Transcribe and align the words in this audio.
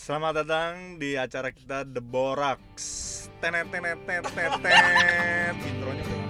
Selamat 0.00 0.40
datang 0.40 0.96
di 0.96 1.12
acara 1.12 1.52
kita 1.52 1.84
The 1.84 2.00
Borax. 2.00 2.72
Tenet 3.36 3.68
tenet 3.68 4.00
tenet 4.08 4.24
tenet. 4.32 4.52
tenet. 4.64 5.54
Intronya 5.60 6.04
udah. 6.08 6.20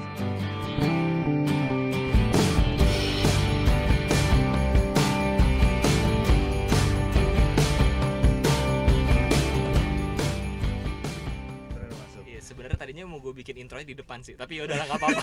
Iya, 12.26 12.40
sebenarnya 12.42 12.74
tadinya 12.74 13.06
mau 13.06 13.22
gue 13.22 13.38
bikin 13.38 13.54
intronya 13.54 13.86
di 13.86 13.94
depan 13.94 14.18
sih, 14.26 14.34
tapi 14.34 14.58
ya 14.58 14.66
udah 14.66 14.82
nggak 14.82 14.98
apa-apa. 14.98 15.22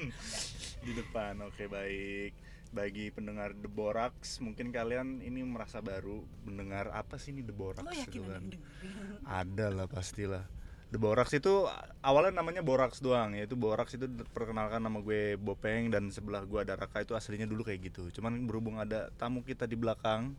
di 0.88 0.92
depan. 0.96 1.36
Oke, 1.44 1.68
baik. 1.68 2.47
Bagi 2.68 3.08
pendengar 3.08 3.56
The 3.56 3.70
Borax, 3.70 4.38
mungkin 4.44 4.68
kalian 4.70 5.24
ini 5.24 5.40
merasa 5.40 5.80
baru 5.80 6.20
mendengar 6.44 6.92
apa 6.92 7.16
sih 7.16 7.32
ini 7.32 7.40
The 7.40 7.56
Borax 7.56 7.84
Lo 7.84 7.92
yakin 7.92 8.12
gitu 8.12 8.28
ada 8.28 8.32
kan. 8.36 8.44
Ada 9.46 9.66
lah 9.72 9.86
pastilah. 9.88 10.44
The 10.88 10.96
Borax 10.96 11.36
itu 11.36 11.68
awalnya 12.00 12.40
namanya 12.40 12.64
Borax 12.64 13.04
doang 13.04 13.36
yaitu 13.36 13.52
Borax 13.60 13.92
itu 13.92 14.08
perkenalkan 14.32 14.80
nama 14.80 15.04
gue 15.04 15.36
Bopeng 15.36 15.92
dan 15.92 16.08
sebelah 16.08 16.48
gue 16.48 16.64
ada 16.64 16.80
Raka 16.80 17.04
itu 17.04 17.12
aslinya 17.12 17.44
dulu 17.44 17.60
kayak 17.60 17.92
gitu. 17.92 18.08
Cuman 18.08 18.48
berhubung 18.48 18.80
ada 18.80 19.12
tamu 19.20 19.44
kita 19.44 19.68
di 19.68 19.76
belakang, 19.76 20.32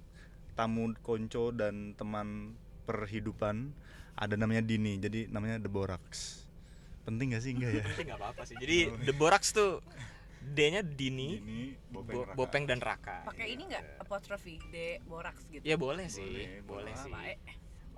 tamu 0.57 0.89
konco 1.05 1.53
dan 1.53 1.93
teman 1.93 2.57
perhidupan, 2.89 3.69
ada 4.17 4.33
namanya 4.33 4.65
Dini. 4.65 4.97
Jadi 4.97 5.29
namanya 5.29 5.61
The 5.61 5.69
Borax. 5.69 6.41
Penting 7.05 7.37
gak 7.37 7.45
sih 7.45 7.53
enggak 7.53 7.71
ya? 7.77 7.83
Tapi 7.85 8.03
nggak 8.09 8.17
apa-apa 8.17 8.41
sih. 8.49 8.57
Jadi 8.57 8.77
The 9.07 9.13
Borax 9.13 9.53
tuh 9.53 9.85
D-nya 10.39 10.81
Dini, 10.81 11.39
Dini, 11.39 11.61
Bopeng, 11.91 12.15
Bo-. 12.15 12.35
Bopeng 12.35 12.63
dan 12.63 12.79
Raka. 12.79 13.27
Pakai 13.27 13.51
ini 13.51 13.67
nggak 13.67 13.99
apostrofi 13.99 14.55
D 14.71 15.03
boraks 15.03 15.43
gitu. 15.51 15.63
Ya 15.63 15.75
boleh 15.75 16.07
sih, 16.07 16.23
Boleh, 16.23 16.63
boleh, 16.63 16.93
boleh. 16.93 16.95
sih. 16.95 17.11
Baik. 17.11 17.37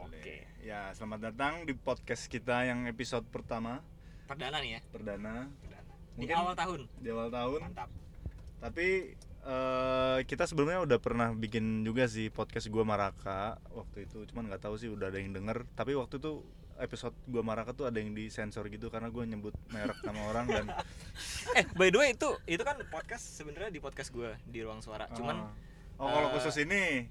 Oke. 0.02 0.36
Ya, 0.62 0.90
selamat 0.92 1.30
datang 1.30 1.54
di 1.64 1.74
podcast 1.74 2.26
kita 2.26 2.66
yang 2.66 2.90
episode 2.90 3.22
pertama 3.30 3.86
Perdana 4.26 4.58
nih 4.58 4.78
ya. 4.78 4.82
perdana 4.90 5.46
Perdana. 5.62 5.94
Di 6.18 6.26
awal 6.34 6.56
tahun. 6.58 6.82
di 6.98 7.08
awal 7.14 7.30
tahun. 7.30 7.60
Mantap. 7.70 7.90
Tapi 8.62 8.88
eh, 9.42 10.20
kita 10.26 10.44
sebelumnya 10.46 10.82
udah 10.82 10.98
pernah 10.98 11.30
bikin 11.34 11.82
juga 11.82 12.06
sih 12.06 12.30
podcast 12.30 12.70
gua 12.70 12.82
Maraka 12.82 13.58
waktu 13.70 14.10
itu, 14.10 14.26
cuman 14.30 14.50
nggak 14.50 14.62
tahu 14.66 14.76
sih 14.78 14.90
udah 14.90 15.10
ada 15.10 15.18
yang 15.22 15.34
denger. 15.34 15.66
Tapi 15.74 15.94
waktu 15.94 16.18
itu 16.18 16.42
episode 16.82 17.14
gua 17.30 17.46
Maraka 17.46 17.72
tuh 17.78 17.86
ada 17.88 18.02
yang 18.02 18.12
disensor 18.12 18.66
gitu 18.68 18.90
karena 18.90 19.08
gua 19.14 19.24
nyebut 19.24 19.54
merek 19.70 20.02
nama 20.02 20.20
orang 20.28 20.46
dan 20.50 20.66
Eh, 21.58 21.66
by 21.76 21.92
the 21.92 22.00
way 22.00 22.10
itu 22.16 22.30
itu 22.48 22.64
kan 22.64 22.80
podcast 22.88 23.38
sebenarnya 23.38 23.70
di 23.70 23.84
podcast 23.84 24.10
gue 24.16 24.32
di 24.48 24.64
ruang 24.64 24.80
suara. 24.80 25.12
Cuman 25.12 25.52
oh 26.00 26.08
kalau 26.08 26.28
eh, 26.32 26.34
khusus 26.40 26.56
ini 26.64 27.06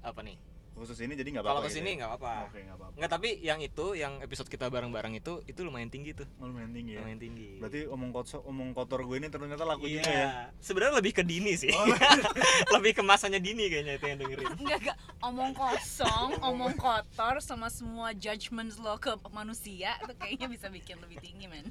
apa 0.00 0.20
nih? 0.24 0.47
Khusus 0.78 0.98
ini 1.02 1.18
jadi 1.18 1.28
nggak 1.34 1.44
apa-apa. 1.44 1.60
Kalau 1.60 1.68
gitu 1.68 1.74
ke 1.74 1.78
sini 1.82 1.90
ya? 1.90 1.96
nggak 1.98 2.10
apa-apa. 2.14 2.34
Oke 2.48 2.58
nggak 2.62 2.76
apa-apa. 2.78 2.94
Nggak, 2.98 3.10
tapi 3.10 3.28
yang 3.42 3.60
itu, 3.60 3.86
yang 3.98 4.12
episode 4.22 4.48
kita 4.48 4.66
bareng-bareng 4.70 5.14
itu, 5.18 5.32
itu 5.44 5.60
lumayan 5.66 5.90
tinggi 5.90 6.14
tuh. 6.14 6.26
Lumayan 6.38 6.70
tinggi 6.70 6.92
ya. 6.96 7.00
Lumayan 7.02 7.20
tinggi. 7.20 7.50
Berarti 7.58 7.80
omong 7.90 8.10
kotor 8.14 8.40
omong 8.46 8.70
kotor 8.72 9.00
gue 9.04 9.16
ini 9.18 9.28
ternyata 9.28 9.64
laku 9.66 9.90
iya. 9.90 9.94
juga 9.98 10.10
ya. 10.10 10.28
Sebenarnya 10.62 10.94
lebih 11.02 11.12
ke 11.18 11.22
Dini 11.26 11.52
sih. 11.58 11.74
Oh. 11.74 11.86
lebih 12.78 12.92
ke 12.96 13.02
masanya 13.02 13.42
Dini 13.42 13.66
kayaknya 13.68 13.98
itu 13.98 14.06
yang 14.06 14.18
dengerin. 14.22 14.46
Enggak 14.56 14.78
enggak 14.86 14.96
omong 15.20 15.52
kosong, 15.52 16.30
omong 16.40 16.74
kotor 16.78 17.42
sama 17.42 17.68
semua 17.68 18.14
judgments 18.14 18.78
lo 18.78 18.96
ke 18.96 19.10
manusia 19.34 19.98
itu 20.00 20.14
kayaknya 20.14 20.46
bisa 20.46 20.66
bikin 20.70 20.96
lebih 21.02 21.18
tinggi 21.18 21.50
men. 21.50 21.66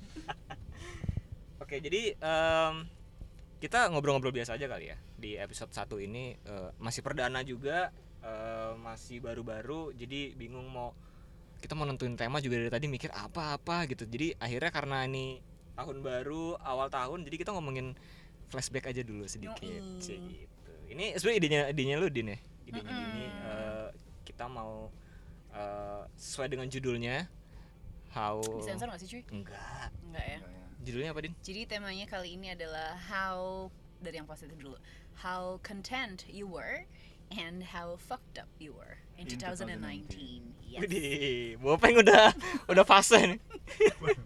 Oke, 1.64 1.81
jadi 1.81 2.14
em, 2.14 2.86
kita 3.58 3.89
ngobrol-ngobrol 3.89 4.31
biasa 4.31 4.53
aja 4.55 4.69
kali 4.69 4.94
ya 4.94 4.97
di 5.17 5.33
episode 5.33 5.73
1 5.73 5.89
ini 6.05 6.38
eh, 6.38 6.69
masih 6.77 7.02
perdana 7.02 7.42
juga 7.42 7.89
eh, 8.28 8.72
masih 8.75 9.23
baru-baru 9.23 9.95
jadi 9.95 10.36
bingung 10.36 10.67
mau 10.67 10.92
kita 11.58 11.73
mau 11.73 11.89
nentuin 11.89 12.14
tema 12.14 12.38
juga 12.38 12.61
dari 12.61 12.70
tadi 12.70 12.86
mikir 12.86 13.09
apa-apa 13.09 13.89
gitu. 13.89 14.06
Jadi 14.06 14.38
akhirnya 14.38 14.70
karena 14.70 15.09
ini 15.09 15.42
tahun 15.73 16.06
baru, 16.06 16.58
awal 16.61 16.89
tahun 16.89 17.26
jadi 17.26 17.36
kita 17.42 17.52
ngomongin 17.54 17.98
flashback 18.54 18.89
aja 18.93 19.02
dulu 19.02 19.26
sedikit 19.26 19.65
Yoi. 19.65 19.98
Cik, 19.98 20.20
gitu. 20.21 20.73
Ini 20.93 21.17
sebenarnya 21.17 21.39
idenya 21.42 21.61
idenya 21.73 21.95
lu 21.98 22.08
Din 22.14 22.33
ya. 22.33 22.39
Idenya 22.67 22.92
Mm-mm. 22.93 23.02
Dini 23.10 23.26
eh, 23.26 23.88
kita 24.21 24.45
mau 24.45 24.94
eh, 25.49 26.04
sesuai 26.14 26.48
dengan 26.54 26.67
judulnya 26.70 27.26
how 28.14 28.38
Disensor 28.61 28.88
nggak 28.94 29.02
sih 29.02 29.09
cuy? 29.17 29.23
enggak 29.33 29.89
Enggak 30.08 30.26
ya. 30.30 30.39
judulnya 30.86 31.09
apa 31.11 31.20
Din? 31.26 31.33
Jadi 31.42 31.61
temanya 31.65 32.05
kali 32.05 32.38
ini 32.38 32.54
adalah 32.54 32.94
how 33.09 33.67
dari 33.98 34.21
yang 34.21 34.30
positif 34.30 34.54
dulu. 34.61 34.77
How 35.17 35.58
content 35.65 36.30
you 36.30 36.45
were 36.45 36.86
and 37.30 37.64
how 37.64 37.95
fucked 37.98 38.38
up 38.38 38.48
you 38.58 38.71
were 38.71 38.98
in 39.17 39.27
In 39.27 39.38
2019. 39.39 40.55
Yes. 40.67 40.80
Widih, 40.83 41.58
Bopeng 41.60 41.99
udah 41.99 42.32
udah 42.71 42.83
fase 42.83 43.36
nih. 43.36 43.39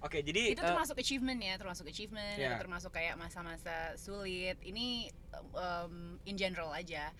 Oke, 0.00 0.22
jadi 0.22 0.54
itu 0.54 0.62
eh, 0.62 0.66
termasuk 0.70 0.96
achievement 1.02 1.40
ya 1.42 1.58
termasuk 1.58 1.86
achievement 1.90 2.38
Ya. 2.38 2.54
atau 2.54 2.62
termasuk 2.62 2.94
kayak 2.94 3.18
masa-masa 3.18 3.90
sulit 3.98 4.54
ini 4.62 5.10
um, 5.50 6.14
in 6.22 6.38
general 6.38 6.70
aja 6.70 7.10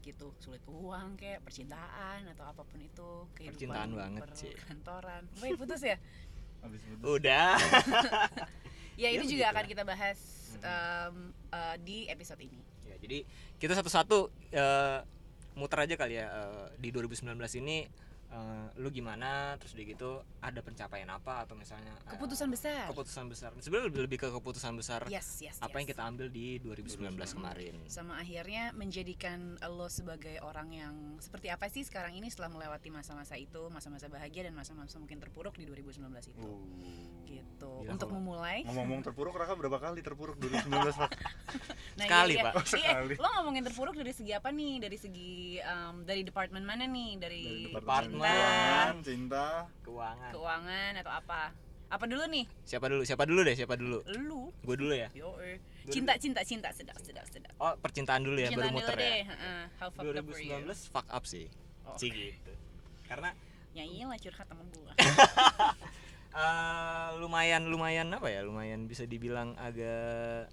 gitu 0.00 0.32
sulit 0.40 0.64
uang 0.64 1.20
kayak 1.20 1.44
percintaan 1.44 2.24
atau 2.32 2.48
apa 2.48 2.64
pun 2.64 2.80
itu 2.80 3.28
kehidupan 3.36 3.52
Percintaan 3.60 3.90
banget, 3.92 4.22
Ci. 4.32 4.48
perkantoran 4.56 5.22
Woi 5.36 5.52
putus 5.52 5.84
ya 5.84 6.00
Habis 6.64 6.80
putus. 6.88 7.04
udah. 7.20 7.56
ya 8.96 9.08
Ya, 9.08 9.08
itu 9.12 9.36
juga 9.36 9.52
akan 9.52 9.64
kita 9.68 9.84
bahas 9.84 10.16
um, 10.60 11.32
uh, 11.52 11.76
di 11.84 12.08
episode 12.08 12.40
ini 12.40 12.56
jadi 13.10 13.26
kita 13.58 13.74
satu-satu 13.74 14.30
eh, 14.54 15.02
muter 15.58 15.82
aja 15.82 15.98
kali 15.98 16.22
ya 16.22 16.30
eh, 16.30 16.66
di 16.78 16.94
2019 16.94 17.34
ini 17.58 17.90
eh, 18.30 18.66
lu 18.76 18.88
gimana 18.88 19.30
terus 19.56 19.74
udah 19.74 19.86
gitu 19.86 20.10
ada 20.38 20.60
pencapaian 20.60 21.06
apa 21.06 21.42
atau 21.42 21.54
misalnya 21.54 21.90
eh, 22.06 22.10
keputusan 22.10 22.48
besar 22.48 22.86
keputusan 22.88 23.26
besar. 23.26 23.50
Sebenarnya 23.58 23.86
lebih, 23.88 24.00
lebih 24.06 24.18
ke 24.18 24.28
keputusan 24.30 24.72
besar 24.72 25.04
yes 25.06 25.42
yes 25.42 25.58
apa 25.58 25.68
yes. 25.68 25.76
yang 25.76 25.88
kita 25.88 26.02
ambil 26.04 26.26
di 26.28 26.58
2019 26.60 27.18
kemarin. 27.34 27.74
sama 27.86 28.16
akhirnya 28.16 28.70
menjadikan 28.72 29.38
lo 29.66 29.86
sebagai 29.86 30.38
orang 30.40 30.68
yang 30.70 30.94
seperti 31.18 31.50
apa 31.50 31.66
sih 31.66 31.82
sekarang 31.82 32.14
ini 32.14 32.26
setelah 32.26 32.50
melewati 32.50 32.88
masa-masa 32.88 33.34
itu 33.34 33.66
masa-masa 33.68 34.06
bahagia 34.06 34.46
dan 34.46 34.54
masa-masa 34.54 34.96
mungkin 34.96 35.18
terpuruk 35.18 35.54
di 35.54 35.66
2019 35.66 36.06
itu 36.28 36.38
Uh. 36.40 37.26
gitu 37.26 37.72
Gila, 37.84 37.94
untuk 37.94 38.08
kalau- 38.08 38.18
memulai 38.18 38.62
Ngomong-ngomong 38.64 39.02
terpuruk 39.02 39.34
Raka 39.34 39.54
berapa 39.54 39.78
kali 39.78 40.00
terpuruk 40.00 40.34
2019 40.36 40.70
Raka? 40.96 41.14
Nah, 41.90 42.06
Sekali, 42.06 42.32
iya, 42.32 42.40
iya. 42.40 42.46
Pak. 42.46 42.54
Oh, 42.54 42.62
Iya, 42.62 42.70
sekali. 42.70 43.14
lo 43.18 43.28
ngomongin 43.36 43.62
terpuruk 43.66 43.94
dari 43.94 44.12
segi 44.14 44.32
apa 44.32 44.48
nih? 44.48 44.78
Dari 44.78 44.96
segi 44.96 45.30
um, 45.60 46.00
dari 46.00 46.22
departemen 46.22 46.62
mana 46.62 46.86
nih? 46.86 47.10
Dari, 47.18 47.42
Dari 47.42 47.74
Departemen. 47.74 48.19
Keuangan, 48.20 48.94
cinta, 49.00 49.46
Keuangan. 49.80 50.30
keuangan 50.32 50.92
atau 51.00 51.12
apa? 51.12 51.40
Apa 51.90 52.04
dulu 52.06 52.22
nih? 52.30 52.46
Siapa 52.62 52.86
dulu? 52.86 53.02
Siapa 53.02 53.24
dulu 53.26 53.40
deh? 53.42 53.56
Siapa 53.58 53.74
dulu? 53.74 53.98
Lu. 54.14 54.54
Gue 54.62 54.76
dulu 54.78 54.94
ya. 54.94 55.10
Yo, 55.10 55.34
eh. 55.42 55.58
cinta 55.90 56.14
cinta 56.14 56.38
cinta 56.44 56.70
sedap 56.70 56.94
sedap 57.02 57.26
sedap. 57.26 57.50
Oh, 57.58 57.74
percintaan 57.82 58.22
dulu 58.22 58.38
ya, 58.38 58.46
baru 58.48 58.70
Cintaan 58.70 58.70
dulu 58.70 58.78
muter 58.86 58.94
ya. 58.94 59.02
deh. 59.02 59.20
heeh. 59.26 59.60
How 59.74 59.88
fucked 59.90 60.14
up 60.14 60.26
were 60.26 60.38
you? 60.38 60.54
2019 60.70 60.94
fuck 60.94 61.08
up 61.10 61.24
sih. 61.26 61.46
Oh. 61.82 61.96
Sih 61.98 62.10
gitu. 62.10 62.52
Karena 63.06 63.34
Ya 63.70 63.86
iyalah 63.86 64.18
curhat 64.18 64.50
temen 64.50 64.66
gua. 64.74 64.90
eh, 66.42 67.08
lumayan 67.22 67.70
lumayan 67.70 68.10
apa 68.10 68.26
ya? 68.26 68.42
Lumayan 68.42 68.90
bisa 68.90 69.06
dibilang 69.06 69.54
agak 69.54 70.50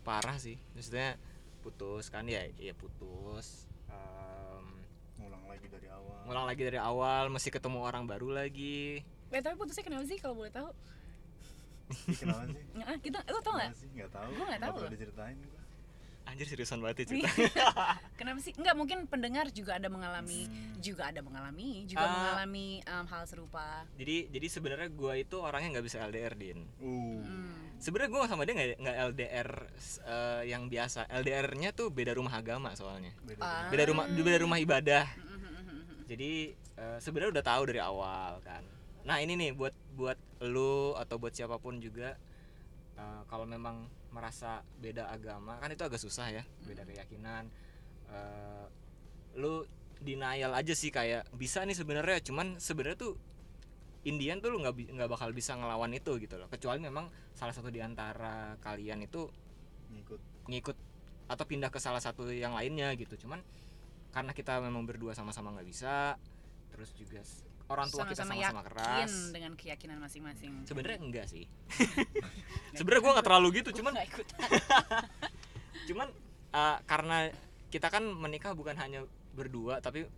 parah 0.00 0.40
sih. 0.40 0.56
Maksudnya 0.72 1.20
putus 1.60 2.08
kan 2.08 2.24
ya, 2.24 2.48
ya 2.56 2.72
putus. 2.72 3.68
Em, 3.92 4.64
ngulang 5.20 5.44
lagi 5.44 5.68
dari 5.68 5.92
awal. 5.92 6.07
Ngulang 6.28 6.44
lagi 6.44 6.60
dari 6.62 6.76
awal, 6.76 7.32
masih 7.32 7.48
ketemu 7.48 7.80
orang 7.80 8.04
baru 8.04 8.28
lagi. 8.30 9.00
Eh 9.28 9.40
tapi 9.40 9.56
putusnya 9.56 9.80
kenapa 9.80 10.04
sih 10.04 10.20
kalau 10.20 10.36
boleh 10.36 10.52
tahu? 10.52 10.68
Kenapa 12.14 12.44
sih? 12.46 12.64
Ah, 12.84 12.96
kita 13.00 13.18
lo 13.26 13.40
tau 13.40 13.56
nggak? 13.56 13.70
Nggak 13.96 14.10
tahu. 14.12 14.28
Gua 14.36 14.44
nggak 14.46 14.62
tahu 14.62 14.74
loh. 14.78 14.90
diceritain. 14.92 15.38
Anjir 16.28 16.44
seriusan 16.44 16.84
banget 16.84 16.96
ya 17.00 17.04
cerita. 17.08 17.28
Kenapa 18.20 18.36
sih? 18.38 18.52
Enggak 18.52 18.76
mungkin 18.76 19.08
pendengar 19.08 19.48
juga 19.48 19.80
ada 19.80 19.88
mengalami 19.88 20.44
Hmm. 20.44 20.76
juga 20.78 21.08
ada 21.08 21.24
mengalami 21.24 21.88
juga 21.88 22.04
Ah. 22.04 22.12
mengalami 22.12 22.84
um, 22.84 23.06
hal 23.08 23.24
serupa. 23.24 23.88
jadi 23.96 24.28
jadi 24.28 24.46
sebenarnya 24.46 24.88
gua 24.92 25.16
itu 25.16 25.40
orangnya 25.40 25.80
nggak 25.80 25.86
bisa 25.88 26.04
LDR 26.04 26.36
din. 26.36 26.68
Uh. 26.78 27.24
Hmm. 27.24 27.56
Sebenarnya 27.80 28.10
gua 28.12 28.28
sama 28.28 28.44
dia 28.44 28.52
nggak 28.52 28.68
nggak 28.76 28.96
LDR 29.08 29.48
eh, 30.04 30.42
yang 30.46 30.68
biasa. 30.68 31.08
LDR-nya 31.08 31.72
tuh 31.72 31.88
beda 31.88 32.12
rumah 32.12 32.36
agama 32.36 32.76
soalnya. 32.76 33.16
Beda. 33.24 33.40
Ah. 33.40 33.72
Beda 33.72 33.88
rumah 33.88 34.04
beda 34.04 34.38
rumah 34.38 34.60
ibadah. 34.60 35.08
Hmm. 36.08 36.10
jadi 36.16 36.32
eh, 36.80 36.98
sebenarnya 37.04 37.36
udah 37.36 37.44
tahu 37.44 37.62
dari 37.68 37.80
awal 37.84 38.40
kan 38.40 38.64
nah 39.04 39.20
ini 39.20 39.36
nih 39.36 39.52
buat 39.52 39.76
buat 39.92 40.16
lu 40.40 40.96
atau 40.96 41.20
buat 41.20 41.36
siapa 41.36 41.60
pun 41.60 41.76
juga 41.84 42.16
eh, 42.96 43.20
kalau 43.28 43.44
memang 43.44 43.84
merasa 44.08 44.64
beda 44.80 45.12
agama 45.12 45.60
kan 45.60 45.68
itu 45.68 45.84
agak 45.84 46.00
susah 46.00 46.32
ya 46.32 46.42
beda 46.64 46.88
keyakinan 46.88 47.52
Eh, 48.08 48.66
lu 49.36 49.62
denial 50.00 50.56
aja 50.56 50.72
sih 50.72 50.88
kayak 50.88 51.28
bisa 51.36 51.60
nih 51.66 51.76
sebenarnya 51.76 52.24
cuman 52.24 52.56
sebenarnya 52.56 52.96
tuh 52.96 53.14
Indian 54.08 54.40
tuh 54.40 54.54
lu 54.54 54.64
nggak 54.64 54.96
nggak 54.96 55.10
bakal 55.10 55.28
bisa 55.36 55.52
ngelawan 55.58 55.92
itu 55.92 56.16
gitu 56.16 56.40
loh 56.40 56.48
kecuali 56.48 56.80
memang 56.80 57.12
salah 57.36 57.52
satu 57.52 57.68
di 57.68 57.84
antara 57.84 58.56
kalian 58.64 59.04
itu 59.04 59.28
Ngikut. 59.92 60.20
ngikut 60.48 60.76
atau 61.28 61.44
pindah 61.44 61.68
ke 61.68 61.76
salah 61.80 62.00
satu 62.00 62.28
yang 62.32 62.56
lainnya 62.56 62.92
gitu 62.96 63.28
cuman 63.28 63.44
karena 64.18 64.34
kita 64.34 64.58
memang 64.58 64.82
berdua 64.82 65.14
sama-sama 65.14 65.54
nggak 65.54 65.68
bisa 65.70 66.18
terus 66.74 66.90
juga 66.98 67.22
orang 67.70 67.86
tua 67.86 68.02
kita 68.08 68.26
Sama-sama 68.26 68.34
sama-sama 68.34 68.42
yakin 68.42 68.66
keras. 68.66 69.14
dengan 69.30 69.52
keyakinan 69.54 69.98
masing-masing. 70.00 70.52
Sebenarnya 70.64 70.98
enggak 71.04 71.26
sih. 71.28 71.44
Sebenarnya 72.80 73.02
gua 73.04 73.12
nggak 73.20 73.26
terlalu 73.28 73.48
gitu 73.60 73.70
Gua 73.70 73.78
cuman 73.78 73.92
nggak 73.94 74.08
ikut. 74.08 74.26
cuman 75.92 76.08
uh, 76.56 76.76
karena 76.88 77.18
kita 77.68 77.88
kan 77.92 78.04
menikah 78.08 78.56
bukan 78.56 78.74
hanya 78.80 79.04
berdua 79.36 79.84
tapi 79.84 80.08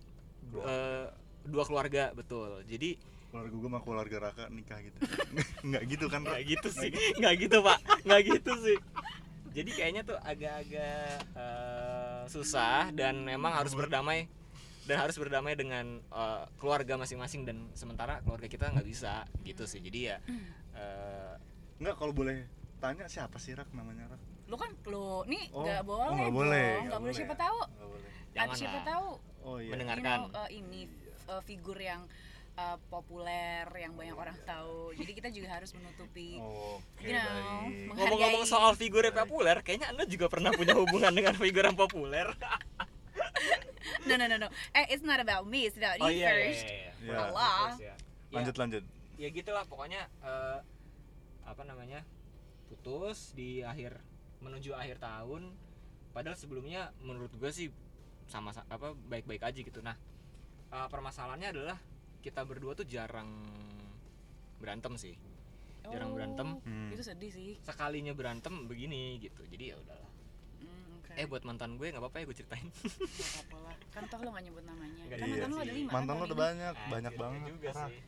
uh, 0.57 1.05
dua 1.45 1.63
keluarga 1.67 2.15
betul. 2.15 2.63
Jadi 2.65 2.95
keluarga 3.31 3.55
gue 3.55 3.69
sama 3.69 3.79
keluarga 3.83 4.17
Raka 4.31 4.45
nikah 4.49 4.79
gitu. 4.83 4.97
Nggak 5.71 5.83
gitu 5.87 6.05
kan 6.11 6.19
nggak 6.23 6.41
gitu 6.47 6.69
sih. 6.71 6.91
Nggak 7.19 7.33
gitu. 7.47 7.57
Pak. 7.63 7.79
Nggak 8.07 8.21
gitu 8.27 8.51
sih. 8.63 8.77
Jadi 9.51 9.69
kayaknya 9.75 10.01
tuh 10.07 10.17
agak-agak 10.23 11.19
uh, 11.35 12.10
susah 12.27 12.91
dan 12.91 13.21
memang 13.21 13.53
harus 13.53 13.71
berdamai 13.71 14.27
dan 14.83 14.97
harus 14.97 15.15
berdamai 15.15 15.53
dengan 15.53 16.01
uh, 16.09 16.43
keluarga 16.57 16.97
masing-masing 16.97 17.45
dan 17.45 17.69
sementara 17.71 18.19
keluarga 18.21 18.45
kita 18.45 18.67
nggak 18.67 18.83
bisa 18.83 19.23
gitu 19.41 19.63
sih 19.63 19.79
jadi 19.79 19.99
ya 20.03 20.17
uh, 20.73 21.33
nggak 21.77 21.95
kalau 21.95 22.11
boleh 22.11 22.45
tanya 22.77 23.05
siapa 23.05 23.37
sih 23.37 23.53
Rak 23.53 23.69
namanya 23.71 24.09
Rak 24.09 24.21
lu 24.49 24.55
kan 24.57 24.73
lu 24.85 25.23
nih 25.25 25.47
Oh, 25.53 25.63
nggak 25.63 25.83
boleh 25.85 26.01
oh, 26.03 26.11
nggak 26.11 26.27
dong. 26.27 26.35
boleh 26.35 26.69
nggak 26.83 26.99
boleh 26.99 27.13
siapa 27.15 27.33
ya? 27.33 27.39
tahu 27.39 27.59
Nggak 27.61 27.87
boleh. 27.87 28.09
jangan 28.33 28.55
siapa 28.57 28.79
tahu 28.83 29.07
oh 29.41 29.57
iya 29.57 29.71
Mendengar. 29.71 29.97
you 29.97 30.03
know, 30.03 30.25
uh, 30.33 30.49
ini 30.49 30.81
uh, 31.29 31.41
figur 31.41 31.77
yang 31.77 32.01
uh, 32.57 32.77
populer 32.91 33.67
yang 33.77 33.93
banyak 33.95 34.15
orang 34.15 34.37
tahu 34.43 34.91
jadi 34.95 35.11
kita 35.11 35.29
juga 35.31 35.47
harus 35.59 35.71
menutupi 35.75 36.37
oke 36.41 36.81
You 37.03 37.15
know, 37.17 37.95
ngomong-ngomong 37.97 38.43
soal 38.47 38.73
figur 38.75 39.03
yang 39.05 39.15
populer 39.15 39.59
kayaknya 39.63 39.91
anda 39.91 40.03
juga 40.07 40.27
pernah 40.27 40.51
punya 40.55 40.75
hubungan 40.75 41.11
dengan 41.11 41.35
figur 41.35 41.63
yang 41.63 41.77
populer 41.77 42.31
no 44.07 44.13
no 44.17 44.25
no 44.25 44.37
no 44.37 44.47
eh 44.73 44.85
it's 44.93 45.05
not 45.05 45.21
about 45.21 45.45
me 45.45 45.69
it's 45.69 45.77
about 45.77 45.97
oh 46.01 46.09
you 46.09 46.21
iya, 46.21 46.29
iya, 46.29 46.33
first 46.33 46.63
iya, 46.65 46.73
iya. 46.73 46.91
Iya. 47.01 47.17
Allah. 47.17 47.57
First, 47.57 47.81
ya. 47.81 47.87
Ya, 47.87 47.95
lanjut 48.31 48.55
lanjut 48.57 48.83
ya 49.19 49.27
gitulah 49.29 49.63
pokoknya 49.67 50.01
eh, 50.23 50.57
apa 51.45 51.61
namanya 51.67 52.01
putus 52.71 53.35
di 53.35 53.61
akhir 53.61 53.99
menuju 54.41 54.73
akhir 54.73 54.97
tahun 55.03 55.51
padahal 56.15 56.37
sebelumnya 56.39 56.89
menurut 57.03 57.29
gue 57.35 57.51
sih 57.51 57.67
sama 58.31 58.55
sa- 58.55 58.65
apa 58.71 58.95
baik-baik 59.11 59.43
aja 59.43 59.59
gitu 59.59 59.83
nah 59.83 59.97
eh, 60.71 60.87
permasalahannya 60.89 61.49
adalah 61.51 61.77
kita 62.21 62.41
berdua 62.41 62.71
tuh 62.71 62.85
jarang 62.85 63.27
berantem 64.57 64.93
sih. 64.95 65.17
Jarang 65.83 66.09
Oh, 66.09 66.15
berantem. 66.15 66.47
Hmm. 66.61 66.89
itu 66.89 67.01
sedih 67.01 67.29
sih. 67.29 67.51
Sekalinya 67.59 68.13
berantem 68.13 68.53
begini 68.63 69.17
gitu. 69.17 69.41
Jadi 69.43 69.63
ya 69.67 69.75
udahlah. 69.75 70.09
Hmm, 70.59 71.01
eh 71.11 71.25
buat 71.25 71.41
mantan 71.41 71.75
gue 71.75 71.89
nggak 71.89 71.97
apa-apa 71.97 72.17
ya 72.17 72.25
gue 72.25 72.37
ceritain. 72.37 72.67
Nggak 72.69 73.01
apa-apa 73.33 73.57
lah. 73.59 73.75
Kan 73.89 74.03
toh 74.07 74.19
lo 74.19 74.29
gak 74.29 74.43
nyebut 74.43 74.63
namanya. 74.63 75.01
Nggak 75.03 75.17
kan 75.17 75.25
iya 75.25 75.33
mantan 75.35 75.49
lo 75.49 75.57
ada 75.57 75.65
sih. 75.65 75.75
lima 75.75 75.89
kan 75.89 75.95
mantan 75.97 76.05
lo 76.07 76.15
tahun 76.15 76.27
udah 76.27 76.37
banyak 76.39 76.75
banyak 76.87 77.11
Anjir, 77.11 77.19
banget. 77.19 77.41
juga 77.49 77.67
parah. 77.67 77.89
sih. 77.89 77.99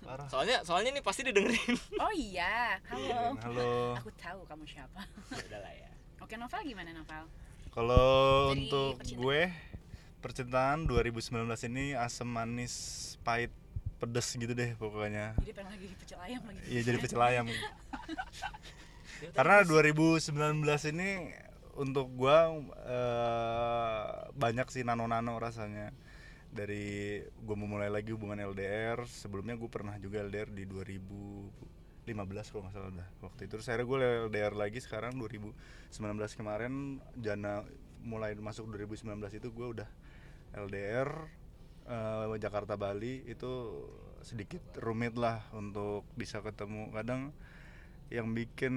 Parah. 0.00 0.26
Soalnya 0.32 0.56
soalnya 0.64 0.90
ini 0.90 1.00
pasti 1.00 1.20
didengerin. 1.22 1.76
Oh 2.02 2.12
iya 2.12 2.80
halo. 2.88 3.20
Halo. 3.38 3.70
Aku 4.00 4.10
tahu 4.16 4.40
kamu 4.42 4.64
siapa. 4.64 5.04
Ya 5.30 5.44
udahlah 5.44 5.72
ya. 5.76 5.90
Oke 6.18 6.34
Novel 6.34 6.60
gimana 6.64 6.90
Novel? 6.90 7.24
Kalau 7.70 8.08
untuk 8.50 8.96
percintaan. 8.98 9.20
gue 9.20 9.40
percintaan 10.18 10.78
2019 10.84 11.30
ini 11.70 11.94
asam 11.94 12.26
manis 12.26 12.74
pahit 13.22 13.52
pedes 14.00 14.28
gitu 14.32 14.52
deh 14.56 14.72
pokoknya. 14.80 15.36
jadi 15.44 15.52
pengen 15.52 15.70
lagi 15.76 15.86
pecel 16.00 16.18
ayam 16.24 16.42
lagi 16.48 16.58
Iya 16.72 16.80
jadi 16.88 16.98
pecel 16.98 17.20
ayam. 17.20 17.46
Ya, 19.20 19.36
Karena 19.36 19.60
2019 19.68 20.32
ini 20.96 21.28
untuk 21.76 22.08
gua 22.16 22.56
eh, 22.88 24.32
banyak 24.32 24.64
sih 24.72 24.80
nano-nano 24.80 25.36
rasanya. 25.36 25.92
Dari 26.48 27.20
gua 27.44 27.52
memulai 27.52 27.92
lagi 27.92 28.16
hubungan 28.16 28.40
LDR, 28.40 29.04
sebelumnya 29.04 29.60
gue 29.60 29.68
pernah 29.68 30.00
juga 30.00 30.24
LDR 30.24 30.48
di 30.48 30.64
2015 30.64 32.08
kalau 32.48 32.64
nggak 32.64 32.74
salah 32.74 32.92
dah. 32.96 33.08
Waktu 33.20 33.44
itu 33.44 33.60
terus 33.60 33.68
akhirnya 33.68 33.86
gue 33.92 33.98
LDR 34.32 34.54
lagi 34.56 34.80
sekarang 34.80 35.20
2019 35.20 36.40
kemarin 36.40 37.04
jana 37.20 37.60
mulai 38.00 38.32
masuk 38.40 38.72
2019 38.72 39.20
itu 39.36 39.48
gue 39.52 39.66
udah 39.78 39.88
LDR 40.56 41.28
eh, 41.90 42.38
Jakarta 42.38 42.78
Bali 42.78 43.26
itu 43.26 43.52
sedikit 44.22 44.62
rumit 44.78 45.18
lah 45.18 45.42
untuk 45.56 46.06
bisa 46.14 46.38
ketemu. 46.40 46.94
Kadang 46.94 47.34
yang 48.10 48.30
bikin 48.34 48.74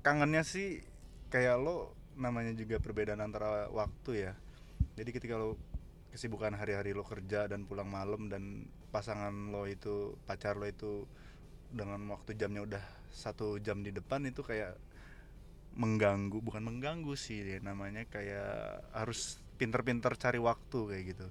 kangennya 0.00 0.42
sih 0.46 0.80
kayak 1.28 1.60
lo 1.60 1.92
namanya 2.16 2.56
juga 2.56 2.80
perbedaan 2.80 3.20
antara 3.20 3.68
waktu 3.68 4.30
ya. 4.30 4.32
Jadi 4.96 5.10
ketika 5.12 5.36
lo 5.36 5.60
kesibukan 6.16 6.56
hari-hari 6.56 6.96
lo 6.96 7.04
kerja 7.04 7.44
dan 7.44 7.68
pulang 7.68 7.92
malam 7.92 8.32
dan 8.32 8.64
pasangan 8.88 9.52
lo 9.52 9.68
itu 9.68 10.16
pacar 10.24 10.56
lo 10.56 10.64
itu 10.64 11.04
dengan 11.68 12.00
waktu 12.08 12.38
jamnya 12.38 12.64
udah 12.64 12.84
satu 13.12 13.60
jam 13.60 13.84
di 13.84 13.92
depan 13.92 14.24
itu 14.24 14.40
kayak 14.40 14.78
mengganggu 15.76 16.40
bukan 16.40 16.64
mengganggu 16.64 17.12
sih 17.12 17.44
ya, 17.44 17.60
namanya 17.60 18.08
kayak 18.08 18.80
harus 18.96 19.44
pinter-pinter 19.56 20.12
cari 20.14 20.38
waktu 20.38 20.78
kayak 20.92 21.04
gitu. 21.16 21.26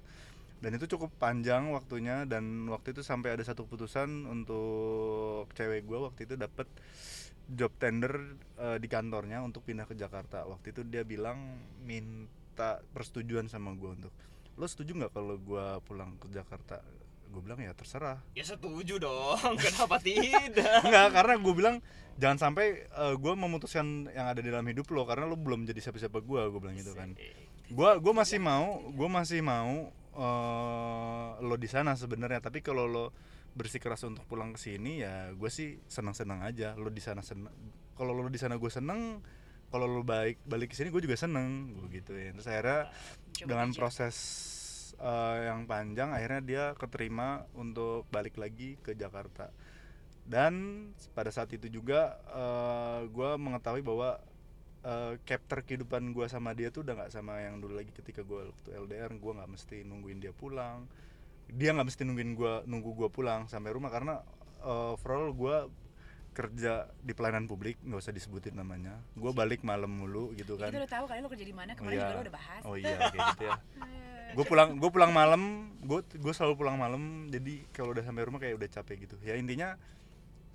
Dan 0.66 0.82
itu 0.82 0.98
cukup 0.98 1.14
panjang 1.22 1.70
waktunya 1.70 2.26
dan 2.26 2.66
waktu 2.74 2.96
itu 2.96 3.06
sampai 3.06 3.38
ada 3.38 3.44
satu 3.46 3.70
keputusan 3.70 4.26
untuk 4.26 5.52
cewek 5.54 5.86
gue 5.86 6.00
waktu 6.00 6.26
itu 6.26 6.36
dapet 6.40 6.66
job 7.46 7.70
tender 7.78 8.34
eh, 8.58 8.82
di 8.82 8.90
kantornya 8.90 9.46
untuk 9.46 9.62
pindah 9.62 9.86
ke 9.86 9.94
Jakarta. 9.94 10.48
Waktu 10.50 10.74
itu 10.74 10.82
dia 10.88 11.06
bilang 11.06 11.62
minta 11.86 12.82
persetujuan 12.98 13.46
sama 13.46 13.78
gue 13.78 13.94
untuk 13.94 14.14
lo 14.56 14.66
setuju 14.66 14.96
nggak 14.96 15.14
kalau 15.14 15.36
gue 15.38 15.66
pulang 15.86 16.18
ke 16.18 16.34
Jakarta? 16.34 16.82
Gue 17.30 17.42
bilang 17.44 17.60
ya 17.60 17.76
terserah. 17.76 18.24
Ya 18.34 18.48
setuju 18.48 18.98
dong. 18.98 19.38
Kenapa 19.62 20.00
tidak? 20.00 20.82
Enggak, 20.82 21.08
karena 21.14 21.34
gue 21.36 21.54
bilang 21.54 21.76
jangan 22.16 22.38
sampai 22.40 22.88
gue 23.20 23.34
memutuskan 23.36 24.08
yang 24.16 24.32
ada 24.32 24.40
di 24.40 24.48
dalam 24.48 24.64
hidup 24.72 24.88
lo 24.96 25.04
karena 25.04 25.28
lo 25.28 25.36
belum 25.36 25.68
jadi 25.68 25.84
siapa-siapa 25.84 26.24
gue 26.24 26.42
gue 26.48 26.60
bilang 26.64 26.76
gitu 26.80 26.96
kan 26.96 27.12
gue 27.70 27.92
gue 27.98 28.14
masih 28.14 28.38
mau 28.38 28.82
gue 28.94 29.10
masih 29.10 29.42
mau 29.42 29.90
eh, 30.16 31.28
lo 31.42 31.56
di 31.58 31.70
sana 31.70 31.98
sebenarnya. 31.98 32.42
Tapi 32.42 32.62
kalau 32.62 32.86
lo 32.86 33.06
bersikeras 33.56 34.04
untuk 34.04 34.28
pulang 34.28 34.52
ke 34.52 34.60
sini 34.60 35.00
ya 35.00 35.32
gue 35.32 35.50
sih 35.50 35.80
senang-senang 35.88 36.44
aja. 36.46 36.76
Lo 36.78 36.92
di 36.92 37.02
sana 37.02 37.24
seneng 37.26 37.52
kalau 37.96 38.12
lo 38.14 38.28
di 38.28 38.38
sana 38.40 38.60
gue 38.60 38.72
seneng 38.72 39.24
kalau 39.72 39.88
lo 39.90 40.04
baik 40.06 40.44
balik 40.46 40.72
ke 40.72 40.76
sini 40.78 40.94
gue 40.94 41.04
juga 41.04 41.18
seneng 41.20 41.74
gue 41.74 42.00
gitu 42.00 42.14
ya 42.16 42.32
terus 42.32 42.48
akhirnya 42.48 42.88
Coba 43.34 43.48
dengan 43.50 43.68
aja. 43.74 43.78
proses 43.82 44.16
eh, 45.00 45.38
yang 45.52 45.66
panjang 45.68 46.14
akhirnya 46.16 46.42
dia 46.44 46.64
keterima 46.78 47.44
untuk 47.58 48.06
balik 48.12 48.38
lagi 48.40 48.78
ke 48.84 48.94
Jakarta. 48.94 49.50
Dan 50.26 50.54
pada 51.14 51.30
saat 51.30 51.54
itu 51.54 51.70
juga 51.70 52.18
gue 53.06 53.30
mengetahui 53.38 53.86
bahwa 53.86 54.18
eh, 54.86 55.14
chapter 55.24 55.60
kehidupan 55.60 56.14
gue 56.14 56.26
sama 56.26 56.54
dia 56.54 56.70
tuh 56.70 56.86
udah 56.86 56.94
nggak 56.96 57.12
sama 57.12 57.42
yang 57.42 57.58
dulu 57.58 57.76
lagi 57.76 57.90
ketika 57.92 58.22
gue 58.22 58.46
waktu 58.46 58.70
LDR 58.72 59.12
gue 59.12 59.32
nggak 59.34 59.50
mesti 59.50 59.78
nungguin 59.82 60.20
dia 60.20 60.32
pulang. 60.32 60.86
Dia 61.48 61.74
nggak 61.74 61.88
mesti 61.88 62.02
nungguin 62.04 62.32
gue 62.34 62.54
nunggu 62.66 62.92
gue 62.96 63.10
pulang 63.10 63.46
sampai 63.46 63.74
rumah 63.74 63.90
karena 63.90 64.22
eh, 64.62 64.94
overall 64.94 65.34
gue 65.34 65.58
kerja 66.36 66.92
di 67.00 67.16
pelayanan 67.16 67.48
publik 67.48 67.80
nggak 67.82 67.96
usah 67.98 68.12
disebutin 68.12 68.54
namanya. 68.54 69.00
Gue 69.16 69.32
balik 69.32 69.64
malam 69.64 69.88
mulu 69.88 70.36
gitu 70.36 70.60
kan. 70.60 70.68
kita 70.68 70.84
udah 70.84 70.92
tahu 70.92 71.06
kali 71.08 71.20
lo 71.24 71.30
kerja 71.32 71.48
di 71.48 71.56
mana 71.56 71.72
kemarin 71.74 71.96
Iya. 71.96 72.04
juga 72.04 72.14
lo 72.14 72.22
udah 72.22 72.36
bahas. 72.36 72.62
Oh 72.64 72.76
iya 72.76 72.96
kayak 73.10 73.28
gitu 73.34 73.44
ya. 73.48 73.58
Gue 74.36 74.44
pulang 74.44 74.76
gue 74.76 74.90
pulang 74.92 75.16
malam 75.16 75.72
gue 75.80 76.04
gue 76.04 76.34
selalu 76.36 76.60
pulang 76.60 76.76
malam. 76.76 77.32
Jadi 77.32 77.64
kalau 77.72 77.96
udah 77.96 78.04
sampai 78.04 78.28
rumah 78.28 78.44
kayak 78.44 78.60
udah 78.60 78.68
capek 78.68 79.08
gitu. 79.08 79.16
Ya 79.24 79.40
intinya 79.40 79.80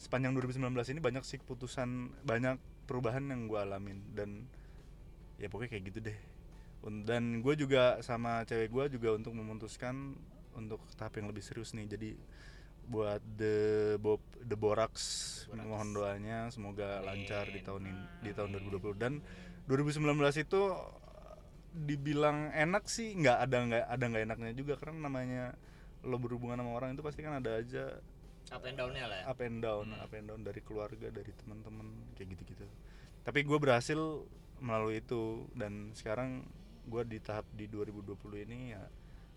sepanjang 0.00 0.32
2019 0.32 0.72
ini 0.96 1.00
banyak 1.04 1.22
sih 1.28 1.36
keputusan 1.36 2.24
banyak 2.24 2.56
perubahan 2.88 3.28
yang 3.28 3.44
gue 3.44 3.60
alamin. 3.60 4.00
Dan 4.16 4.48
ya 5.36 5.52
pokoknya 5.52 5.76
kayak 5.76 5.84
gitu 5.92 5.98
deh. 6.08 6.18
Dan 7.04 7.44
gue 7.44 7.54
juga 7.60 8.00
sama 8.00 8.40
cewek 8.48 8.72
gue 8.72 8.84
juga 8.96 9.12
untuk 9.12 9.36
memutuskan 9.36 10.16
untuk 10.56 10.80
tahap 10.96 11.20
yang 11.20 11.28
lebih 11.28 11.44
serius 11.44 11.76
nih. 11.76 11.84
Jadi 11.84 12.10
buat 12.90 13.22
the 13.38 13.94
Bob 14.02 14.18
the 14.40 14.56
Borax 14.58 14.92
Borax. 15.46 15.68
mohon 15.68 15.94
doanya 15.94 16.50
semoga 16.50 16.98
lancar 17.06 17.46
di 17.46 17.62
tahun 17.62 17.86
ini 17.86 18.04
di 18.26 18.30
tahun 18.34 18.50
2020 18.58 18.98
dan 18.98 19.22
2019 19.70 20.10
itu 20.42 20.60
dibilang 21.70 22.50
enak 22.50 22.90
sih 22.90 23.14
nggak 23.14 23.38
ada 23.46 23.56
nggak 23.62 23.84
ada 23.86 24.04
nggak 24.10 24.24
enaknya 24.26 24.52
juga. 24.58 24.74
Karena 24.74 25.06
namanya 25.06 25.54
lo 26.02 26.16
berhubungan 26.18 26.58
sama 26.58 26.72
orang 26.74 26.96
itu 26.96 27.04
pasti 27.04 27.20
kan 27.22 27.38
ada 27.38 27.60
aja 27.60 28.00
up 28.50 28.62
and 28.62 28.76
downnya 28.76 29.04
lah 29.04 29.16
ya. 29.16 29.24
Up 29.26 29.40
and 29.40 29.58
down 29.58 29.86
Hmm. 29.88 30.02
up 30.02 30.12
and 30.12 30.26
down 30.26 30.40
dari 30.40 30.60
keluarga 30.60 31.08
dari 31.08 31.32
teman-teman 31.34 31.86
kayak 32.14 32.34
gitu-gitu. 32.34 32.66
Tapi 33.20 33.40
gue 33.40 33.56
berhasil 33.56 33.98
melalui 34.58 34.98
itu 34.98 35.22
dan 35.52 35.92
sekarang 35.92 36.44
gue 36.84 37.02
di 37.04 37.18
tahap 37.18 37.46
di 37.50 37.64
2020 37.64 38.16
ini 38.42 38.72
ya 38.72 38.82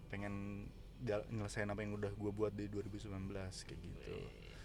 pengen 0.08 0.66
nyelesain 1.04 1.68
apa 1.68 1.80
yang 1.80 1.94
udah 1.94 2.10
gue 2.10 2.32
buat 2.32 2.52
di 2.52 2.66
2019 2.66 3.12
kayak 3.62 3.80
gitu. 3.80 4.14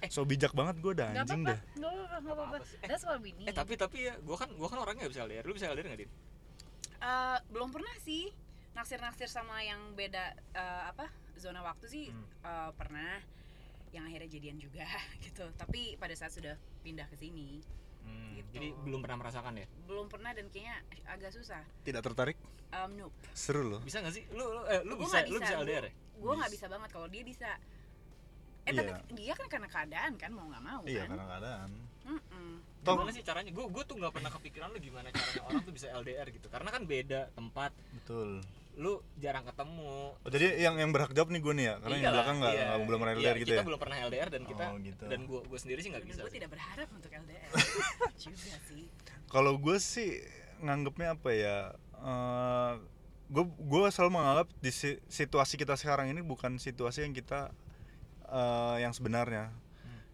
So 0.07 0.23
bijak 0.23 0.52
banget 0.52 0.78
gue 0.78 0.95
dah 0.95 1.11
anjing 1.12 1.43
dah. 1.43 1.59
Nggak 1.75 1.90
apa-apa, 1.90 2.17
nggak 2.17 2.37
apa-apa. 2.37 2.57
Eh, 2.78 2.87
That's 2.87 3.02
what 3.02 3.19
we 3.19 3.35
need. 3.35 3.45
eh 3.45 3.52
tapi 3.52 3.75
tapi 3.75 4.07
ya 4.07 4.14
gua 4.19 4.37
kan 4.37 4.50
gua 4.52 4.69
kan 4.69 4.78
orangnya 4.78 5.02
nggak 5.02 5.12
bisa 5.12 5.23
LDR 5.25 5.43
lu 5.43 5.52
bisa 5.52 5.67
LDR 5.69 5.87
nggak 5.88 6.00
din? 6.00 6.11
Eh, 7.00 7.38
belum 7.49 7.69
pernah 7.69 7.95
sih. 8.00 8.31
naksir-naksir 8.71 9.26
sama 9.26 9.59
yang 9.59 9.90
beda 9.93 10.23
eh, 10.55 10.83
apa 10.87 11.11
zona 11.35 11.59
waktu 11.61 11.87
sih 11.88 12.07
Hmm. 12.09 12.23
eh, 12.40 12.71
pernah 12.73 13.19
yang 13.90 14.04
akhirnya 14.04 14.28
jadian 14.28 14.57
juga 14.57 14.85
gitu 15.25 15.45
tapi 15.54 15.95
pada 15.95 16.12
saat 16.12 16.30
sudah 16.30 16.54
pindah 16.80 17.07
ke 17.07 17.16
sini 17.16 17.61
Hmm, 17.99 18.33
Gitu. 18.33 18.49
Jadi 18.50 18.68
belum 18.80 19.04
pernah 19.04 19.21
merasakan 19.21 19.52
ya? 19.54 19.66
belum 19.85 20.09
pernah 20.09 20.33
dan 20.33 20.49
kayaknya 20.49 20.80
agak 21.04 21.28
susah 21.28 21.61
Tidak 21.83 22.00
tertarik? 22.00 22.40
um, 22.71 22.88
nope 22.95 23.12
Seru 23.30 23.61
loh. 23.61 23.80
Bisa 23.80 24.00
gak 24.00 24.11
sih? 24.11 24.25
Lu 24.30 24.40
lu, 24.40 24.62
eh, 24.64 24.80
lu 24.80 24.97
Gua 24.97 25.04
bisa, 25.04 25.16
nggak 25.18 25.28
lu 25.28 25.38
bisa 25.38 25.54
LDR 25.59 25.85
ya? 25.85 25.92
gue 25.92 26.33
nggak 26.35 26.50
bisa 26.50 26.66
banget 26.66 26.88
kalau 26.88 27.07
dia 27.07 27.23
bisa 27.23 27.49
eh 28.64 28.73
Iya. 28.73 28.80
tapi 28.80 28.90
dia 29.14 29.33
kan 29.33 29.47
karena 29.47 29.68
keadaan 29.68 30.12
kan 30.14 30.30
mau 30.30 30.45
nggak 30.47 30.61
mau 30.62 30.80
Iya 30.83 31.04
kan 31.04 31.09
karena 31.11 31.26
keadaan. 31.26 31.71
Mm-mm. 32.02 32.50
Toh- 32.80 32.97
Gimana 32.97 33.12
sih 33.12 33.21
caranya? 33.23 33.50
Gue 33.50 33.64
gue 33.66 33.83
tuh 33.83 33.95
nggak 33.95 34.12
pernah 34.12 34.30
kepikiran 34.30 34.68
lu 34.68 34.78
gimana 34.78 35.09
caranya 35.11 35.42
orang 35.45 35.61
tuh 35.62 35.75
bisa 35.75 35.87
LDR 35.92 36.26
gitu. 36.30 36.47
Karena 36.47 36.68
kan 36.71 36.83
beda 36.83 37.21
tempat, 37.30 37.71
Betul. 37.92 38.40
Lu 38.79 38.93
jarang 39.17 39.43
ketemu. 39.43 40.15
Oh, 40.15 40.31
jadi 40.31 40.55
yang 40.57 40.79
yang 40.79 40.89
berhak 40.89 41.11
jawab 41.11 41.29
nih 41.29 41.43
gue 41.43 41.51
nih 41.53 41.67
ya, 41.67 41.75
karena 41.77 41.95
yang 41.95 41.99
Iyalah, 42.01 42.15
belakang 42.15 42.37
nggak 42.39 42.53
iya. 42.53 42.65
nggak 42.65 42.81
belum 42.81 42.99
pernah 42.99 43.13
Iya, 43.13 43.21
LDR 43.21 43.37
gitu 43.37 43.49
kita 43.49 43.59
ya. 43.59 43.67
belum 43.67 43.81
pernah 43.83 43.97
LDR 44.01 44.29
dan 44.29 44.43
kita 44.45 44.65
Oh, 44.65 44.77
gitu. 44.79 45.05
dan 45.05 45.21
gue 45.21 45.41
gue 45.43 45.59
sendiri 45.59 45.79
sih 45.81 45.91
nggak 45.91 46.05
bisa. 46.05 46.21
gue 46.23 46.33
tidak 46.33 46.51
berharap 46.51 46.89
untuk 46.89 47.11
LDR 47.11 47.51
juga 48.23 48.37
sih 48.65 48.85
Kalau 49.27 49.53
gue 49.57 49.77
sih 49.77 50.11
nganggepnya 50.61 51.09
apa 51.13 51.31
ya? 51.31 51.57
gue 53.29 53.45
gue 53.45 53.83
selalu 53.91 54.11
menganggap 54.15 54.49
di 54.57 54.71
si- 54.71 55.01
situasi 55.05 55.55
kita 55.55 55.75
sekarang 55.75 56.09
ini 56.09 56.23
bukan 56.23 56.57
situasi 56.57 57.05
yang 57.05 57.13
kita 57.13 57.53
eh, 58.25 58.77
yang 58.81 58.93
sebenarnya. 58.93 59.53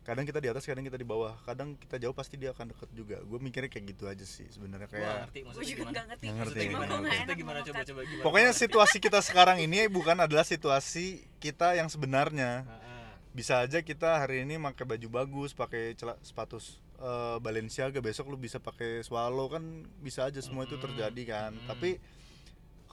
Kadang 0.04 0.22
kita 0.22 0.36
di 0.36 0.46
atas, 0.46 0.62
kadang 0.62 0.82
kita 0.82 0.94
di 0.94 1.02
bawah. 1.02 1.32
Kadang 1.42 1.74
kita 1.74 1.96
jauh 1.96 2.12
pasti 2.12 2.36
dia 2.36 2.52
akan 2.52 2.70
deket 2.70 2.92
juga. 2.92 3.16
Gue 3.20 3.38
mikirnya 3.38 3.66
kayak 3.66 3.84
gitu 3.88 4.04
aja 4.04 4.20
sih 4.22 4.44
sebenarnya 4.46 4.84
Gue 4.86 5.00
kayak. 5.00 5.16
ngerti 5.24 5.32
gue 5.34 5.46
maksudnya 5.46 5.64
juga 5.64 5.72
gimana. 5.74 5.90
nggak 5.90 6.04
ngerti 6.06 6.24
Nggak 6.24 6.36
ngerti, 6.38 6.60
gimana? 6.60 6.84
ngerti. 6.84 7.04
Maksudnya 7.08 7.34
gimana 7.34 7.58
coba 7.60 7.80
coba 7.82 8.00
gimana? 8.02 8.22
Pokoknya 8.22 8.50
Gimana? 8.50 8.62
situasi 8.62 8.96
kita 8.98 9.18
sekarang 9.20 9.58
ini 9.58 9.78
bukan 9.88 10.16
adalah 10.18 10.44
situasi 10.44 11.04
kita 11.38 11.74
yang 11.74 11.88
sebenarnya. 11.88 12.52
Heeh. 12.62 12.92
bisa 13.32 13.58
aja 13.58 13.82
kita 13.82 14.22
hari 14.22 14.46
ini 14.46 14.54
pakai 14.62 14.86
baju 14.86 15.08
bagus 15.10 15.50
pakai 15.52 15.92
cela- 15.94 16.14
sepatu 16.20 16.54
eh, 16.94 17.36
Balenciaga 17.36 17.98
besok 17.98 18.28
lu 18.28 18.36
bisa 18.36 18.56
pakai 18.58 19.02
Swallow 19.02 19.48
kan 19.48 19.58
bisa 19.98 20.22
aja 20.24 20.38
semua 20.38 20.62
itu 20.62 20.78
terjadi 20.78 21.22
kan 21.26 21.50
Hmm. 21.52 21.66
tapi 21.66 21.98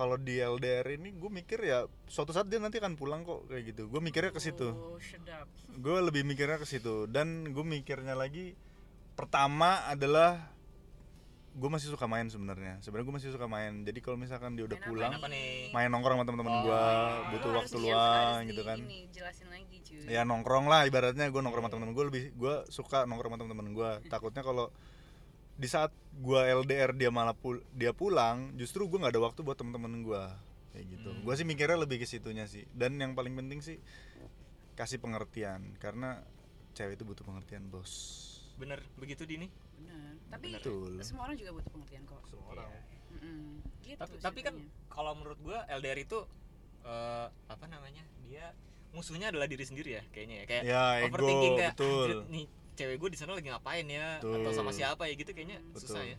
kalau 0.02 0.18
di 0.18 0.42
LDR 0.42 0.98
ini 0.98 1.14
gue 1.14 1.30
mikir 1.30 1.62
ya 1.62 1.86
suatu 2.10 2.34
saat 2.34 2.50
dia 2.50 2.58
nanti 2.58 2.82
akan 2.82 2.98
pulang 2.98 3.22
kok 3.22 3.46
kayak 3.46 3.70
gitu. 3.70 3.86
Gue 3.86 4.02
mikirnya 4.02 4.34
ke 4.34 4.42
situ. 4.42 4.74
Oh 4.74 4.98
gue 5.86 5.98
lebih 6.02 6.26
mikirnya 6.26 6.58
ke 6.58 6.66
situ. 6.66 7.06
Dan 7.06 7.54
gue 7.54 7.62
mikirnya 7.62 8.18
lagi 8.18 8.58
pertama 9.14 9.86
adalah 9.86 10.50
gue 11.52 11.70
masih 11.70 11.94
suka 11.94 12.10
main 12.10 12.26
sebenarnya. 12.34 12.82
Sebenarnya 12.82 13.06
gue 13.06 13.16
masih 13.22 13.30
suka 13.30 13.46
main. 13.46 13.86
Jadi 13.86 14.00
kalau 14.02 14.18
misalkan 14.18 14.58
dia 14.58 14.66
udah 14.66 14.80
Main 14.82 14.88
pulang 14.90 15.12
Main 15.14 15.20
apa 15.22 15.28
nih? 15.30 15.70
main 15.70 15.90
nongkrong 15.94 16.18
sama 16.18 16.26
teman-teman 16.26 16.54
Oh, 16.58 16.62
gue 16.66 16.82
iya. 16.82 17.30
butuh 17.30 17.52
waktu 17.54 17.78
luang 17.78 18.38
gitu 18.50 18.62
kan. 18.66 18.78
ini 18.82 19.00
jelasin 19.14 19.48
lagi 19.54 19.78
cuy. 19.86 20.10
Ya 20.10 20.26
nongkrong 20.26 20.66
lah 20.66 20.90
ibaratnya. 20.90 21.30
Gue 21.30 21.46
nongkrong 21.46 21.68
sama 21.68 21.72
temen-temen 21.78 21.94
gue 21.94 22.06
lebih 22.10 22.24
gue 22.34 22.56
suka 22.74 23.06
nongkrong 23.06 23.36
sama 23.36 23.40
temen-temen 23.46 23.68
gue 23.70 23.90
takutnya 24.14 24.42
kalau 24.42 24.74
di 25.62 25.70
saat 25.70 25.94
gue 26.18 26.42
LDR 26.42 26.90
dia 26.98 27.14
malah 27.14 27.38
pul 27.38 27.62
dia 27.78 27.94
pulang 27.94 28.50
justru 28.58 28.90
gue 28.90 28.98
nggak 28.98 29.14
ada 29.14 29.22
waktu 29.22 29.46
buat 29.46 29.54
temen-temen 29.54 30.02
gue 30.02 30.24
kayak 30.74 30.86
gitu. 30.90 31.10
Hmm. 31.14 31.22
gue 31.22 31.34
sih 31.38 31.46
mikirnya 31.46 31.78
lebih 31.78 32.02
ke 32.02 32.08
situnya 32.10 32.50
sih. 32.50 32.66
Dan 32.74 32.98
yang 32.98 33.14
paling 33.14 33.38
penting 33.38 33.62
sih 33.62 33.78
kasih 34.74 34.98
pengertian. 34.98 35.78
Karena 35.78 36.18
cewek 36.74 36.98
itu 36.98 37.04
butuh 37.06 37.22
pengertian 37.22 37.70
bos. 37.70 37.92
Bener. 38.58 38.82
Begitu 38.98 39.30
dini? 39.30 39.48
benar 39.82 40.14
tapi 40.30 40.48
Betul. 40.56 41.02
semua 41.04 41.28
orang 41.28 41.36
juga 41.38 41.52
butuh 41.60 41.72
pengertian 41.76 42.04
kok. 42.08 42.22
Semua 42.32 42.48
orang. 42.56 42.70
Mm-mm. 43.12 43.60
Gitu 43.84 44.00
tapi 44.00 44.16
tapi 44.24 44.40
kan 44.42 44.56
kalau 44.88 45.12
menurut 45.14 45.40
gua 45.44 45.68
LDR 45.68 46.00
itu 46.02 46.24
eh, 46.88 47.28
apa 47.30 47.66
namanya? 47.68 48.02
Dia 48.26 48.56
musuhnya 48.96 49.30
adalah 49.32 49.46
diri 49.46 49.64
sendiri 49.68 50.00
ya 50.00 50.04
kayaknya 50.10 50.36
ya. 50.42 50.46
Kayak 50.48 50.64
ya 50.64 50.84
ego 51.04 51.06
overthinking 51.12 51.54
kayak 51.60 51.74
betul. 51.76 52.08
"Anjir, 52.08 52.20
nih 52.32 52.46
cewek 52.82 52.98
gue 52.98 53.10
di 53.10 53.20
sana 53.20 53.32
lagi 53.32 53.48
ngapain 53.48 53.86
ya 53.86 54.18
Betul. 54.18 54.42
atau 54.42 54.52
sama 54.52 54.72
siapa 54.72 55.06
ya 55.06 55.14
gitu 55.14 55.32
kayaknya 55.32 55.60
Hmm. 55.60 55.78
susah 55.78 56.02
Betul. 56.02 56.12
ya. 56.12 56.18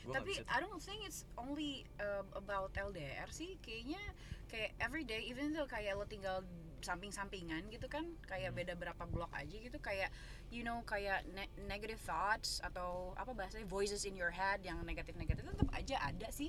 Gua 0.00 0.14
tapi. 0.16 0.32
I 0.40 0.58
don't 0.58 0.80
think 0.80 1.04
it's 1.04 1.28
only 1.36 1.84
uh, 1.98 2.24
about 2.32 2.72
LDR 2.72 3.28
sih 3.28 3.60
kayaknya 3.60 4.00
kayak 4.46 4.72
everyday 4.78 5.20
even 5.22 5.52
though 5.52 5.66
kayak 5.66 5.92
lo 5.92 6.02
tinggal 6.04 6.40
samping-sampingan 6.80 7.68
gitu 7.68 7.84
kan 7.86 8.08
kayak 8.24 8.50
Hmm. 8.50 8.58
beda 8.58 8.72
berapa 8.74 9.04
blok 9.04 9.28
aja 9.30 9.52
gitu 9.52 9.76
kayak 9.78 10.08
you 10.48 10.62
know 10.62 10.80
kayak 10.82 11.20
ne- 11.28 11.52
negative 11.60 12.00
thoughts 12.00 12.58
atau 12.60 13.12
apa 13.14 13.30
bahasanya 13.30 13.68
voices 13.68 14.02
in 14.02 14.16
your 14.16 14.32
head 14.32 14.58
yang 14.60 14.80
negatif-negatif 14.82 15.44
tetap 15.44 15.68
aja 15.70 16.00
ada 16.00 16.32
sih 16.32 16.48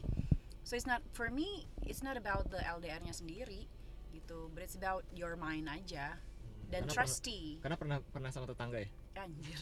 so 0.63 0.74
it's 0.74 0.88
not 0.88 1.03
for 1.12 1.27
me 1.27 1.67
it's 1.83 2.00
not 2.00 2.15
about 2.15 2.48
the 2.48 2.62
LDR-nya 2.63 3.12
sendiri 3.12 3.67
gitu 4.10 4.48
but 4.50 4.63
it's 4.63 4.79
about 4.79 5.03
your 5.12 5.36
mind 5.36 5.67
aja 5.67 6.15
dan 6.71 6.88
Karena 6.88 6.95
trusty 6.95 7.60
karena 7.60 7.75
pernah 7.75 7.98
pernah 8.00 8.31
sama 8.31 8.48
tetangga 8.48 8.79
ya 8.79 8.89
anjir. 9.18 9.58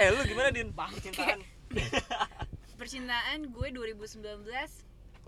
Eh 0.00 0.08
lu 0.16 0.24
gimana 0.24 0.48
din? 0.48 0.72
Bangke. 0.72 1.12
percintaan 1.12 1.40
percintaan 2.80 3.38
gue 3.52 3.68
2019 3.68 4.24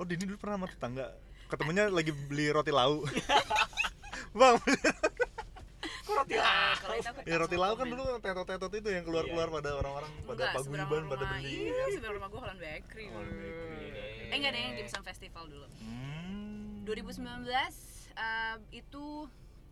oh 0.00 0.04
Dini 0.08 0.24
dulu 0.24 0.38
pernah 0.40 0.56
sama 0.56 0.66
tetangga. 0.66 1.06
Ketemunya 1.52 1.92
lagi 1.92 2.10
beli 2.10 2.48
roti 2.48 2.72
lau. 2.72 3.04
Bang 4.38 4.56
kok 6.02 6.18
roti 6.18 6.34
itu 6.34 6.42
aku 6.42 7.20
ya 7.28 7.36
roti 7.38 7.56
lau 7.56 7.72
kan 7.78 7.86
dulu 7.86 8.02
tetot-tetot 8.18 8.72
itu 8.74 8.88
yang 8.90 9.04
keluar-keluar 9.06 9.48
pada 9.48 9.70
orang-orang 9.78 10.12
pada 10.26 10.42
paguyuban 10.56 11.04
pada 11.06 11.24
beli. 11.36 11.70
Iya, 11.70 11.84
seberang 11.96 12.14
rumah 12.18 12.28
gue 12.28 12.40
Holland 12.42 12.60
Bakery. 12.60 13.06
Holland 13.12 13.38
Bakery. 13.38 14.32
Eh 14.32 14.36
enggak 14.36 14.50
ada 14.56 14.60
yang 14.60 14.74
dimsum 14.80 15.02
festival 15.06 15.44
dulu. 15.46 15.66
Hmm. 15.78 16.82
2019 16.82 17.46
uh, 18.18 18.56
itu 18.74 19.04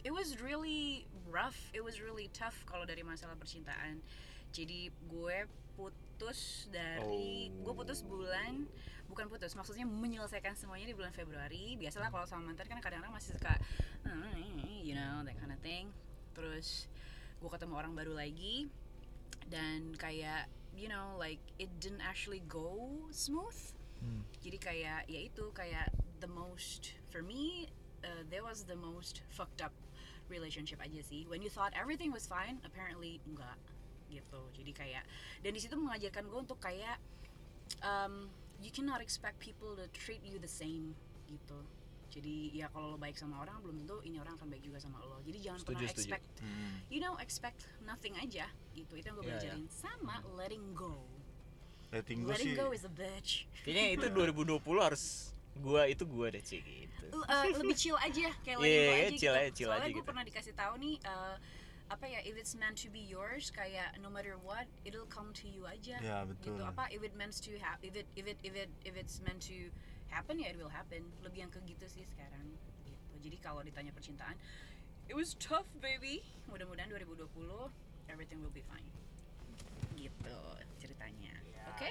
it 0.07 0.13
was 0.15 0.39
really 0.41 1.10
rough, 1.31 1.57
it 1.73 1.81
was 1.81 2.03
really 2.03 2.29
tough 2.35 2.59
kalau 2.67 2.83
dari 2.85 3.01
masalah 3.07 3.39
percintaan. 3.39 4.03
Jadi 4.51 4.91
gue 5.07 5.39
putus 5.79 6.67
dari 6.69 7.49
gue 7.55 7.73
putus 7.73 8.03
bulan 8.03 8.67
bukan 9.11 9.27
putus 9.27 9.55
maksudnya 9.59 9.87
menyelesaikan 9.87 10.55
semuanya 10.55 10.91
di 10.91 10.95
bulan 10.99 11.15
Februari. 11.15 11.79
Biasalah 11.79 12.11
kalau 12.11 12.27
sama 12.27 12.51
mantan 12.51 12.67
kan 12.67 12.79
kadang-kadang 12.83 13.15
masih 13.15 13.39
suka 13.39 13.55
"Hmm, 14.03 14.61
you 14.67 14.99
know 14.99 15.23
that 15.23 15.39
kind 15.39 15.55
of 15.55 15.61
thing. 15.63 15.95
Terus 16.35 16.91
gue 17.39 17.51
ketemu 17.51 17.75
orang 17.79 17.93
baru 17.95 18.13
lagi 18.15 18.69
dan 19.49 19.95
kayak 19.95 20.51
you 20.75 20.87
know 20.91 21.15
like 21.19 21.41
it 21.59 21.71
didn't 21.79 22.03
actually 22.03 22.43
go 22.51 23.07
smooth. 23.15 23.57
Hmm. 24.01 24.25
jadi 24.41 24.57
kayak 24.57 25.01
ya 25.13 25.21
itu 25.29 25.53
kayak 25.53 25.93
the 26.25 26.31
most 26.33 26.97
for 27.13 27.21
me 27.21 27.69
uh, 28.01 28.25
there 28.33 28.41
was 28.41 28.65
the 28.65 28.77
most 28.77 29.21
fucked 29.29 29.61
up 29.61 29.77
relationship 30.31 30.79
aja 30.79 31.03
sih. 31.03 31.27
When 31.27 31.43
you 31.43 31.51
thought 31.51 31.75
everything 31.75 32.09
was 32.09 32.25
fine 32.25 32.63
apparently 32.63 33.19
enggak 33.27 33.59
gitu. 34.09 34.41
Jadi 34.55 34.73
kayak 34.73 35.05
dan 35.43 35.51
di 35.51 35.61
situ 35.61 35.75
mengajarkan 35.75 36.25
gue 36.27 36.41
untuk 36.41 36.59
kayak 36.59 36.97
um, 37.83 38.31
you 38.59 38.71
cannot 38.71 38.99
expect 39.01 39.39
people 39.39 39.75
to 39.75 39.87
treat 39.91 40.23
you 40.23 40.39
the 40.39 40.51
same 40.51 40.95
gitu. 41.27 41.59
Jadi 42.11 42.51
ya 42.51 42.67
kalau 42.75 42.95
lo 42.95 42.99
baik 42.99 43.15
sama 43.15 43.39
orang 43.39 43.63
belum 43.63 43.87
tentu 43.87 44.03
ini 44.03 44.19
orang 44.19 44.35
akan 44.35 44.51
baik 44.51 44.67
juga 44.67 44.83
sama 44.83 44.99
lo. 44.99 45.23
Jadi 45.23 45.39
jangan 45.41 45.61
Setuju, 45.63 45.75
pernah 45.79 45.91
setuju. 45.95 46.03
expect 46.11 46.27
Hmm. 46.43 46.75
you 46.91 46.99
know 46.99 47.15
expect 47.23 47.61
nothing 47.83 48.15
aja 48.19 48.51
gitu. 48.75 48.99
Itu 48.99 49.07
yang 49.07 49.17
gue 49.17 49.27
Iya, 49.27 49.31
belajarin 49.39 49.67
sama 49.71 50.19
letting 50.35 50.75
go. 50.75 51.07
Letting 51.91 52.23
go 52.23 52.31
letting 52.35 52.55
sih. 52.55 52.59
go 52.59 52.67
is 52.71 52.83
a 52.83 52.91
bitch. 52.91 53.47
Kayaknya 53.63 53.87
itu 53.95 54.07
2020 54.11 54.59
harus 54.79 55.31
gua 55.61 55.83
itu 55.85 56.03
gua 56.05 56.29
deh 56.29 56.41
cik 56.41 56.65
gitu 56.65 57.07
Uh, 57.11 57.27
uh, 57.27 57.45
lebih 57.59 57.75
chill 57.75 57.99
aja 57.99 58.31
kayak 58.41 58.57
Iya, 58.57 58.63
go 58.63 58.65
iya, 58.65 58.87
aja 58.87 59.11
chill 59.13 59.35
gitu. 59.35 59.35
aja, 59.35 59.51
chill 59.51 59.69
Soalnya 59.69 59.83
aja 59.83 59.91
gue 59.91 59.99
gitu. 59.99 60.09
pernah 60.09 60.25
dikasih 60.25 60.55
tahu 60.55 60.75
nih 60.79 60.95
uh, 61.05 61.37
apa 61.91 62.05
ya 62.07 62.21
if 62.23 62.35
it's 62.35 62.55
meant 62.55 62.79
to 62.79 62.87
be 62.87 63.03
yours 63.03 63.51
kayak 63.51 63.91
no 63.99 64.07
matter 64.07 64.39
what 64.41 64.63
it'll 64.83 65.11
come 65.11 65.35
to 65.35 65.45
you 65.45 65.67
aja. 65.67 65.99
ya 65.99 66.23
betul 66.23 66.55
Gitu 66.55 66.63
apa 66.63 66.87
if 66.89 67.03
it 67.03 67.11
meant 67.13 67.35
to 67.35 67.51
ha- 67.59 67.83
if 67.83 67.93
it 67.93 68.07
if 68.15 68.25
it 68.25 68.39
if 68.41 68.55
it 68.55 68.71
if 68.87 68.95
it's 68.95 69.19
meant 69.21 69.43
to 69.43 69.75
happen 70.07 70.39
ya 70.39 70.49
it 70.49 70.57
will 70.57 70.71
happen. 70.71 71.03
Lebih 71.21 71.45
yang 71.45 71.51
ke 71.51 71.59
gitu 71.67 71.83
sih 71.85 72.07
sekarang. 72.07 72.47
Gitu. 72.87 73.15
Jadi 73.27 73.37
kalau 73.43 73.61
ditanya 73.61 73.91
percintaan 73.91 74.39
it 75.11 75.19
was 75.19 75.35
tough 75.35 75.67
baby. 75.83 76.23
Mudah-mudahan 76.47 76.87
2020 76.87 77.27
everything 78.07 78.39
will 78.39 78.55
be 78.55 78.63
fine. 78.71 78.87
Gitu 79.99 80.37
ceritanya. 80.79 81.35
Ya. 81.51 81.67
Oke? 81.75 81.91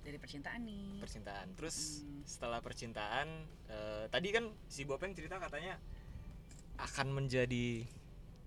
Dari 0.00 0.16
percintaan 0.16 0.60
nih. 0.62 0.98
percintaan. 0.98 1.46
Terus 1.54 2.00
Hmm. 2.00 2.22
setelah 2.24 2.58
percintaan 2.58 3.26
eh, 3.66 4.04
tadi 4.06 4.28
kan 4.30 4.48
si 4.66 4.82
Bopeng 4.82 5.12
cerita 5.12 5.36
katanya 5.36 5.76
akan 6.76 7.12
menjadi 7.14 7.84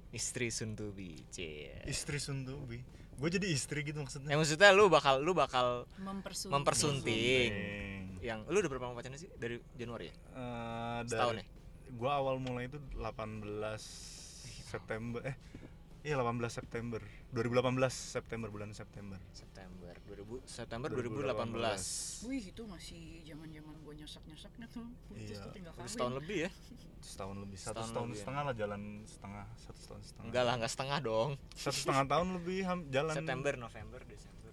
istri 0.10 0.50
be 0.90 1.22
cie. 1.30 1.74
Istri 1.84 2.18
suntubi. 2.18 2.82
Gue 3.14 3.30
jadi 3.30 3.46
istri 3.46 3.82
gitu 3.82 4.02
maksudnya. 4.02 4.30
Eh 4.30 4.38
maksudnya 4.38 4.74
lu 4.74 4.90
bakal 4.90 5.22
lu 5.22 5.34
bakal 5.34 5.86
Mempersunting. 5.98 6.52
mempersunting. 6.52 7.52
Sunting. 7.54 8.22
yang 8.24 8.40
lu 8.48 8.58
udah 8.58 8.72
berapa 8.72 8.88
lama 8.88 8.96
pacaran 8.96 9.20
sih? 9.20 9.28
Dari 9.36 9.60
Januari 9.74 10.08
ya? 10.08 10.16
Eh, 10.32 11.00
setahun 11.06 11.36
dari 11.36 11.44
ya? 11.44 11.46
gue 11.92 12.10
awal 12.10 12.40
mulai 12.40 12.66
itu 12.66 12.80
18 12.96 13.84
September 14.66 15.22
eh 15.24 15.38
Iya 16.04 16.18
18 16.18 16.52
September. 16.52 17.00
2018 17.32 17.94
September 17.94 18.50
bulan 18.50 18.72
September 18.72 19.16
September 19.30 19.53
2000 20.16 20.46
September 20.46 20.88
2018 20.88 22.24
2018. 22.24 22.28
Wih 22.28 22.44
itu 22.48 22.64
masih 22.64 23.02
zaman 23.24 23.48
zaman 23.50 23.76
gue 23.80 23.94
nyosok 23.96 24.24
nyosoknya 24.26 24.68
tuh. 24.70 24.86
Putus 25.08 25.28
Iya. 25.30 25.42
tuh 25.42 25.52
tinggal 25.52 25.72
Udah 25.72 25.82
kawin. 25.82 25.92
setahun 25.92 26.14
lebih 26.16 26.38
ya? 26.40 26.50
Setahun 27.04 27.36
lebih 27.38 27.58
satu 27.58 27.68
Setahun 27.74 27.84
setahun 27.86 28.06
lebih 28.06 28.16
ya. 28.16 28.22
setengah 28.22 28.42
lah 28.42 28.56
jalan 28.56 28.82
setengah 29.04 29.46
satu 29.58 29.78
setahun 29.78 30.02
setengah. 30.06 30.26
Enggak 30.26 30.44
lah 30.44 30.54
enggak 30.56 30.72
setengah 30.72 30.98
dong. 31.00 31.30
Satu 31.54 31.78
setengah 31.78 32.06
tahun 32.08 32.28
lebih 32.34 32.58
jalan 32.90 33.14
September 33.14 33.54
November 33.58 34.00
Desember. 34.04 34.52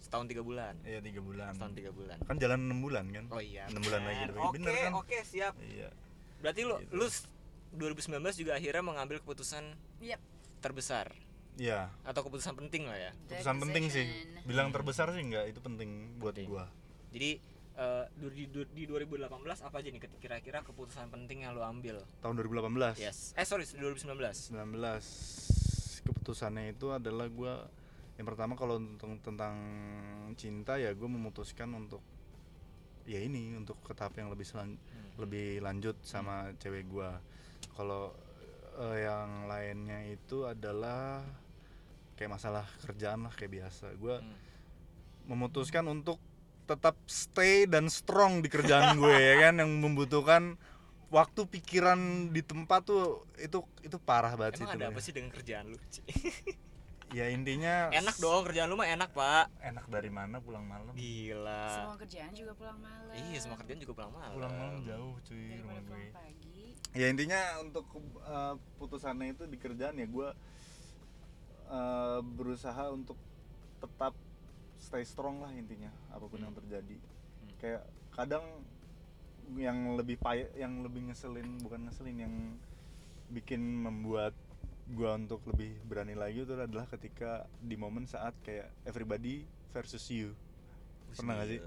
Setahun 0.00 0.26
tiga 0.26 0.40
bulan. 0.40 0.74
Iya 0.82 0.98
tiga 0.98 1.20
bulan. 1.20 1.52
Setahun 1.52 1.74
tiga 1.74 1.90
bulan. 1.92 2.16
Kan 2.22 2.36
jalan 2.38 2.58
enam 2.64 2.78
bulan 2.80 3.04
kan? 3.08 3.24
Oh 3.28 3.42
iya. 3.42 3.68
Enam 3.68 3.82
bulan 3.82 4.00
lagi 4.02 4.22
oke 4.30 4.54
bener 4.56 4.72
kan? 4.72 4.92
oke 4.96 5.18
siap. 5.22 5.52
Iya. 5.60 5.88
Berarti 6.40 6.60
lu 6.64 6.74
Gitu. 6.80 6.92
lu 6.94 7.06
s- 7.06 7.28
2019 7.70 8.08
juga 8.34 8.56
akhirnya 8.56 8.80
mengambil 8.80 9.20
keputusan 9.20 9.64
Yep. 10.00 10.20
terbesar 10.58 11.12
iya. 11.58 11.90
Atau 12.02 12.22
keputusan 12.22 12.54
penting 12.56 12.86
lah 12.86 12.96
ya. 12.96 13.10
Keputusan 13.28 13.56
penting 13.60 13.84
sih. 13.88 14.06
bilang 14.42 14.70
terbesar 14.70 15.10
sih 15.10 15.20
enggak 15.20 15.44
itu 15.46 15.58
penting 15.58 15.90
buat 16.16 16.32
Penting. 16.32 16.48
gua. 16.48 16.64
Jadi 17.10 17.30
eh, 17.74 18.04
di, 18.32 18.44
di, 18.46 18.60
di 18.66 18.82
2018 18.84 19.28
apa 19.60 19.76
aja 19.76 19.88
nih 19.88 20.00
kira- 20.00 20.18
kira-kira 20.18 20.58
keputusan 20.62 21.08
penting 21.08 21.42
yang 21.42 21.52
lu 21.52 21.60
ambil? 21.60 22.00
Tahun 22.18 22.34
2018 22.34 22.96
yes. 22.96 23.34
Eh 23.34 23.42
sorry 23.42 23.66
2019 23.66 24.08
19 24.50 24.56
keputusannya 26.00 26.72
itu 26.72 26.88
adalah 26.88 27.28
gua 27.28 27.54
yang 28.14 28.26
pertama 28.26 28.52
kalau 28.52 28.82
tentang 28.96 29.14
tentang 29.20 29.54
cinta 30.34 30.74
ya 30.74 30.90
gue 30.90 31.06
memutuskan 31.06 31.70
untuk 31.70 32.02
ya 33.04 33.20
ini 33.20 33.54
untuk 33.54 33.78
ke 33.80 33.94
tahap 33.94 34.16
yang 34.16 34.26
lebih 34.26 34.42
selan- 34.42 34.74
Hmm. 34.74 35.14
lebih 35.18 35.60
lanjut 35.60 35.96
sama 36.02 36.50
cewek 36.56 36.86
gua. 36.86 37.22
Kalau 37.72 38.10
eh, 38.76 38.98
yang 39.02 39.46
lainnya 39.46 40.02
itu 40.08 40.44
adalah 40.44 41.22
kayak 42.18 42.32
masalah 42.32 42.66
kerjaan 42.82 43.22
lah 43.22 43.32
kayak 43.32 43.52
biasa 43.56 43.94
gua 43.94 44.18
Hmm. 44.18 44.34
memutuskan 45.26 45.86
untuk 45.86 46.18
tetap 46.64 46.98
stay 47.06 47.64
dan 47.64 47.86
strong 47.86 48.40
di 48.40 48.48
kerjaan 48.48 48.96
gue 48.96 49.08
ya 49.12 49.40
kan 49.42 49.56
yang 49.56 49.70
membutuhkan 49.74 50.56
waktu 51.08 51.46
pikiran 51.46 51.96
di 52.28 52.42
tempat 52.42 52.84
tuh 52.84 53.04
itu 53.36 53.56
itu 53.80 53.96
parah 53.98 54.34
banget 54.34 54.58
emang 54.58 54.66
sih 54.66 54.74
ada 54.74 54.84
itu. 54.84 54.90
apa 54.90 55.00
sih 55.00 55.12
dengan 55.12 55.30
kerjaan 55.30 55.64
lu 55.66 55.78
Ci? 55.86 56.00
ya 57.16 57.24
intinya 57.26 57.88
enak 57.90 58.16
dong 58.18 58.44
kerjaan 58.44 58.68
lu 58.68 58.76
mah 58.76 58.84
enak 58.86 59.08
pak 59.10 59.48
enak 59.62 59.84
dari 59.86 60.10
mana 60.10 60.36
pulang 60.38 60.60
malam 60.62 60.92
gila 60.92 61.64
Semua 61.70 61.96
kerjaan 61.96 62.32
juga 62.32 62.52
pulang 62.52 62.76
malam. 62.78 63.12
iya 63.18 63.38
semua 63.38 63.56
kerjaan 63.56 63.78
juga 63.78 63.94
pulang 63.94 64.12
malam 64.12 64.32
pulang 64.34 64.52
malam 64.54 64.76
jauh 64.82 65.14
cuy 65.22 65.40
Daripada 65.40 65.60
rumah 65.62 65.72
gue 65.72 65.88
pulang 65.88 66.12
pagi. 66.14 66.60
ya 66.92 67.06
intinya 67.06 67.40
untuk 67.60 67.84
uh, 68.22 68.60
putusannya 68.76 69.26
itu 69.30 69.44
di 69.44 69.56
kerjaan 69.56 69.94
ya 69.94 70.04
gue 70.04 70.28
uh, 71.68 72.20
berusaha 72.24 72.90
untuk 72.92 73.16
tetap 73.78 74.12
stay 74.78 75.04
strong 75.04 75.42
lah 75.42 75.52
intinya 75.54 75.90
apa 76.10 76.24
pun 76.26 76.40
yang 76.40 76.54
terjadi. 76.54 76.96
Hmm. 76.98 77.50
kayak 77.58 77.82
kadang 78.14 78.44
yang 79.56 79.96
lebih 79.96 80.20
payah 80.20 80.48
yang 80.60 80.84
lebih 80.84 81.08
ngeselin 81.08 81.56
bukan 81.64 81.88
ngeselin 81.88 82.18
yang 82.20 82.34
bikin 83.32 83.60
membuat 83.60 84.36
gua 84.92 85.16
untuk 85.20 85.44
lebih 85.48 85.76
berani 85.84 86.16
lagi 86.16 86.44
itu 86.44 86.56
adalah 86.56 86.88
ketika 86.88 87.44
di 87.60 87.76
momen 87.76 88.08
saat 88.08 88.32
kayak 88.44 88.68
everybody 88.88 89.44
versus 89.72 90.04
you. 90.08 90.32
Pernah 91.12 91.40
gak 91.40 91.48
sih? 91.48 91.60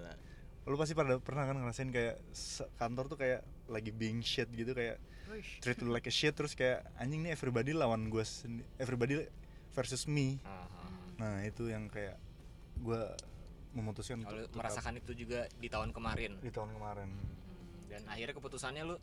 Lu 0.70 0.78
pasti 0.78 0.94
pada 0.94 1.18
pernah 1.18 1.50
kan 1.50 1.58
ngerasain 1.58 1.90
kayak 1.90 2.22
kantor 2.78 3.06
tuh 3.10 3.18
kayak 3.18 3.42
lagi 3.66 3.90
being 3.90 4.22
shit 4.22 4.50
gitu 4.54 4.74
kayak 4.78 5.02
treat 5.64 5.80
you 5.80 5.88
like 5.88 6.06
a 6.06 6.14
shit 6.14 6.36
terus 6.36 6.52
kayak 6.54 6.84
anjing 7.00 7.24
nih 7.24 7.32
everybody 7.32 7.72
lawan 7.72 8.12
gue 8.12 8.26
everybody 8.78 9.26
versus 9.72 10.04
me 10.06 10.40
Aha. 10.42 10.88
nah 11.18 11.34
itu 11.42 11.68
yang 11.68 11.88
kayak 11.88 12.16
gue 12.78 13.02
memutuskan 13.72 14.20
Kalau 14.20 14.36
untuk 14.36 14.48
tetap 14.48 14.58
merasakan 14.58 14.94
itu 14.98 15.12
juga 15.16 15.40
di 15.54 15.68
tahun 15.68 15.90
kemarin 15.92 16.32
di 16.38 16.52
tahun 16.52 16.72
kemarin 16.72 17.10
dan 17.88 18.02
akhirnya 18.06 18.36
keputusannya 18.36 18.84
lu 18.84 18.96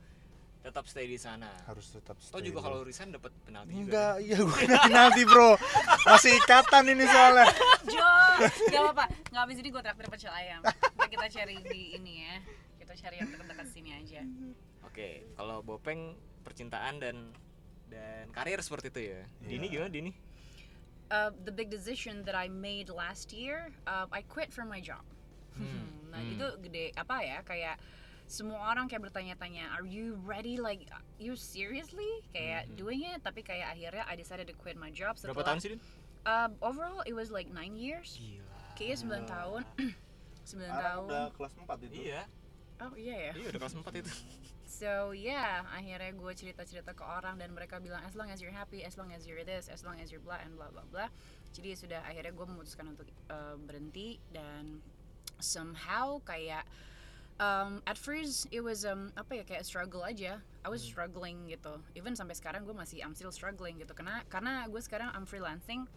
tetap 0.58 0.84
stay 0.84 1.06
di 1.06 1.16
sana 1.16 1.54
harus 1.64 1.86
tetap 1.88 2.18
Atau 2.18 2.28
stay 2.34 2.44
juga 2.44 2.58
dulu. 2.58 2.66
kalau 2.66 2.78
resign 2.82 3.08
dapat 3.10 3.30
penalti 3.42 3.70
juga 3.70 3.80
enggak 3.80 4.12
kan? 4.12 4.26
iya 4.26 4.38
gue 4.38 4.62
nanti 4.90 5.22
bro 5.24 5.50
masih 6.04 6.32
ikatan 6.36 6.84
ini 6.88 7.04
soalnya 7.06 7.46
Jo, 7.88 8.04
gak 8.68 8.82
apa-apa. 8.84 9.04
Nggak 9.30 9.42
abis 9.48 9.56
ini 9.56 9.68
gue 9.70 9.80
traktir 9.80 10.06
pecel 10.06 10.28
ayam. 10.30 10.60
Ntar 10.60 11.08
kita 11.08 11.26
cari 11.30 11.56
di 11.64 11.96
ini 11.96 12.12
ya. 12.20 12.36
Kita 12.76 12.92
cari 12.94 13.16
yang 13.16 13.28
dekat-dekat 13.32 13.66
sini 13.66 13.90
aja. 13.94 14.20
oke 14.84 15.08
kalau 15.32 15.64
Bopeng 15.64 16.12
percintaan 16.44 17.00
dan 17.00 17.16
dan 17.88 18.28
karir 18.28 18.60
seperti 18.60 18.92
itu 18.92 19.00
ya 19.06 19.20
Dini 19.40 19.64
Iya. 19.64 19.72
gimana 19.72 19.88
Dini 19.88 20.10
Uh, 21.08 21.32
the 21.48 21.52
big 21.52 21.72
decision 21.72 22.20
that 22.28 22.36
I 22.36 22.52
made 22.52 22.92
last 22.92 23.32
year, 23.32 23.72
uh, 23.88 24.04
I 24.12 24.20
quit 24.28 24.52
from 24.52 24.68
my 24.68 24.76
job. 24.76 25.00
Hmm, 25.56 26.12
nah 26.12 26.20
hmm. 26.20 26.36
itu 26.36 26.46
gede 26.68 26.84
apa 26.94 27.24
ya 27.24 27.40
kayak 27.42 27.80
semua 28.28 28.60
orang 28.68 28.92
kayak 28.92 29.08
bertanya-tanya, 29.08 29.72
are 29.72 29.88
you 29.88 30.20
ready? 30.28 30.60
Like 30.60 30.84
you 31.16 31.32
seriously 31.32 32.20
kayak 32.30 32.68
Hmm. 32.68 32.76
doing 32.76 33.00
it? 33.08 33.24
Tapi 33.24 33.40
kayak 33.40 33.72
akhirnya 33.72 34.04
I 34.04 34.20
decided 34.20 34.52
to 34.52 34.56
quit 34.60 34.76
my 34.76 34.92
job. 34.92 35.16
berapa 35.16 35.32
Setelah, 35.32 35.48
tahun 35.48 35.58
sih 35.64 35.70
Din? 35.72 35.80
Uh, 36.28 36.48
overall 36.60 37.00
it 37.08 37.16
was 37.16 37.32
like 37.32 37.48
nine 37.48 37.72
years. 37.72 38.20
gila 38.20 38.44
Kayaknya 38.76 39.24
9 39.24 39.32
tahun. 39.32 39.62
9 40.44 40.60
Sekarang 40.60 40.76
tahun. 40.76 41.08
udah 41.08 41.24
kelas 41.32 41.52
4 41.56 41.86
itu 41.88 41.96
iya 42.04 42.22
Oh 42.78 42.92
iya 42.94 43.16
ya. 43.16 43.32
iya 43.32 43.46
udah 43.48 43.60
kelas 43.64 43.74
4 43.80 44.00
itu 44.04 44.12
So 44.68 45.16
yeah, 45.16 45.64
akhirnya 45.72 46.12
gue 46.12 46.32
cerita-cerita 46.36 46.92
ke 46.92 47.00
orang 47.00 47.40
dan 47.40 47.56
mereka 47.56 47.80
bilang 47.80 48.04
as 48.04 48.12
long 48.12 48.28
as 48.28 48.44
you're 48.44 48.52
happy, 48.52 48.84
as 48.84 49.00
long 49.00 49.08
as 49.16 49.24
you're 49.24 49.40
this, 49.40 49.72
as 49.72 49.80
long 49.80 49.96
as 49.96 50.12
you're 50.12 50.20
blah 50.20 50.36
and 50.44 50.52
blah 50.60 50.68
blah 50.68 50.84
blah. 50.92 51.08
Jadi 51.56 51.72
sudah 51.72 52.04
akhirnya 52.04 52.36
gue 52.36 52.46
memutuskan 52.46 52.92
untuk 52.92 53.08
uh, 53.32 53.56
berhenti 53.56 54.20
dan 54.28 54.84
somehow 55.40 56.20
kayak 56.20 56.68
um, 57.40 57.80
at 57.88 57.96
first 57.96 58.44
it 58.52 58.60
was 58.60 58.84
um, 58.84 59.08
apa 59.16 59.40
ya 59.40 59.44
kayak 59.48 59.64
struggle 59.64 60.04
aja. 60.04 60.44
I 60.60 60.68
was 60.68 60.84
struggling 60.84 61.48
gitu. 61.48 61.80
Even 61.96 62.12
sampai 62.12 62.36
sekarang 62.36 62.68
gue 62.68 62.76
masih 62.76 63.00
I'm 63.00 63.16
still 63.16 63.32
struggling 63.32 63.80
gitu 63.80 63.96
karena 63.96 64.20
karena 64.28 64.68
gue 64.68 64.82
sekarang 64.84 65.08
I'm 65.16 65.24
freelancing. 65.24 65.88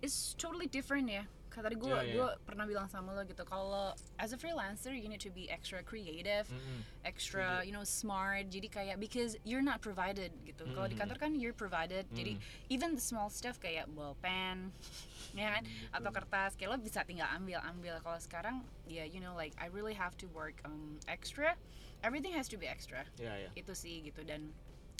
It's 0.00 0.32
totally 0.40 0.66
different 0.66 1.12
ya. 1.12 1.28
Karena 1.54 1.70
tadi 1.70 1.76
gue 1.78 1.86
Iya, 1.86 2.02
iya. 2.02 2.14
gue 2.18 2.28
pernah 2.42 2.66
bilang 2.66 2.90
sama 2.90 3.14
lo 3.14 3.22
gitu 3.22 3.46
kalau 3.46 3.94
as 4.18 4.34
a 4.34 4.38
freelancer 4.38 4.90
you 4.90 5.06
need 5.06 5.22
to 5.22 5.30
be 5.30 5.46
extra 5.46 5.78
creative 5.80 6.50
Mm-mm. 6.50 6.82
extra 7.06 7.62
you 7.62 7.70
know 7.70 7.86
smart. 7.86 8.50
Jadi 8.50 8.66
kayak 8.66 8.98
because 8.98 9.38
you're 9.46 9.62
not 9.62 9.78
provided 9.78 10.34
gitu. 10.42 10.66
Kalau 10.66 10.90
di 10.90 10.98
Mhm. 10.98 11.06
kantor 11.06 11.18
kan 11.22 11.30
you're 11.38 11.54
provided. 11.54 12.10
Jadi 12.10 12.34
even 12.66 12.98
the 12.98 13.00
small 13.00 13.30
stuff 13.30 13.62
kayak 13.62 13.86
bolpen 13.86 14.74
ya 15.38 15.54
kan? 15.54 15.62
Atau 15.94 16.10
kertas 16.10 16.58
kayak 16.58 16.74
lo 16.74 16.78
bisa 16.82 17.06
tinggal 17.06 17.30
ambil 17.30 17.62
ambil. 17.62 18.02
Kalau 18.02 18.18
sekarang 18.18 18.56
ya 18.84 19.06
you 19.06 19.22
know 19.22 19.32
like 19.32 19.54
I 19.54 19.70
really 19.70 19.94
have 19.94 20.18
to 20.18 20.26
work 20.34 20.58
um, 20.66 20.98
extra. 21.06 21.54
Everything 22.02 22.34
has 22.34 22.50
to 22.50 22.58
be 22.58 22.66
extra. 22.66 23.06
Iya 23.14 23.46
iya 23.46 23.50
itu 23.54 23.70
sih 23.72 24.02
gitu. 24.02 24.26
Dan 24.26 24.50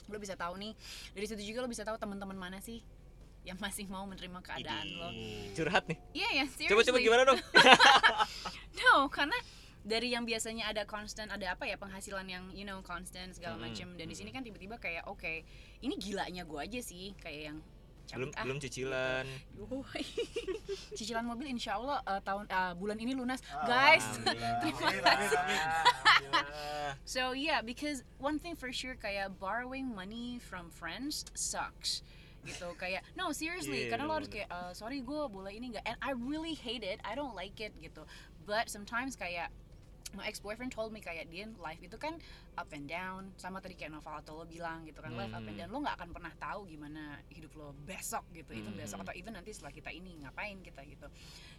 lo 0.07 0.21
bisa 0.21 0.37
tahu 0.37 0.55
nih 0.55 0.77
dari 1.17 1.25
situ 1.25 1.41
juga 1.43 1.65
lo 1.65 1.69
bisa 1.69 1.81
tahu 1.81 1.97
teman-teman 1.97 2.37
mana 2.37 2.61
sih 2.61 2.85
yang 3.45 3.61
masih 3.61 3.85
mau 3.87 4.09
menerima 4.09 4.41
keadaan 4.41 4.87
lo. 4.97 5.09
Curhat 5.53 5.85
nih. 5.87 5.99
Iya 6.17 6.29
ya 6.33 6.45
coba 6.49 6.65
coba 6.65 6.81
seriously. 6.83 7.05
gimana 7.05 7.23
dong? 7.29 7.41
No, 8.75 9.07
karena 9.07 9.39
dari 9.85 10.17
yang 10.17 10.25
biasanya 10.25 10.73
ada 10.73 10.83
constant 10.89 11.29
ada 11.29 11.53
apa 11.55 11.69
ya 11.69 11.77
penghasilan 11.77 12.25
yang 12.25 12.45
you 12.57 12.65
know 12.65 12.81
constant 12.81 13.37
segala 13.37 13.61
Mm-mm, 13.61 13.71
macam 13.71 13.89
dan 14.01 14.09
di 14.09 14.17
sini 14.17 14.33
kan 14.33 14.41
tiba-tiba 14.41 14.81
kayak 14.81 15.05
oke 15.05 15.45
ini 15.85 15.95
gilanya 16.01 16.43
gue 16.49 16.57
aja 16.57 16.81
sih 16.81 17.13
kayak 17.21 17.53
yang 17.53 17.59
belum 18.13 18.29
cabut 18.33 18.37
ah. 18.37 18.45
belum 18.45 18.59
cicilan. 18.61 19.27
Wuih. 19.57 20.09
cicilan 20.99 21.25
mobil 21.25 21.49
insya 21.49 21.81
Allah 21.81 22.05
eh, 22.05 22.21
tahun 22.21 22.45
eh, 22.49 22.73
bulan 22.77 22.97
ini 23.01 23.13
lunas. 23.17 23.41
Guys 23.65 24.05
terima 24.61 24.91
kasih. 25.01 25.41
so 27.05 27.33
yeah 27.33 27.65
because 27.65 28.05
one 28.21 28.37
thing 28.41 28.57
for 28.57 28.73
sure 28.73 28.97
kayak 28.97 29.33
borrowing 29.41 29.89
money 29.93 30.37
from 30.41 30.69
friends 30.69 31.25
sucks 31.33 32.05
gitu. 32.45 32.69
Kayak 32.77 33.03
no 33.15 33.33
seriously. 33.33 33.89
Iya, 33.89 33.97
karena 33.97 34.05
lo 34.05 34.15
harus 34.15 34.29
kayak 34.29 34.47
"Eh, 34.47 34.73
sorry 34.73 35.01
gue 35.01 35.21
boleh 35.27 35.53
ini 35.53 35.73
nggak. 35.73 35.85
And 35.85 35.99
I 35.99 36.13
really 36.13 36.55
hate 36.55 36.85
it. 36.85 37.01
I 37.03 37.13
don't 37.13 37.35
like 37.35 37.57
it 37.59 37.73
gitu. 37.79 38.05
But 38.45 38.69
sometimes 38.69 39.17
kayak 39.17 39.49
my 40.15 40.31
ex 40.31 40.39
boyfriend 40.39 40.71
told 40.71 40.95
me 40.95 41.03
kayak 41.03 41.27
Dian 41.27 41.59
life 41.59 41.83
itu 41.83 41.99
kan 41.99 42.23
up 42.55 42.71
and 42.71 42.87
down. 42.87 43.35
Sama 43.35 43.59
tadi 43.59 43.75
kayak 43.75 43.91
Nova 43.91 44.23
atau 44.23 44.39
lo 44.39 44.45
bilang 44.47 44.87
gitu 44.87 45.03
kan 45.03 45.11
life 45.11 45.35
up 45.35 45.43
and 45.43 45.59
Hmm. 45.59 45.67
down. 45.67 45.71
Lo 45.75 45.83
nggak 45.83 45.97
akan 45.99 46.09
pernah 46.15 46.31
tahu 46.39 46.71
gimana 46.71 47.19
hidup 47.35 47.51
lo 47.59 47.75
besok 47.83 48.23
gitu 48.31 48.55
even 48.55 48.79
besok 48.79 49.03
Hmm. 49.03 49.11
atau 49.11 49.15
even 49.19 49.35
nanti 49.35 49.51
setelah 49.51 49.75
kita 49.75 49.91
ini 49.91 50.23
ngapain 50.23 50.63
kita 50.63 50.87
gitu. 50.87 51.11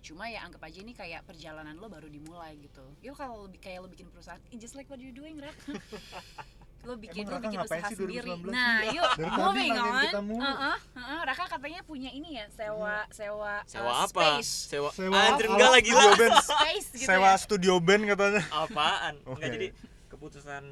Cuma 0.07 0.31
ya 0.31 0.47
anggap 0.47 0.63
aja 0.63 0.79
ini 0.79 0.95
kayak 0.95 1.27
perjalanan 1.27 1.75
lo 1.75 1.91
baru 1.91 2.07
dimulai 2.07 2.55
gitu. 2.63 2.95
Yo 3.03 3.11
kalau 3.11 3.51
kayak 3.59 3.83
lo 3.83 3.91
bikin 3.91 4.07
perusahaan 4.07 4.39
just 4.55 4.71
like 4.71 4.87
what 4.87 5.03
you 5.03 5.11
doing 5.11 5.35
Rak 5.35 5.51
lo 6.85 6.95
bikin 6.95 7.23
Emang 7.23 7.33
lo 7.33 7.39
bikin 7.43 7.59
usaha 7.59 7.87
sih 7.87 7.97
sendiri. 7.97 8.29
2019? 8.31 8.47
nah 8.47 8.77
yuk 8.87 9.09
Dari 9.11 9.25
tadi 9.25 9.37
moving 9.37 9.73
on. 9.75 10.03
Heeh, 10.37 10.77
heeh. 10.95 11.19
Raka 11.23 11.45
katanya 11.49 11.81
punya 11.81 12.09
ini 12.09 12.29
ya 12.33 12.45
sewa 12.49 12.95
sewa 13.09 13.53
sewa 13.65 13.89
uh, 13.89 13.97
apa? 14.05 14.09
space. 14.37 14.51
Sewa, 14.67 14.89
Sewa 14.89 15.17
anjir 15.17 15.45
enggak 15.47 15.71
lagi 15.71 15.89
Studio 15.89 16.11
band. 16.15 16.33
space 16.39 16.87
gitu 16.93 17.05
sewa 17.05 17.27
ya. 17.27 17.33
studio 17.35 17.73
band 17.79 18.03
katanya. 18.07 18.41
Apaan? 18.49 19.13
Oke. 19.23 19.33
enggak 19.35 19.49
jadi 19.51 19.67
keputusan 20.07 20.63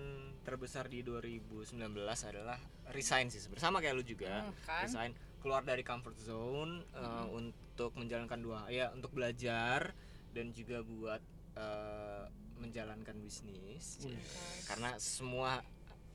terbesar 0.43 0.85
di 0.85 1.01
2019 1.01 1.73
adalah 2.23 2.59
resign 2.89 3.27
sih 3.27 3.39
sebenarnya. 3.39 3.63
Sama 3.63 3.77
kayak 3.79 3.93
lu 3.93 4.03
juga 4.03 4.43
Hmm, 4.43 4.53
kan? 4.61 4.83
resign 4.83 5.11
keluar 5.39 5.61
dari 5.61 5.81
comfort 5.81 6.15
zone 6.17 6.85
uh, 6.93 7.27
untuk 7.27 7.91
menjalankan 7.93 8.37
dua 8.37 8.63
ya 8.67 8.91
untuk 8.91 9.11
belajar 9.11 9.91
dan 10.29 10.51
juga 10.51 10.79
buat 10.81 11.19
uh, 11.55 12.25
menjalankan 12.55 13.15
bisnis. 13.19 13.99
Karena 14.63 14.95
semua 14.95 15.59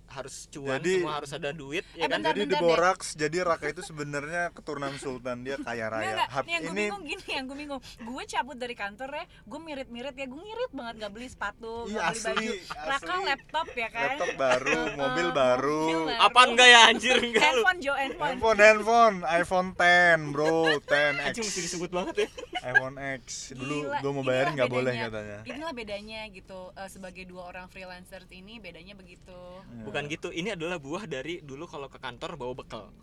harus 0.08 0.48
cuan 0.48 0.76
Jadi- 0.76 0.98
semua 0.98 1.14
harus 1.14 1.30
ada 1.30 1.50
duit 1.50 1.84
Eh, 1.90 2.00
ya 2.00 2.06
kan 2.06 2.18
bentar, 2.18 2.32
Jadi 2.32 2.38
di 2.38 2.44
bentar 2.46 2.58
deh. 2.58 2.64
Borax, 2.66 2.98
jadi 3.14 3.36
Raka 3.42 3.66
itu 3.68 3.82
sebenarnya 3.82 4.42
keturunan 4.50 4.92
sultan 4.96 5.42
dia 5.42 5.56
kaya 5.58 5.86
raya. 5.86 6.24
Nih, 6.42 6.48
yang 6.48 6.62
gue 6.62 6.70
ini 6.70 6.84
bingung 6.86 7.04
gini, 7.04 7.26
yang 7.28 7.44
gue 7.44 7.58
bingung. 7.58 7.80
Gue 8.00 8.22
cabut 8.24 8.56
dari 8.56 8.72
kantor 8.72 9.10
ya, 9.10 9.24
gue 9.24 9.60
mirit-mirit 9.60 10.14
ya, 10.14 10.24
gue 10.24 10.38
ngirit 10.38 10.72
banget 10.72 10.94
gak 10.98 11.12
beli 11.12 11.28
sepatu, 11.28 11.86
Iya, 11.86 12.00
gak 12.00 12.08
beli 12.08 12.18
baju. 12.18 12.32
asli, 12.34 12.48
Raka 12.82 12.96
asli. 13.10 13.26
laptop 13.26 13.66
ya 13.70 13.88
kan? 13.88 14.08
laptop 14.10 14.32
baru, 14.34 14.76
Uh, 14.78 14.86
mobil 14.96 15.26
uh, 15.26 15.34
baru, 15.34 15.82
mobil 15.82 16.00
baru. 16.08 16.24
apa 16.24 16.40
enggak 16.42 16.68
ya 16.68 16.80
anjir 16.86 17.16
enggak 17.26 17.42
Handphone 17.44 17.78
Jo, 17.78 17.92
handphone. 17.94 18.28
handphone 18.30 18.58
handphone, 18.58 19.16
iPhone 19.28 19.68
10 19.74 20.32
bro, 20.32 20.56
10 20.80 21.20
anjing 21.20 21.42
X, 21.42 21.46
mesti 21.46 21.60
disebut 21.62 21.90
banget 21.90 22.14
ya 22.16 22.28
iPhone 22.70 22.96
X. 23.18 23.22
Dulu 23.52 23.76
gue 23.92 24.10
mau 24.10 24.22
bayarin 24.22 24.52
nggak 24.54 24.68
boleh 24.68 24.92
katanya. 24.94 25.38
Inilah 25.44 25.72
bedanya 25.72 26.20
gitu 26.28 26.72
eh, 26.72 26.88
sebagai 26.88 27.24
dua 27.24 27.46
orang 27.46 27.66
freelancer 27.66 28.24
ini 28.30 28.56
bedanya 28.58 28.94
begitu. 28.94 29.36
Iya. 29.68 29.84
Bukan 29.98 30.14
gitu 30.14 30.28
ini 30.30 30.54
adalah 30.54 30.78
buah 30.78 31.04
dari 31.04 31.42
dulu 31.42 31.66
kalau 31.66 31.90
ke 31.90 31.98
kantor 31.98 32.38
bawa 32.38 32.54
bekal 32.54 32.94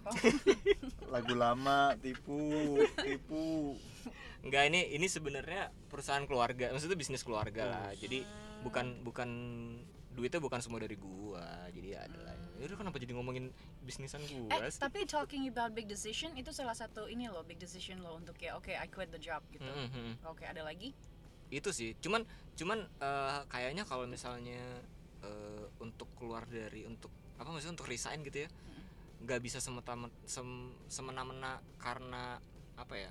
Lagu 1.11 1.35
lama, 1.35 1.95
tipu, 1.99 2.75
tipu. 2.99 3.75
Enggak 4.41 4.67
ini 4.67 4.93
ini 4.93 5.07
sebenarnya 5.07 5.71
perusahaan 5.87 6.23
keluarga, 6.23 6.69
maksudnya 6.69 6.97
bisnis 6.97 7.23
keluarga 7.23 7.63
lah. 7.65 7.87
Jadi 7.95 8.21
bukan 8.61 9.01
bukan 9.01 9.29
duitnya 10.11 10.39
bukan 10.39 10.59
semua 10.59 10.79
dari 10.79 10.95
gua. 10.95 11.43
Jadi 11.71 11.95
ada 11.95 12.19
lah. 12.19 12.35
Yaudah 12.59 12.77
kenapa 12.77 12.95
jadi 12.99 13.11
ngomongin 13.15 13.51
bisnisan 13.83 14.23
gua 14.31 14.63
Eh, 14.63 14.71
sih? 14.71 14.79
tapi 14.79 15.03
talking 15.03 15.47
about 15.51 15.75
big 15.75 15.87
decision 15.87 16.31
itu 16.39 16.51
salah 16.51 16.75
satu 16.75 17.07
ini 17.07 17.27
loh, 17.27 17.43
big 17.43 17.59
decision 17.59 17.99
lo 17.99 18.15
untuk 18.15 18.39
ya 18.39 18.55
oke 18.55 18.71
I 18.71 18.87
quit 18.87 19.11
the 19.11 19.19
job 19.19 19.43
gitu. 19.51 19.67
Mm, 19.67 19.87
mm, 19.87 19.91
mm. 19.91 20.13
Oke, 20.31 20.47
ada 20.47 20.63
lagi? 20.63 20.95
Itu 21.51 21.75
sih. 21.75 21.95
Cuman 21.99 22.23
cuman 22.55 22.79
eh, 22.85 23.39
kayaknya 23.49 23.83
kalau 23.83 24.07
misalnya 24.07 24.61
eh, 25.25 25.65
untuk 25.81 26.07
keluar 26.15 26.45
dari 26.45 26.85
untuk 26.85 27.09
apa 27.35 27.49
maksudnya 27.49 27.75
untuk 27.75 27.89
resign 27.89 28.21
gitu 28.23 28.45
ya. 28.45 28.49
nggak 29.15 29.41
bisa 29.41 29.57
semeta 29.57 29.97
sem, 30.23 30.45
semena-mena 30.85 31.57
karena 31.81 32.37
apa 32.77 32.93
ya? 32.93 33.09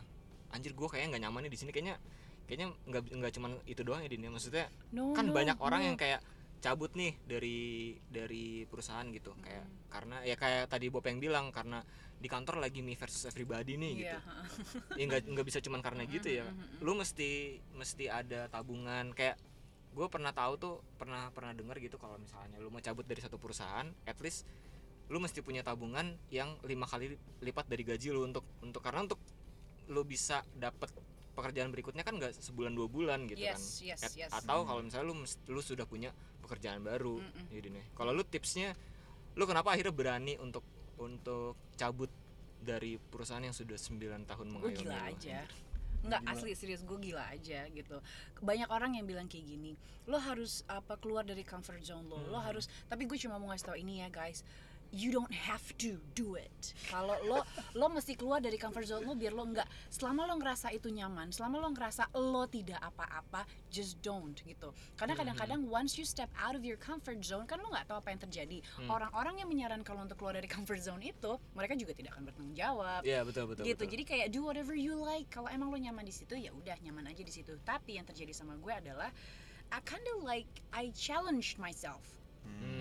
Anjir 0.55 0.71
gua 0.73 0.87
kayaknya 0.87 1.19
nggak 1.19 1.23
nyaman 1.27 1.41
nih 1.49 1.53
di 1.53 1.59
sini 1.59 1.71
kayaknya 1.75 1.97
kayaknya 2.47 2.69
nggak 2.87 3.03
nggak 3.19 3.33
cuman 3.35 3.51
itu 3.67 3.83
doang 3.83 4.01
ya 4.01 4.09
Din 4.09 4.23
ya. 4.23 4.31
Maksudnya 4.31 4.67
No, 4.95 5.11
kan 5.11 5.27
no, 5.27 5.35
banyak 5.35 5.59
orang 5.59 5.81
no. 5.83 5.87
yang 5.91 5.97
kayak 5.99 6.23
cabut 6.63 6.97
nih 6.97 7.13
dari 7.29 7.59
dari 8.09 8.65
perusahaan 8.65 9.05
gitu 9.13 9.37
kayak 9.43 9.69
karena 9.93 10.25
ya 10.25 10.33
kayak 10.33 10.65
tadi 10.73 10.89
Bob 10.89 11.05
yang 11.05 11.21
bilang 11.21 11.53
karena 11.53 11.85
di 12.17 12.25
kantor 12.25 12.57
lagi 12.57 12.81
me 12.81 12.97
versus 12.97 13.29
everybody 13.29 13.77
nih 13.77 13.93
Iya, 13.93 14.01
gitu 14.01 14.19
ya 15.01 15.05
nggak 15.05 15.21
nggak 15.29 15.45
bisa 15.45 15.61
cuman 15.61 15.85
karena 15.85 16.09
gitu 16.09 16.25
ya 16.33 16.49
lu 16.81 16.97
mesti 16.97 17.61
mesti 17.77 18.09
ada 18.09 18.49
tabungan 18.49 19.13
kayak 19.13 19.37
gue 19.95 20.07
pernah 20.11 20.35
tahu 20.35 20.53
tuh 20.59 20.75
pernah 20.99 21.31
pernah 21.31 21.55
dengar 21.55 21.79
gitu 21.79 21.97
kalau 21.97 22.19
misalnya 22.19 22.59
lu 22.59 22.69
mau 22.69 22.83
cabut 22.83 23.07
dari 23.07 23.23
satu 23.23 23.39
perusahaan 23.39 23.87
at 24.11 24.19
least 24.19 24.43
lu 25.07 25.23
mesti 25.23 25.39
punya 25.45 25.63
tabungan 25.63 26.19
yang 26.35 26.59
lima 26.67 26.89
kali 26.89 27.15
lipat 27.45 27.71
dari 27.71 27.87
gaji 27.87 28.11
lu 28.11 28.27
untuk 28.27 28.43
untuk 28.65 28.83
karena 28.83 29.07
untuk 29.07 29.21
lu 29.87 30.03
bisa 30.03 30.43
dapet 30.59 30.91
pekerjaan 31.35 31.71
berikutnya 31.71 32.03
kan 32.07 32.17
nggak 32.17 32.35
sebulan 32.39 32.73
dua 32.73 32.87
bulan 32.87 33.27
gitu 33.27 33.43
kan. 33.43 33.59
Yes, 33.59 33.83
yes, 33.83 34.01
At- 34.07 34.15
yes. 34.17 34.31
atau 34.31 34.63
kalau 34.65 34.81
misalnya 34.87 35.07
lu 35.11 35.17
lu 35.27 35.61
sudah 35.61 35.85
punya 35.85 36.15
pekerjaan 36.43 36.83
baru 36.85 37.19
jadi 37.51 37.69
nih 37.73 37.85
kalau 37.99 38.15
lu 38.15 38.23
tipsnya 38.23 38.75
lu 39.35 39.45
kenapa 39.45 39.75
akhirnya 39.75 39.95
berani 39.95 40.35
untuk 40.39 40.63
untuk 40.99 41.59
cabut 41.75 42.09
dari 42.65 42.97
perusahaan 42.97 43.43
yang 43.45 43.53
sudah 43.53 43.77
9 43.77 44.25
tahun 44.25 44.47
mengayomi 44.49 44.79
gila 44.79 44.95
lu? 44.95 45.11
aja 45.11 45.39
nggak 46.05 46.23
asli 46.29 46.53
serius 46.53 46.85
gue 46.85 46.99
gila 47.01 47.25
aja 47.33 47.65
gitu. 47.73 47.99
Banyak 48.45 48.69
orang 48.69 49.01
yang 49.01 49.09
bilang 49.09 49.27
kayak 49.27 49.49
gini 49.49 49.73
lo 50.05 50.21
harus 50.21 50.69
apa 50.69 51.01
keluar 51.01 51.25
dari 51.25 51.43
comfort 51.43 51.81
zone 51.81 52.07
lo. 52.07 52.21
Lo 52.29 52.39
harus 52.39 52.69
tapi 52.87 53.09
gue 53.09 53.17
cuma 53.17 53.41
mau 53.41 53.49
ngasih 53.51 53.67
tau 53.73 53.79
ini 53.79 54.05
ya 54.05 54.09
guys 54.13 54.45
you 54.95 55.11
don't 55.11 55.35
have 55.35 55.67
to 55.83 55.99
do 56.15 56.39
it. 56.39 56.73
Kalau 56.87 57.19
lo 57.27 57.43
lo 57.75 57.87
mesti 57.91 58.15
keluar 58.15 58.39
dari 58.39 58.55
comfort 58.55 58.87
zone 58.87 59.03
lo 59.03 59.19
biar 59.19 59.35
lo 59.35 59.43
nggak 59.43 59.67
selama 59.91 60.31
lo 60.31 60.39
ngerasa 60.39 60.71
itu 60.71 60.87
nyaman 60.89 61.35
selama 61.35 61.59
lo 61.59 61.69
ngerasa 61.75 62.15
lo 62.15 62.47
tidak 62.47 62.79
apa-apa 62.79 63.43
just 63.75 63.99
don't 64.07 64.39
gitu. 64.47 64.71
Karena 64.95 65.19
kadang-kadang 65.19 65.67
once 65.67 65.99
you 65.99 66.07
step 66.07 66.31
out 66.39 66.55
of 66.55 66.63
your 66.63 66.79
comfort 66.79 67.19
zone 67.27 67.45
kan 67.51 67.59
lo 67.59 67.69
nggak 67.75 67.91
tahu 67.91 67.99
apa 67.99 68.09
yang 68.15 68.23
terjadi. 68.23 68.59
Orang-orang 68.87 69.43
yang 69.43 69.51
menyarankan 69.51 69.93
lo 69.99 70.07
untuk 70.07 70.23
keluar 70.23 70.39
dari 70.39 70.47
comfort 70.47 70.79
zone 70.79 71.03
itu 71.03 71.35
mereka 71.59 71.75
juga 71.75 71.93
tidak 71.99 72.15
akan 72.15 72.23
bertanggung 72.31 72.55
jawab. 72.55 73.03
Iya 73.03 73.27
betul 73.27 73.51
betul. 73.51 73.67
gitu. 73.67 73.75
betul. 73.83 73.89
jadi 73.91 74.03
kayak 74.07 74.27
do 74.31 74.47
whatever 74.47 74.79
you 74.79 74.95
like. 74.95 75.27
Kalau 75.35 75.51
emang 75.51 75.75
lo 75.75 75.77
nyaman 75.77 76.07
di 76.07 76.15
situ 76.15 76.39
ya 76.39 76.55
udah 76.55 76.79
nyaman 76.87 77.11
aja 77.11 77.27
di 77.27 77.33
situ. 77.35 77.59
Tapi 77.67 77.99
yang 77.99 78.07
terjadi 78.07 78.31
sama 78.31 78.55
gue 78.63 78.71
adalah 78.71 79.11
I 79.75 79.83
kinda 79.83 80.23
like 80.23 80.47
I 80.71 80.95
challenged 80.95 81.59
myself 81.59 82.24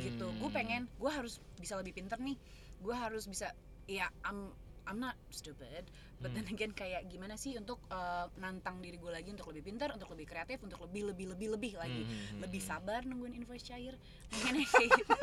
gitu 0.02 0.28
gue 0.30 0.50
Hmm. 0.50 0.56
pengen 0.56 0.84
gue 1.00 1.12
harus 1.12 1.40
bisa 1.56 1.80
lebih 1.80 1.96
pinter 1.96 2.20
nih 2.20 2.36
gue 2.80 2.96
harus 2.96 3.24
bisa 3.26 3.52
ya 3.86 4.12
I'm 4.24 4.52
I'm 4.84 5.00
not 5.00 5.16
stupid 5.32 5.88
but 6.20 6.36
then 6.36 6.44
Hmm. 6.44 6.56
again 6.56 6.72
kayak 6.72 7.08
gimana 7.08 7.40
sih 7.40 7.56
untuk 7.56 7.80
uh, 7.88 8.28
nantang 8.36 8.84
diri 8.84 9.00
gue 9.00 9.08
lagi 9.08 9.32
untuk 9.32 9.48
lebih 9.52 9.72
pintar 9.72 9.96
untuk 9.96 10.12
lebih 10.12 10.28
kreatif 10.28 10.60
untuk 10.60 10.84
lebih 10.84 11.16
lebih 11.16 11.32
lebih 11.32 11.48
lebih 11.56 11.74
lagi 11.80 12.04
Hmm, 12.04 12.12
hmm, 12.12 12.24
hmm, 12.36 12.40
lebih 12.44 12.60
hmm. 12.60 12.68
sabar 12.68 13.00
nungguin 13.08 13.40
invoice 13.40 13.64
cair 13.64 13.96
mungkin 14.30 14.68
kayak 14.68 14.90
gitu 14.92 15.16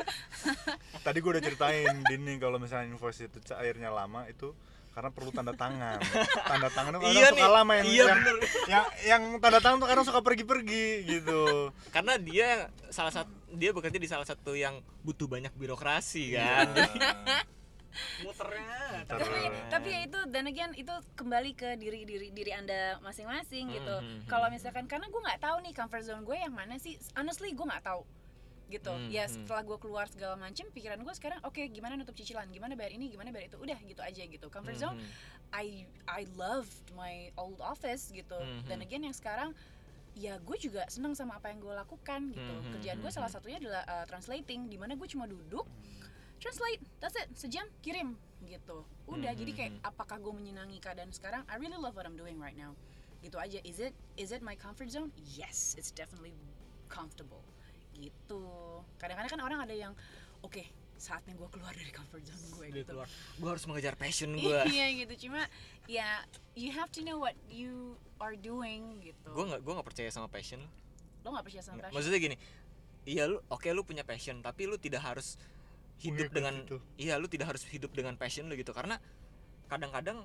Tadi 1.01 1.17
gue 1.21 1.31
udah 1.37 1.43
ceritain 1.43 1.95
Dini 2.05 2.33
kalau 2.41 2.57
misalnya 2.57 2.89
invoice 2.89 3.21
itu 3.25 3.37
cairnya 3.45 3.93
lama 3.93 4.25
itu 4.25 4.53
karena 4.91 5.09
perlu 5.09 5.31
tanda 5.31 5.55
tangan. 5.55 5.97
Tanda 6.51 6.67
tangan 6.67 6.91
itu 6.99 7.15
Iya 7.15 7.31
suka 7.31 7.37
nih, 7.39 7.47
lama 7.47 7.73
yang 7.79 7.85
iya 7.87 8.03
yang, 8.03 8.19
bener. 8.19 8.35
yang 8.67 8.85
yang 9.07 9.21
tanda 9.39 9.59
tangan 9.63 9.77
tuh 9.79 9.87
kadang 9.87 10.05
suka 10.05 10.19
pergi-pergi 10.19 10.87
gitu. 11.07 11.71
Karena 11.95 12.19
dia 12.19 12.67
salah 12.91 13.11
satu 13.15 13.31
dia 13.55 13.71
bekerja 13.71 13.95
di 13.95 14.09
salah 14.11 14.27
satu 14.27 14.51
yang 14.51 14.83
butuh 15.03 15.31
banyak 15.31 15.51
birokrasi 15.55 16.35
kan. 16.35 16.67
Nah, 16.75 17.43
Muternya. 18.23 19.03
Muter. 19.03 19.17
tapi 19.19 19.35
tapi 19.67 19.87
ya 19.91 19.99
itu 20.07 20.19
dan 20.31 20.47
again 20.47 20.71
itu 20.79 20.93
kembali 21.15 21.51
ke 21.55 21.75
diri 21.75 22.07
diri 22.07 22.31
diri 22.31 22.51
anda 22.55 22.99
masing-masing 23.03 23.67
gitu 23.71 23.95
Hmm, 23.99 24.23
hmm, 24.23 24.31
kalau 24.31 24.47
hmm. 24.47 24.55
misalkan 24.55 24.87
karena 24.87 25.11
gue 25.11 25.21
nggak 25.21 25.41
tahu 25.43 25.57
nih 25.59 25.73
comfort 25.75 26.03
zone 26.07 26.23
gue 26.23 26.37
yang 26.39 26.53
mana 26.55 26.79
sih 26.79 26.95
honestly 27.19 27.51
gue 27.51 27.65
nggak 27.67 27.83
tahu 27.83 28.07
gitu. 28.71 28.93
Hmm, 28.95 29.11
ya 29.11 29.27
hmm. 29.27 29.43
setelah 29.43 29.61
gue 29.67 29.77
keluar 29.77 30.07
segala 30.07 30.39
macem 30.39 30.63
pikiran 30.71 30.95
gue 31.03 31.13
sekarang 31.13 31.43
oke 31.43 31.59
gimana 31.67 31.99
nutup 31.99 32.15
cicilan? 32.15 32.47
Gimana 32.47 32.79
bayar 32.79 32.95
ini? 32.95 33.11
Gimana 33.11 33.35
bayar 33.35 33.51
itu? 33.51 33.59
Udah 33.59 33.75
gitu 33.83 33.99
aja 33.99 34.23
gitu. 34.23 34.47
Comfort 34.47 34.79
zone 34.79 34.97
Hmm, 34.97 35.07
I 35.51 35.87
I 36.07 36.27
loved 36.39 36.95
my 36.95 37.31
old 37.35 37.59
office 37.59 38.07
gitu. 38.15 38.39
Hmm, 38.39 38.63
dan 38.71 38.79
hmm. 38.79 38.87
again 38.87 39.03
yang 39.03 39.15
sekarang 39.15 39.51
ya 40.15 40.35
gue 40.43 40.57
juga 40.59 40.83
senang 40.91 41.15
sama 41.15 41.39
apa 41.39 41.51
yang 41.51 41.59
gue 41.59 41.73
lakukan 41.75 42.31
gitu. 42.31 42.53
Hmm, 42.55 42.63
hmm, 42.63 42.71
kerjaan 42.79 42.97
gue 43.03 43.11
hmm, 43.11 43.17
salah 43.19 43.29
hmm. 43.31 43.37
satunya 43.39 43.57
adalah 43.59 43.83
uh, 43.87 44.05
translating 44.07 44.71
di 44.71 44.77
mana 44.79 44.95
gue 44.95 45.07
cuma 45.07 45.27
duduk 45.27 45.67
translate 46.41 46.81
that's 47.03 47.15
it 47.19 47.27
sejam 47.35 47.67
kirim 47.83 48.15
gitu. 48.47 48.87
Udah 49.07 49.35
Hmm, 49.35 49.41
jadi 49.43 49.51
hmm, 49.51 49.59
kayak 49.59 49.71
hmm. 49.75 49.89
apakah 49.91 50.17
gue 50.19 50.33
menyenangi 50.33 50.79
keadaan 50.79 51.11
sekarang? 51.11 51.43
I 51.51 51.59
really 51.59 51.79
love 51.79 51.95
what 51.99 52.07
I'm 52.07 52.19
doing 52.19 52.39
right 52.39 52.55
now. 52.55 52.75
Gitu 53.21 53.37
aja. 53.37 53.59
Is 53.61 53.77
it 53.77 53.93
is 54.17 54.33
it 54.33 54.41
my 54.41 54.57
comfort 54.57 54.89
zone? 54.89 55.13
Yes 55.35 55.75
it's 55.77 55.93
definitely 55.93 56.33
comfortable 56.91 57.50
gitu 58.01 58.41
kadang-kadang 58.97 59.31
kan 59.37 59.41
orang 59.45 59.59
ada 59.61 59.75
yang 59.77 59.93
oke 60.41 60.65
saatnya 61.01 61.33
gue 61.33 61.49
keluar 61.49 61.73
dari 61.73 61.89
comfort 61.89 62.21
zone 62.21 62.45
gue 62.53 62.65
gitu 62.77 62.93
keluar. 62.93 63.09
Gue 63.41 63.49
harus 63.49 63.65
mengejar 63.65 63.97
passion 63.97 64.37
gue. 64.37 64.57
iya 64.73 64.85
gitu 64.93 65.25
cuma 65.29 65.49
ya 65.89 66.21
you 66.53 66.69
have 66.69 66.93
to 66.93 67.01
know 67.01 67.17
what 67.17 67.33
you 67.49 67.97
are 68.21 68.37
doing 68.37 69.01
gitu 69.01 69.25
gue 69.33 69.45
nggak 69.49 69.61
gue 69.65 69.73
nggak 69.73 69.87
percaya 69.87 70.09
sama 70.13 70.29
passion. 70.29 70.61
lo 71.25 71.33
nggak 71.33 71.45
percaya 71.49 71.63
sama 71.65 71.77
passion 71.81 71.95
Maksudnya 71.97 72.19
gini, 72.21 72.35
iya 73.05 73.25
lu 73.25 73.41
oke 73.49 73.65
lu 73.73 73.81
punya 73.81 74.05
passion 74.05 74.41
tapi 74.45 74.69
lu 74.69 74.77
tidak 74.77 75.01
harus 75.01 75.41
hidup 76.01 76.29
Mengikuti 76.29 76.37
dengan 76.37 76.53
itu. 76.65 76.77
iya 77.01 77.13
lu 77.17 77.25
tidak 77.29 77.47
harus 77.53 77.61
hidup 77.65 77.93
dengan 77.93 78.13
passion 78.17 78.45
lu 78.49 78.53
gitu 78.53 78.69
karena 78.73 78.97
kadang-kadang 79.69 80.21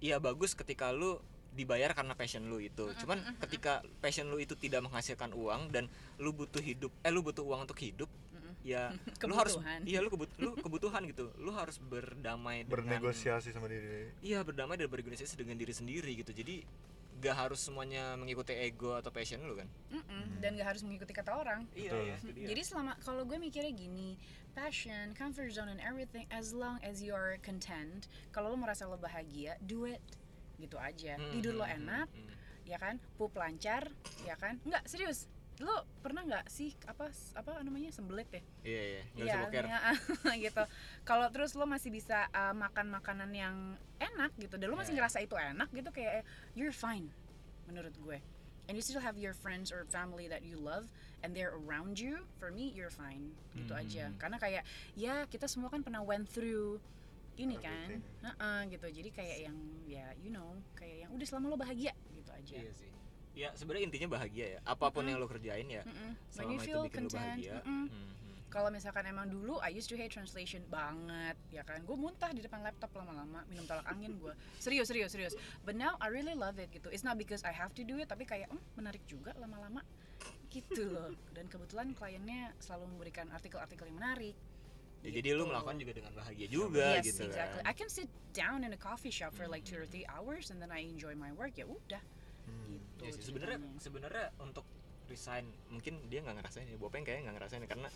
iya 0.00 0.20
bagus 0.20 0.52
ketika 0.52 0.92
lu 0.92 1.20
dibayar 1.56 1.96
karena 1.96 2.12
passion 2.12 2.44
lu 2.44 2.60
itu. 2.60 2.92
Cuman 3.00 3.18
ketika 3.40 3.80
passion 3.98 4.28
lu 4.28 4.36
itu 4.36 4.52
tidak 4.54 4.84
menghasilkan 4.84 5.32
uang 5.32 5.72
dan 5.72 5.88
lu 6.20 6.30
butuh 6.30 6.60
hidup 6.60 6.92
eh 7.00 7.08
lu 7.08 7.24
butuh 7.24 7.42
uang 7.42 7.64
untuk 7.64 7.80
hidup 7.80 8.06
ya 8.66 8.90
lu 9.30 9.34
harus 9.34 9.54
Kebutuhan. 9.56 9.80
iya 9.86 9.98
lu 10.02 10.10
kebut 10.10 10.30
lu 10.36 10.50
kebutuhan 10.60 11.02
gitu. 11.08 11.32
Lu 11.40 11.56
harus 11.56 11.80
berdamai 11.80 12.68
dengan 12.68 13.00
bernegosiasi 13.00 13.50
sama 13.50 13.72
diri. 13.72 14.12
Iya 14.20 14.44
berdamai 14.44 14.76
dan 14.76 14.92
bernegosiasi 14.92 15.34
dengan 15.40 15.56
diri 15.56 15.72
sendiri 15.72 16.12
gitu. 16.20 16.36
Jadi 16.36 16.66
gak 17.16 17.32
harus 17.32 17.64
semuanya 17.64 18.12
mengikuti 18.12 18.52
ego 18.52 18.92
atau 18.92 19.08
passion 19.08 19.40
lu 19.40 19.56
kan. 19.56 19.64
Mm-mm, 19.88 20.36
dan 20.44 20.52
gak 20.52 20.76
harus 20.76 20.84
mengikuti 20.84 21.16
kata 21.16 21.32
orang 21.32 21.64
Iya, 21.72 21.88
Betul. 21.88 22.04
iya, 22.04 22.14
itu 22.20 22.30
dia. 22.36 22.46
Jadi 22.52 22.60
selama 22.60 22.92
kalau 23.00 23.24
gue 23.24 23.38
mikirnya 23.40 23.72
gini, 23.72 24.20
passion, 24.52 25.16
comfort 25.16 25.48
zone 25.48 25.72
and 25.72 25.80
everything 25.80 26.28
as 26.28 26.52
long 26.52 26.76
as 26.84 27.00
you 27.00 27.16
are 27.16 27.40
content, 27.40 28.04
kalau 28.36 28.52
lo 28.52 28.60
merasa 28.60 28.84
lo 28.84 29.00
bahagia, 29.00 29.56
do 29.64 29.88
it. 29.88 30.04
Gitu 30.56 30.76
aja. 30.76 31.16
Hmm, 31.16 31.32
Tidur 31.32 31.54
lo 31.54 31.64
hmm, 31.64 31.72
hmm, 31.72 31.78
enak, 31.84 32.08
hmm. 32.10 32.30
ya 32.64 32.78
kan? 32.78 32.94
Pup 33.16 33.32
lancar, 33.34 33.88
ya 34.22 34.34
kan? 34.34 34.56
Enggak, 34.64 34.84
serius. 34.86 35.28
lo 35.56 35.72
pernah 36.04 36.20
nggak 36.20 36.52
sih 36.52 36.76
apa 36.84 37.08
apa 37.32 37.64
namanya 37.64 37.88
sembelit 37.88 38.28
ya 38.28 38.44
iya 38.60 38.82
iya 39.00 39.02
nggak 39.48 39.64
ya, 39.64 40.36
gitu. 40.44 40.64
Kalau 41.00 41.32
terus 41.32 41.56
lo 41.56 41.64
masih 41.64 41.88
bisa 41.88 42.28
uh, 42.28 42.52
makan 42.52 42.92
makanan 42.92 43.32
yang 43.32 43.56
enak 43.96 44.36
gitu, 44.36 44.60
dan 44.60 44.68
lo 44.68 44.76
masih 44.76 44.92
Iya. 44.92 45.00
ngerasa 45.00 45.24
itu 45.24 45.32
enak 45.32 45.72
gitu 45.72 45.88
kayak 45.96 46.28
you're 46.52 46.76
fine 46.76 47.08
menurut 47.64 47.96
gue. 47.96 48.20
And 48.68 48.76
you 48.76 48.84
still 48.84 49.00
have 49.00 49.16
your 49.16 49.32
friends 49.32 49.72
or 49.72 49.88
family 49.88 50.28
that 50.28 50.44
you 50.44 50.60
love 50.60 50.92
and 51.24 51.32
they're 51.32 51.56
around 51.64 51.96
you. 51.96 52.28
For 52.36 52.52
me, 52.52 52.68
you're 52.76 52.92
fine 52.92 53.32
gitu 53.56 53.72
Hmm. 53.72 53.80
aja. 53.80 54.04
Karena 54.20 54.36
kayak 54.36 54.60
ya 54.92 55.24
kita 55.24 55.48
semua 55.48 55.72
kan 55.72 55.80
pernah 55.80 56.04
went 56.04 56.28
through 56.28 56.84
ini 57.36 57.56
kan, 57.60 57.88
Everything. 57.88 58.02
Heeh, 58.24 58.58
gitu. 58.72 58.86
Jadi 58.88 59.10
kayak 59.12 59.38
yang 59.50 59.56
ya 59.86 60.06
you 60.18 60.34
know 60.34 60.58
kayak 60.74 61.06
yang 61.06 61.10
udah 61.14 61.26
selama 61.26 61.54
lo 61.54 61.56
bahagia 61.56 61.94
gitu 62.12 62.30
aja. 62.34 62.56
iya 62.58 62.72
sih 62.74 62.90
ya 63.36 63.52
sebenarnya 63.52 63.92
intinya 63.92 64.08
bahagia 64.16 64.46
ya 64.56 64.60
apa 64.64 64.88
pun 64.88 65.04
Mm-mm. 65.04 65.10
yang 65.12 65.18
lo 65.20 65.28
kerjain 65.28 65.68
ya 65.68 65.84
Mm-mm. 65.84 66.10
When 66.16 66.32
selama 66.32 66.50
you 66.50 66.58
itu 66.58 66.78
bikin 66.88 67.04
lo 67.04 67.10
content, 67.12 67.12
bahagia 67.20 67.56
mm-mm. 67.60 67.68
hmm, 67.68 67.88
hmm. 67.92 68.38
kalau 68.48 68.68
misalkan 68.72 69.04
emang 69.04 69.28
dulu 69.28 69.60
I 69.60 69.70
used 69.76 69.92
to 69.92 69.96
hate 70.00 70.08
translation 70.08 70.64
banget 70.72 71.36
ya 71.52 71.60
kan 71.60 71.84
gue 71.84 71.96
muntah 72.00 72.32
di 72.32 72.40
depan 72.40 72.64
laptop 72.64 72.96
lama-lama 72.96 73.44
minum 73.52 73.68
tolak 73.68 73.84
angin 73.92 74.16
gue 74.16 74.32
serius 74.56 74.88
serius 74.88 75.12
serius 75.12 75.36
but 75.68 75.76
now 75.76 76.00
I 76.00 76.08
really 76.08 76.32
love 76.32 76.56
it 76.56 76.72
gitu 76.72 76.88
it's 76.88 77.04
not 77.04 77.20
because 77.20 77.44
I 77.44 77.52
have 77.52 77.76
to 77.76 77.84
do 77.84 78.00
it 78.00 78.08
tapi 78.08 78.24
kayak 78.24 78.48
hmm, 78.48 78.80
menarik 78.80 79.04
juga 79.04 79.36
lama-lama 79.36 79.84
gitu 80.48 80.88
loh 80.88 81.12
dan 81.36 81.44
kebetulan 81.52 81.92
kliennya 81.92 82.56
selalu 82.56 82.88
memberikan 82.96 83.28
artikel-artikel 83.36 83.92
yang 83.92 84.00
menarik 84.00 84.32
Ya, 85.06 85.10
jadi 85.14 85.28
lo 85.32 85.38
Gitu. 85.38 85.48
melakukan 85.48 85.76
juga 85.78 85.92
dengan 85.94 86.12
bahagia 86.12 86.46
juga 86.48 86.86
yes 86.92 87.06
gitu 87.06 87.22
exactly 87.24 87.56
kan 87.56 87.62
I 87.62 87.72
can 87.72 87.86
sit 87.88 88.06
down 88.32 88.58
in 88.60 88.70
a 88.70 88.80
coffee 88.80 89.08
shop 89.08 89.30
for 89.30 89.46
like 89.46 89.62
two 89.62 89.76
or 89.76 89.86
three 89.86 90.02
hours 90.04 90.50
and 90.50 90.58
then 90.58 90.68
I 90.68 90.82
enjoy 90.82 91.14
my 91.14 91.30
work 91.32 91.54
ya 91.54 91.64
udah 91.64 92.02
Hmm. 92.42 92.62
gitu 92.68 93.00
Ya 93.00 93.10
sih, 93.12 93.22
sebenarnya 93.24 93.58
sebenarnya 93.76 94.30
untuk 94.36 94.66
resign 95.06 95.42
mungkin 95.66 96.02
dia 96.04 96.18
nggak 96.20 96.36
ngerasain 96.36 96.62
ya 96.64 96.74
Bopeng 96.76 97.02
kayaknya 97.02 97.22
nggak 97.24 97.36
ngerasain 97.38 97.62
ya, 97.62 97.68
karena 97.68 97.88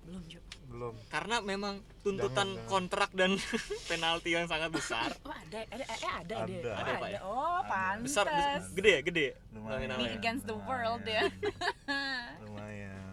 belum 0.00 0.22
juga 0.24 0.42
belum 0.66 0.94
karena 1.08 1.36
memang 1.40 1.74
tuntutan 2.00 2.32
Jangan, 2.32 2.56
jangan. 2.56 2.66
kontrak 2.66 3.10
dan 3.12 3.30
penalti 3.90 4.30
yang 4.32 4.46
sangat 4.46 4.70
besar 4.70 5.10
oh 5.20 5.30
ada 5.30 5.58
ada 5.68 5.84
eh 5.84 6.12
ada 6.16 6.34
Ada. 6.40 6.56
Oh, 6.64 6.80
Ada, 6.80 6.92
Pak, 6.96 7.08
ya? 7.08 7.20
oh 7.20 7.36
Ada. 7.60 7.68
pantas 7.68 8.02
besar 8.02 8.24
bes- 8.26 8.72
gede 8.72 8.90
ya 8.90 9.00
gede 9.04 9.26
lumayan 9.52 9.90
against 10.08 10.44
the 10.44 10.56
world 10.56 11.04
ya. 11.04 11.22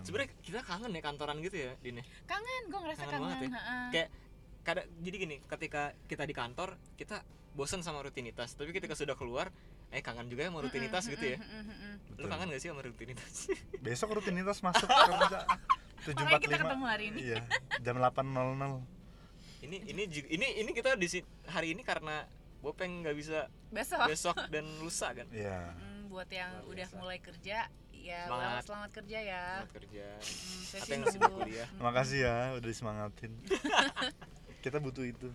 Sebenarnya 0.07 0.31
kita 0.39 0.59
kangen 0.61 0.89
ya 0.89 1.01
kantoran 1.01 1.37
gitu 1.39 1.57
ya 1.59 1.71
Din 1.77 1.99
ya. 1.99 2.03
kangen 2.25 2.63
gue 2.65 2.79
ngerasa 2.79 3.01
Kangen 3.01 3.11
kangen, 3.11 3.23
banget 3.25 3.37
ya. 3.37 3.49
heeh. 3.51 3.85
kayak 3.91 4.09
kada 4.63 4.81
jadi 4.97 5.15
gini 5.17 5.35
ketika 5.41 5.81
kita 6.05 6.23
di 6.23 6.33
kantor 6.33 6.69
kita 6.95 7.23
bosan 7.53 7.81
sama 7.81 7.99
rutinitas 7.99 8.53
tapi 8.53 8.71
ketika 8.71 8.93
sudah 8.93 9.13
keluar 9.13 9.51
eh 9.87 9.99
kangen 9.99 10.27
juga 10.27 10.41
ya 10.41 10.49
sama 10.49 10.61
rutinitas 10.61 11.03
gitu 11.05 11.25
ya 11.25 11.37
Mm, 11.37 11.43
mm, 11.43 11.59
mm, 11.59 11.75
mm. 11.75 11.95
lu 12.13 12.15
Betul. 12.17 12.27
kangen 12.29 12.47
gak 12.47 12.59
sih 12.59 12.69
sama 12.69 12.81
rutinitas 12.81 13.33
besok 13.85 14.09
rutinitas 14.13 14.57
masuk 14.61 14.87
kerja 15.09 15.39
tujuh 15.99 16.23
Makanya 16.25 16.39
kita 16.41 16.55
ketemu 16.61 16.85
hari 16.85 17.03
ini. 17.05 17.19
iya 17.25 17.37
jam 17.79 17.95
8.00 17.97 18.15
ini 19.59 19.77
ini 19.85 20.03
juga- 20.05 20.29
ini 20.29 20.47
ini 20.57 20.71
kita 20.71 20.93
di 20.93 21.07
si- 21.09 21.25
hari 21.45 21.73
ini 21.73 21.81
karena 21.81 22.23
Bopeng 22.57 23.01
nggak 23.01 23.13
bisa 23.13 23.39
besok 23.69 24.05
besok 24.05 24.37
dan 24.47 24.65
lusa 24.77 25.11
kan 25.11 25.27
iya 25.29 25.71
Hmm, 25.73 26.07
buat 26.07 26.27
yang 26.27 26.51
Luar 26.57 26.67
udah 26.69 26.85
biasa. 26.85 26.95
mulai 26.97 27.19
kerja 27.19 27.57
ya 28.07 28.21
Semangat. 28.23 28.61
selamat 28.63 28.91
kerja 28.95 29.19
ya. 29.19 29.45
Selamat 29.59 29.75
kerja. 29.75 30.07
Hmm, 30.15 30.61
saya 30.63 30.81
sih 31.11 31.19
berkuliah 31.19 31.67
makasih 31.83 32.19
ya 32.23 32.35
udah 32.55 32.67
disemangatin. 32.71 33.31
Kita 34.63 34.77
butuh 34.79 35.03
itu. 35.03 35.29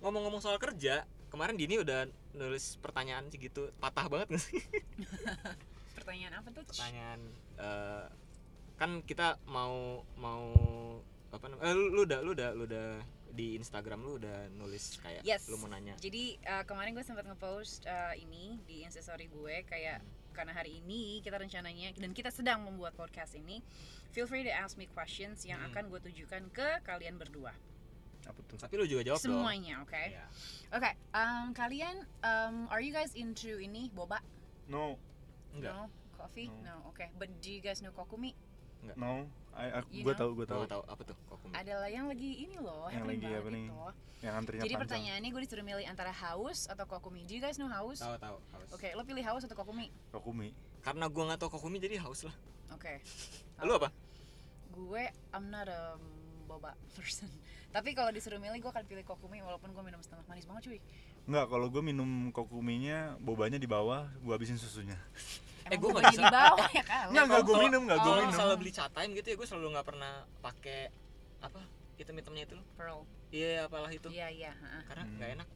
Ngomong-ngomong 0.00 0.40
soal 0.40 0.56
kerja 0.56 1.04
kemarin 1.28 1.56
Dini 1.56 1.80
udah 1.80 2.08
nulis 2.32 2.80
pertanyaan 2.80 3.28
sih 3.28 3.40
gitu. 3.40 3.68
Patah 3.80 4.08
banget 4.08 4.36
gak 4.36 4.42
sih? 4.42 4.60
Pertanyaan 5.96 6.40
apa 6.40 6.48
tuh? 6.52 6.64
Pertanyaan 6.68 7.20
eh, 7.60 8.04
kan 8.74 9.00
kita 9.06 9.38
mau 9.46 10.02
mau 10.18 10.42
apa 11.30 11.44
namanya 11.48 11.70
eh, 11.70 11.74
lu, 11.74 11.86
lu 11.94 12.00
udah 12.04 12.20
lu 12.20 12.30
udah 12.34 12.50
lu 12.52 12.64
udah 12.66 12.88
di 13.34 13.58
Instagram 13.58 14.06
lu 14.06 14.22
udah 14.22 14.46
nulis 14.54 14.94
kayak 15.02 15.26
Yes. 15.26 15.50
lu 15.50 15.58
mau 15.58 15.66
nanya. 15.66 15.98
Jadi 15.98 16.38
uh, 16.46 16.62
kemarin 16.62 16.94
gue 16.94 17.02
sempat 17.02 17.26
ngepost 17.26 17.82
uh, 17.82 18.14
ini 18.14 18.62
di 18.62 18.86
instastory 18.86 19.26
gue 19.26 19.66
kayak 19.66 19.98
karena 20.34 20.52
hari 20.52 20.82
ini 20.82 21.22
kita 21.22 21.38
rencananya 21.38 21.94
dan 21.94 22.10
kita 22.10 22.28
sedang 22.28 22.66
membuat 22.66 22.92
podcast 22.92 23.38
ini 23.38 23.62
feel 24.10 24.26
free 24.26 24.42
to 24.42 24.50
ask 24.50 24.74
me 24.74 24.90
questions 24.90 25.46
yang 25.46 25.62
Hmm. 25.62 25.70
akan 25.70 25.82
gue 25.88 26.00
tujukan 26.10 26.42
ke 26.50 26.82
kalian 26.82 27.14
berdua. 27.16 27.54
Apa 28.24 28.40
tuh? 28.44 28.56
Tapi 28.58 28.74
lu 28.74 28.84
juga 28.84 29.04
jawab 29.04 29.20
dong. 29.22 29.40
Semuanya 29.40 29.74
oke? 29.80 29.94
Iya. 29.94 30.26
oke 30.74 30.90
um, 31.14 31.46
kalian 31.54 31.94
um, 32.24 32.66
are 32.68 32.82
you 32.82 32.90
guys 32.90 33.14
into 33.14 33.56
ini 33.56 33.88
boba? 33.94 34.18
No. 34.66 34.98
Enggak. 35.54 35.70
No? 35.72 35.86
Coffee? 36.18 36.50
No. 36.64 36.82
no 36.82 36.90
okay 36.90 37.12
but 37.14 37.28
do 37.38 37.48
you 37.48 37.62
guys 37.62 37.78
know 37.78 37.92
kokumi 37.92 38.34
no. 38.96 39.26
I, 39.54 39.70
aku 39.78 39.88
gue 39.94 40.02
know? 40.02 40.18
tahu 40.18 40.30
gue 40.34 40.46
Gua 40.46 40.50
tahu. 40.50 40.60
Nggak 40.60 40.72
tahu. 40.74 40.82
Apa 40.90 41.02
tuh? 41.06 41.16
Kok 41.30 41.38
adalah 41.54 41.86
yang 41.86 42.06
lagi 42.10 42.30
ini 42.42 42.56
loh 42.58 42.90
Yang 42.90 43.06
lagi 43.06 43.26
apa 43.30 43.48
nih? 43.54 43.66
itu. 43.70 43.86
yang 44.24 44.34
antrinya 44.40 44.62
jadi 44.64 44.72
panjang. 44.72 44.82
pertanyaannya 44.88 45.30
gue 45.30 45.42
disuruh 45.44 45.64
milih 45.68 45.86
antara 45.86 46.12
haus 46.12 46.58
atau 46.66 46.84
kokumi. 46.88 47.28
Do 47.28 47.36
you 47.36 47.42
guys 47.44 47.60
know 47.60 47.68
haus? 47.68 48.00
Tahu 48.00 48.16
tahu 48.18 48.36
haus. 48.40 48.68
Oke 48.72 48.88
lo 48.96 49.04
pilih 49.04 49.22
haus 49.22 49.44
atau 49.44 49.54
kokumi? 49.54 49.92
Kokumi. 50.10 50.48
Karena 50.80 51.06
gua 51.12 51.22
nggak 51.32 51.40
tahu 51.44 51.50
kokumi 51.60 51.76
jadi 51.78 52.00
haus 52.02 52.24
lah. 52.26 52.34
Oke. 52.72 53.04
Lu 53.68 53.76
apa? 53.78 53.92
Gue 54.74 55.12
I'm 55.30 55.52
not 55.52 55.68
a 55.70 56.00
boba 56.48 56.72
person. 56.96 57.28
Tapi 57.74 57.92
kalau 57.92 58.10
disuruh 58.10 58.40
milih 58.40 58.58
gue 58.64 58.70
akan 58.70 58.84
pilih 58.88 59.04
kokumi 59.04 59.44
walaupun 59.44 59.70
gue 59.70 59.82
minum 59.84 60.00
setengah 60.00 60.24
manis 60.26 60.46
banget 60.48 60.72
cuy. 60.72 60.80
Enggak, 61.24 61.46
kalau 61.48 61.66
gue 61.72 61.80
minum 61.80 62.28
kokuminya, 62.36 63.16
bobanya 63.16 63.56
di 63.56 63.64
bawah, 63.64 64.04
gue 64.20 64.32
habisin 64.32 64.60
susunya. 64.60 65.00
Eh, 65.66 65.76
gua 65.76 65.90
nggak 65.92 66.04
bisa. 66.10 66.20
di 66.20 66.26
bawah 66.30 66.68
ya 66.70 66.84
kan 66.84 67.04
Nggak, 67.08 67.24
nggak, 67.24 67.40
gua 67.40 67.48
Kalau- 67.50 67.64
minum, 67.64 67.82
nggak, 67.82 67.98
gua 67.98 68.04
kalau 68.06 68.16
minum. 68.18 68.32
masalah 68.32 68.54
beli 68.54 68.70
cat 68.70 68.90
time 68.90 69.10
gitu 69.12 69.26
ya 69.26 69.36
gue 69.36 69.46
selalu 69.46 69.66
nggak 69.70 69.86
pernah 69.86 70.12
pakai 70.38 70.80
apa 71.40 71.60
item-itemnya 71.94 72.42
itu 72.42 72.54
loh 72.54 72.66
pearl 72.74 73.00
iya 73.30 73.64
apalah 73.64 73.88
itu 73.88 74.08
iya 74.08 74.28
iya 74.28 74.52
heeh. 74.52 74.82
karena 74.84 75.02
Hmm. 75.02 75.14
nggak 75.14 75.30
enak 75.34 75.48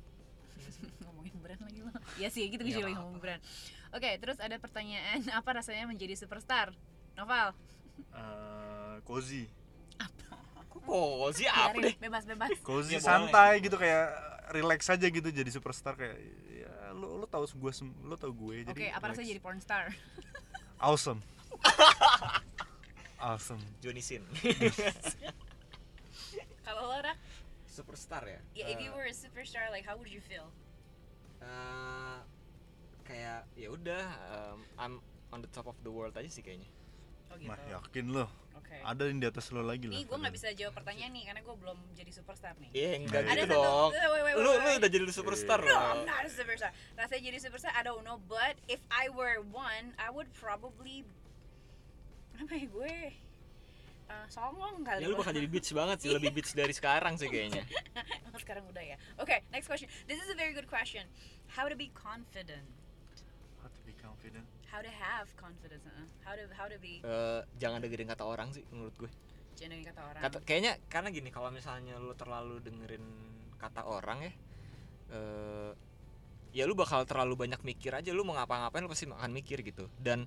ngomongin 1.03 1.35
brand 1.39 1.61
lagi 1.61 1.81
lo 1.81 1.91
ya 2.17 2.29
sih 2.29 2.45
gitu 2.47 2.63
Iya, 2.63 2.71
gue 2.71 2.83
apa-apa. 2.83 2.99
ngomong 2.99 3.17
brand 3.19 3.41
oke 3.91 4.11
terus 4.17 4.39
ada 4.39 4.57
pertanyaan 4.57 5.19
apa 5.39 5.51
rasanya 5.53 5.85
menjadi 5.85 6.15
superstar 6.15 6.73
Noval 7.15 7.53
Eh, 8.11 8.97
cozy. 9.03 9.51
kok 10.79 10.81
cozy 10.87 11.45
apa 11.45 11.75
deh 11.77 11.95
bebas 11.99 12.25
bebas 12.25 12.49
Cozy 12.61 12.95
Ya, 12.95 12.99
boleh. 12.99 13.05
santai 13.05 13.53
gitu 13.59 13.75
kayak 13.75 14.09
relax 14.49 14.89
aja 14.89 15.05
gitu 15.05 15.29
jadi 15.29 15.49
superstar 15.49 15.93
kayak 15.93 16.17
ya 16.17 16.48
lu 16.93 17.19
lu 17.19 17.27
tahu 17.27 17.45
gue 17.45 17.73
lu 18.03 18.15
tahu 18.15 18.33
gue 18.35 18.55
jadi 18.65 18.73
oke 18.73 18.87
apa 18.95 19.05
rasanya 19.11 19.29
jadi 19.33 19.43
porn 19.43 19.59
star? 19.59 19.91
Awesome. 20.79 21.19
Awesome. 23.19 23.59
Johnny 23.83 23.99
Sin. 23.99 24.23
Kalau 26.63 26.83
lo 26.87 26.97
Rak? 27.01 27.19
superstar 27.69 28.23
ya? 28.27 28.41
Ya 28.55 28.65
if 28.71 28.79
you 28.79 28.91
Eh, 28.91 28.95
were 28.95 29.07
a 29.07 29.15
superstar 29.15 29.71
like 29.71 29.83
how 29.83 29.95
would 29.95 30.11
you 30.11 30.23
feel? 30.23 30.51
Eh, 31.39 32.19
kayak 33.03 33.47
ya 33.55 33.69
udah 33.71 34.03
um, 34.31 34.59
I'm 34.75 34.95
on 35.31 35.39
the 35.41 35.51
top 35.51 35.67
of 35.67 35.79
the 35.83 35.91
world 35.91 36.15
aja 36.15 36.27
sih 36.27 36.43
kayaknya 36.43 36.67
oh 37.29 37.37
gitu 37.37 37.49
mah 37.49 37.59
yakin 37.69 38.07
lo 38.09 38.27
oke 38.57 38.77
ada 38.85 39.03
yang 39.07 39.19
di 39.21 39.27
atas 39.29 39.47
lo 39.53 39.61
lagi 39.63 39.87
lah 39.89 39.95
nih 39.97 40.05
gue 40.05 40.17
nggak 40.19 40.35
bisa 40.35 40.49
jawab 40.57 40.75
pertanyaan 40.77 41.13
nih 41.13 41.25
karena 41.29 41.41
gue 41.45 41.57
belum 41.57 41.79
jadi 41.93 42.11
superstar 42.13 42.55
nih 42.59 42.71
iya 42.73 42.91
enggak 42.99 43.23
Ada 43.25 43.45
gitu 43.45 43.55
satu- 43.55 43.65
dong 43.65 43.91
wait, 43.93 44.23
wait, 44.25 44.35
lu 44.37 44.51
lu 44.51 44.71
udah 44.79 44.91
jadi 44.91 45.05
superstar 45.13 45.59
Iya. 45.61 45.73
No, 45.73 45.79
I'm 45.79 46.03
not 46.05 46.23
a 46.25 46.31
superstar. 46.31 46.71
Rasanya 46.95 47.23
jadi 47.29 47.39
superstar, 47.43 47.73
I 47.75 47.83
don't 47.83 48.03
know. 48.03 48.23
But 48.25 48.55
if 48.71 48.79
I 48.89 49.11
were 49.11 49.43
one, 49.43 49.93
I 49.99 50.09
would 50.09 50.31
probably 50.33 51.03
apa 52.39 52.55
ya 52.55 52.67
gue 52.71 52.95
uh, 54.09 54.27
songong 54.31 54.87
kali. 54.87 55.03
ya 55.03 55.11
lu 55.11 55.19
bakal 55.19 55.35
jadi 55.35 55.49
bitch 55.51 55.75
banget 55.75 55.99
sih 56.07 56.11
lebih 56.15 56.31
bitch 56.31 56.55
dari 56.55 56.71
sekarang 56.71 57.19
sih 57.19 57.27
kayaknya 57.27 57.67
Sekarang 58.43 58.65
udah 58.71 58.81
ya. 58.81 58.97
Okay, 59.19 59.43
next 59.51 59.67
question. 59.67 59.91
This 60.07 60.23
is 60.23 60.31
a 60.31 60.37
very 60.39 60.55
good 60.55 60.71
question. 60.71 61.05
How 61.53 61.67
to 61.67 61.75
be 61.75 61.91
confident? 61.93 62.65
how 63.59 63.67
to 63.69 63.83
be 63.83 63.93
confident 63.99 64.47
How 64.69 64.85
to 64.85 64.93
have 64.93 65.29
confidence? 65.41 65.85
uh 65.89 66.05
How 66.25 66.37
to 66.37 66.45
how 66.53 66.67
to 66.69 66.77
be? 66.77 67.01
Eh, 67.01 67.41
jangan 67.57 67.81
dengerin 67.81 68.09
kata 68.13 68.25
orang 68.29 68.53
sih 68.53 68.65
menurut 68.69 68.93
gue 69.01 69.11
Jangan 69.57 69.75
dengerin 69.75 69.89
kata 69.91 70.03
orang. 70.05 70.21
kata 70.23 70.39
kayaknya 70.45 70.73
karena 70.93 71.09
gini 71.09 71.29
kalau 71.33 71.49
misalnya 71.49 71.97
lu 71.97 72.13
terlalu 72.13 72.61
dengerin 72.61 73.05
kata 73.57 73.83
orang 73.89 74.29
ya 74.29 74.33
eh 75.09 75.73
ya 76.53 76.65
lu 76.65 76.73
bakal 76.77 77.05
terlalu 77.05 77.49
banyak 77.49 77.61
mikir 77.65 77.93
aja 77.93 78.13
lu 78.13 78.25
mau 78.25 78.37
ngapa-ngapain 78.37 78.81
lu 78.85 78.91
pasti 78.93 79.09
akan 79.09 79.33
mikir 79.33 79.61
gitu 79.65 79.89
dan 80.01 80.25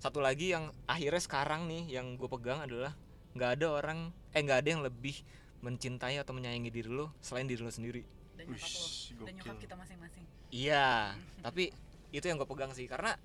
satu 0.00 0.20
lagi 0.20 0.52
yang 0.52 0.68
akhirnya 0.84 1.22
sekarang 1.22 1.64
nih 1.68 1.88
yang 2.00 2.20
gue 2.20 2.28
pegang 2.28 2.60
adalah 2.60 2.92
nggak 3.32 3.50
ada 3.60 3.66
orang 3.72 3.98
eh 4.36 4.40
nggak 4.44 4.58
ada 4.64 4.68
yang 4.68 4.82
lebih 4.84 5.16
mencintai 5.64 6.20
atau 6.20 6.36
menyayangi 6.36 6.68
diri 6.68 6.90
lu 6.92 7.08
selain 7.24 7.48
diri 7.48 7.64
lu 7.64 7.72
sendiri 7.72 8.04
dan 8.36 8.44
nyokap 8.50 8.68
lo, 8.68 8.84
dan 9.24 9.32
nyokap 9.40 9.56
kita 9.56 9.74
masing-masing. 9.78 10.24
iya 10.52 11.16
tapi 11.40 11.72
itu 12.12 12.24
yang 12.28 12.36
gue 12.36 12.48
pegang 12.48 12.70
sih 12.76 12.84
karena 12.84 13.16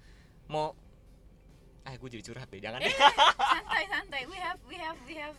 mau 0.50 0.74
eh 1.86 1.96
gue 1.96 2.10
jadi 2.12 2.24
curhat 2.26 2.50
deh 2.50 2.60
jangan 2.60 2.82
deh 2.82 2.92
santai 2.92 3.84
santai. 3.94 4.22
We 4.28 4.38
have 4.38 4.60
we 4.68 4.76
have 4.78 5.00
we 5.06 5.16
have. 5.16 5.38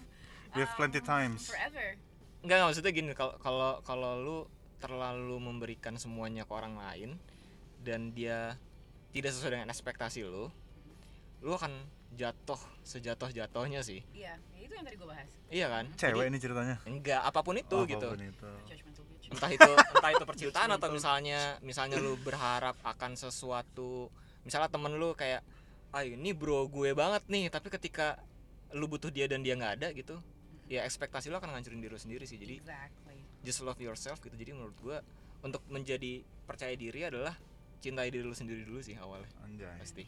We 0.51 0.65
have 0.65 0.73
plenty 0.75 0.99
um, 0.99 1.07
times. 1.07 1.47
Forever. 1.47 1.95
Enggak, 2.43 2.57
enggak 2.59 2.67
maksudnya 2.71 2.93
gini 2.95 3.11
kalau 3.13 3.35
kalau 3.39 3.73
kalau 3.85 4.13
lu 4.19 4.39
terlalu 4.81 5.37
memberikan 5.37 5.95
semuanya 6.01 6.49
ke 6.49 6.53
orang 6.57 6.75
lain 6.75 7.21
dan 7.85 8.17
dia 8.17 8.57
tidak 9.13 9.37
sesuai 9.37 9.61
dengan 9.61 9.69
ekspektasi 9.69 10.25
lu 10.25 10.49
lu 11.41 11.53
akan 11.53 11.73
jatuh 12.17 12.59
sejatuh 12.83 13.31
jatuhnya 13.31 13.85
sih 13.85 14.03
iya 14.11 14.35
ya 14.57 14.59
itu 14.67 14.73
yang 14.75 14.85
tadi 14.85 14.97
gue 14.97 15.09
bahas 15.09 15.29
iya 15.49 15.67
kan 15.71 15.85
cewek 15.95 16.27
Jadi, 16.27 16.31
ini 16.33 16.39
ceritanya 16.41 16.77
enggak 16.89 17.21
apa 17.23 17.41
pun 17.45 17.55
itu 17.57 17.77
Oh, 17.77 17.87
gitu 17.87 18.09
apa 18.09 18.17
pun 18.17 18.23
itu. 18.25 18.51
entah 19.31 19.51
itu 19.53 19.71
entah 19.71 20.11
itu 20.11 20.25
percintaan 20.31 20.71
atau 20.75 20.89
misalnya 20.91 21.61
misalnya 21.63 21.97
lu 22.03 22.19
berharap 22.21 22.75
akan 22.83 23.15
sesuatu 23.15 24.11
misalnya 24.47 24.71
temen 24.73 24.93
lu 24.97 25.13
kayak 25.15 25.45
ah 25.91 26.07
ini 26.07 26.31
bro 26.31 26.71
gue 26.71 26.95
banget 26.95 27.23
nih 27.27 27.51
tapi 27.51 27.69
ketika 27.69 28.19
lu 28.75 28.87
butuh 28.87 29.11
dia 29.11 29.27
dan 29.27 29.43
dia 29.43 29.59
nggak 29.59 29.83
ada 29.83 29.89
gitu 29.91 30.17
ya 30.71 30.87
ekspektasi 30.87 31.35
lu 31.35 31.37
akan 31.43 31.51
ngancurin 31.59 31.83
diri 31.83 31.91
lu 31.91 31.99
sendiri 31.99 32.25
sih 32.25 32.39
jadi 32.39 32.63
exactly 32.63 33.19
just 33.43 33.61
love 33.67 33.81
yourself 33.83 34.23
gitu 34.23 34.37
jadi 34.39 34.55
menurut 34.55 34.77
gue 34.79 34.99
untuk 35.43 35.65
menjadi 35.67 36.23
percaya 36.47 36.77
diri 36.79 37.09
adalah 37.09 37.35
cintai 37.81 38.13
diri 38.13 38.23
lu 38.23 38.37
sendiri 38.37 38.63
dulu 38.63 38.79
sih 38.85 38.95
awalnya 39.01 39.27
Anjay. 39.43 39.77
pasti. 39.81 40.05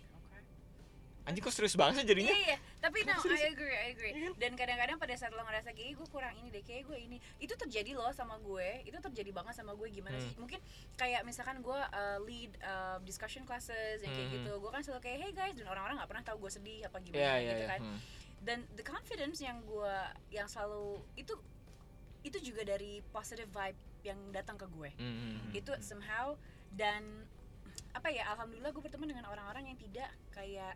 Anjing 1.22 1.38
kok 1.38 1.54
serius 1.54 1.78
banget 1.78 2.02
sih 2.02 2.06
jadinya 2.08 2.34
Iya 2.34 2.42
iya, 2.44 2.56
tapi 2.82 3.06
no, 3.06 3.14
I 3.14 3.46
agree, 3.46 3.70
I 3.70 3.86
agree. 3.94 4.12
Dan 4.34 4.58
kadang-kadang 4.58 4.98
pada 4.98 5.14
saat 5.14 5.30
lo 5.30 5.40
ngerasa 5.40 5.70
kayak 5.70 5.94
gue 5.94 6.08
kurang 6.10 6.34
ini 6.34 6.50
deh, 6.50 6.60
kayak 6.60 6.82
gue 6.84 6.98
ini, 6.98 7.16
itu 7.38 7.54
terjadi 7.54 7.94
loh 7.94 8.10
sama 8.10 8.42
gue, 8.42 8.82
itu 8.82 8.98
terjadi 8.98 9.30
banget 9.30 9.54
sama 9.54 9.72
gue 9.72 9.86
gimana 9.86 10.18
Hmm. 10.18 10.24
sih? 10.24 10.34
Mungkin 10.34 10.58
kayak 10.94 11.22
misalkan 11.22 11.62
gue 11.62 11.78
uh, 11.78 12.18
lead 12.20 12.50
uh, 12.58 12.98
discussion 13.00 13.42
classes 13.42 14.02
yang 14.02 14.10
kayak 14.10 14.28
Hmm. 14.28 14.36
gitu, 14.40 14.52
gue 14.58 14.70
kan 14.70 14.82
selalu 14.82 15.00
kayak 15.00 15.18
hey 15.20 15.32
guys, 15.32 15.54
dan 15.54 15.66
orang-orang 15.66 16.02
nggak 16.02 16.10
pernah 16.10 16.24
tahu 16.26 16.36
gue 16.42 16.50
sedih 16.52 16.80
apa 16.82 16.98
gimana 16.98 17.22
Iya 17.22 17.32
iya 17.32 17.38
gitu 17.46 17.54
iya 17.56 17.68
kan. 17.70 17.80
Hmm. 17.80 17.98
Dan 18.42 18.58
the 18.74 18.82
confidence 18.82 19.38
yang 19.38 19.62
gue 19.62 19.94
yang 20.28 20.50
selalu 20.50 21.06
itu 21.14 21.38
itu 22.22 22.38
juga 22.42 22.62
dari 22.64 22.98
positive 23.08 23.46
vibe 23.46 23.78
yang 24.02 24.18
datang 24.30 24.58
ke 24.58 24.66
gue. 24.66 24.90
Hmm, 24.98 25.06
hmm, 25.06 25.30
hmm, 25.38 25.50
Itu 25.54 25.70
hmm. 25.70 25.82
somehow 25.82 26.34
dan 26.74 27.26
apa 27.92 28.08
ya 28.08 28.26
alhamdulillah 28.30 28.72
gue 28.72 28.82
berteman 28.82 29.06
dengan 29.06 29.26
orang-orang 29.28 29.70
yang 29.70 29.78
tidak 29.78 30.10
kayak 30.30 30.74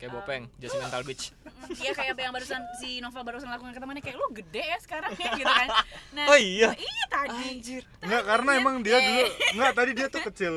kayak 0.00 0.10
um, 0.10 0.16
bopeng 0.18 0.42
just 0.56 0.74
mental 0.74 1.04
bitch 1.04 1.36
Iya 1.84 1.92
kayak 1.92 2.16
yang 2.16 2.32
barusan 2.32 2.64
si 2.80 2.98
Novel 2.98 3.22
barusan 3.22 3.46
lakukan 3.46 3.76
ke 3.76 3.80
temannya 3.80 4.02
kayak 4.02 4.16
lu 4.16 4.26
gede 4.32 4.64
ya 4.64 4.78
sekarang 4.80 5.12
ya 5.14 5.28
gitu 5.38 5.46
kan. 5.46 5.68
Nah, 6.16 6.26
oh 6.26 6.38
iya 6.40 6.72
iya 6.74 7.04
tadi. 7.06 7.38
anjir 7.54 7.82
Enggak 8.00 8.22
karena 8.26 8.50
emang 8.58 8.74
dia 8.82 8.96
Eh. 8.98 9.04
dulu 9.04 9.22
enggak 9.54 9.72
tadi 9.76 9.90
dia 9.94 10.06
tuh 10.08 10.22
kecil. 10.26 10.54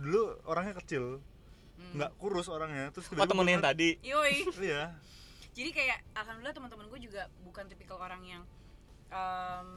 Dulu 0.00 0.22
orangnya 0.48 0.74
kecil. 0.82 1.20
Hmm. 1.76 1.92
Enggak 1.94 2.10
kurus 2.18 2.48
orangnya. 2.48 2.90
Terus 2.90 3.06
oh 3.12 3.26
temen 3.28 3.46
yang 3.46 3.62
tadi 3.62 4.00
Yoi. 4.02 4.48
Iya. 4.58 4.96
Jadi 5.52 5.70
kayak 5.70 5.98
alhamdulillah 6.12 6.56
teman-teman 6.56 6.86
gue 6.90 7.00
juga 7.06 7.22
bukan 7.40 7.64
tipikal 7.70 7.96
orang 7.96 8.20
yang 8.26 8.42
em, 9.08 9.68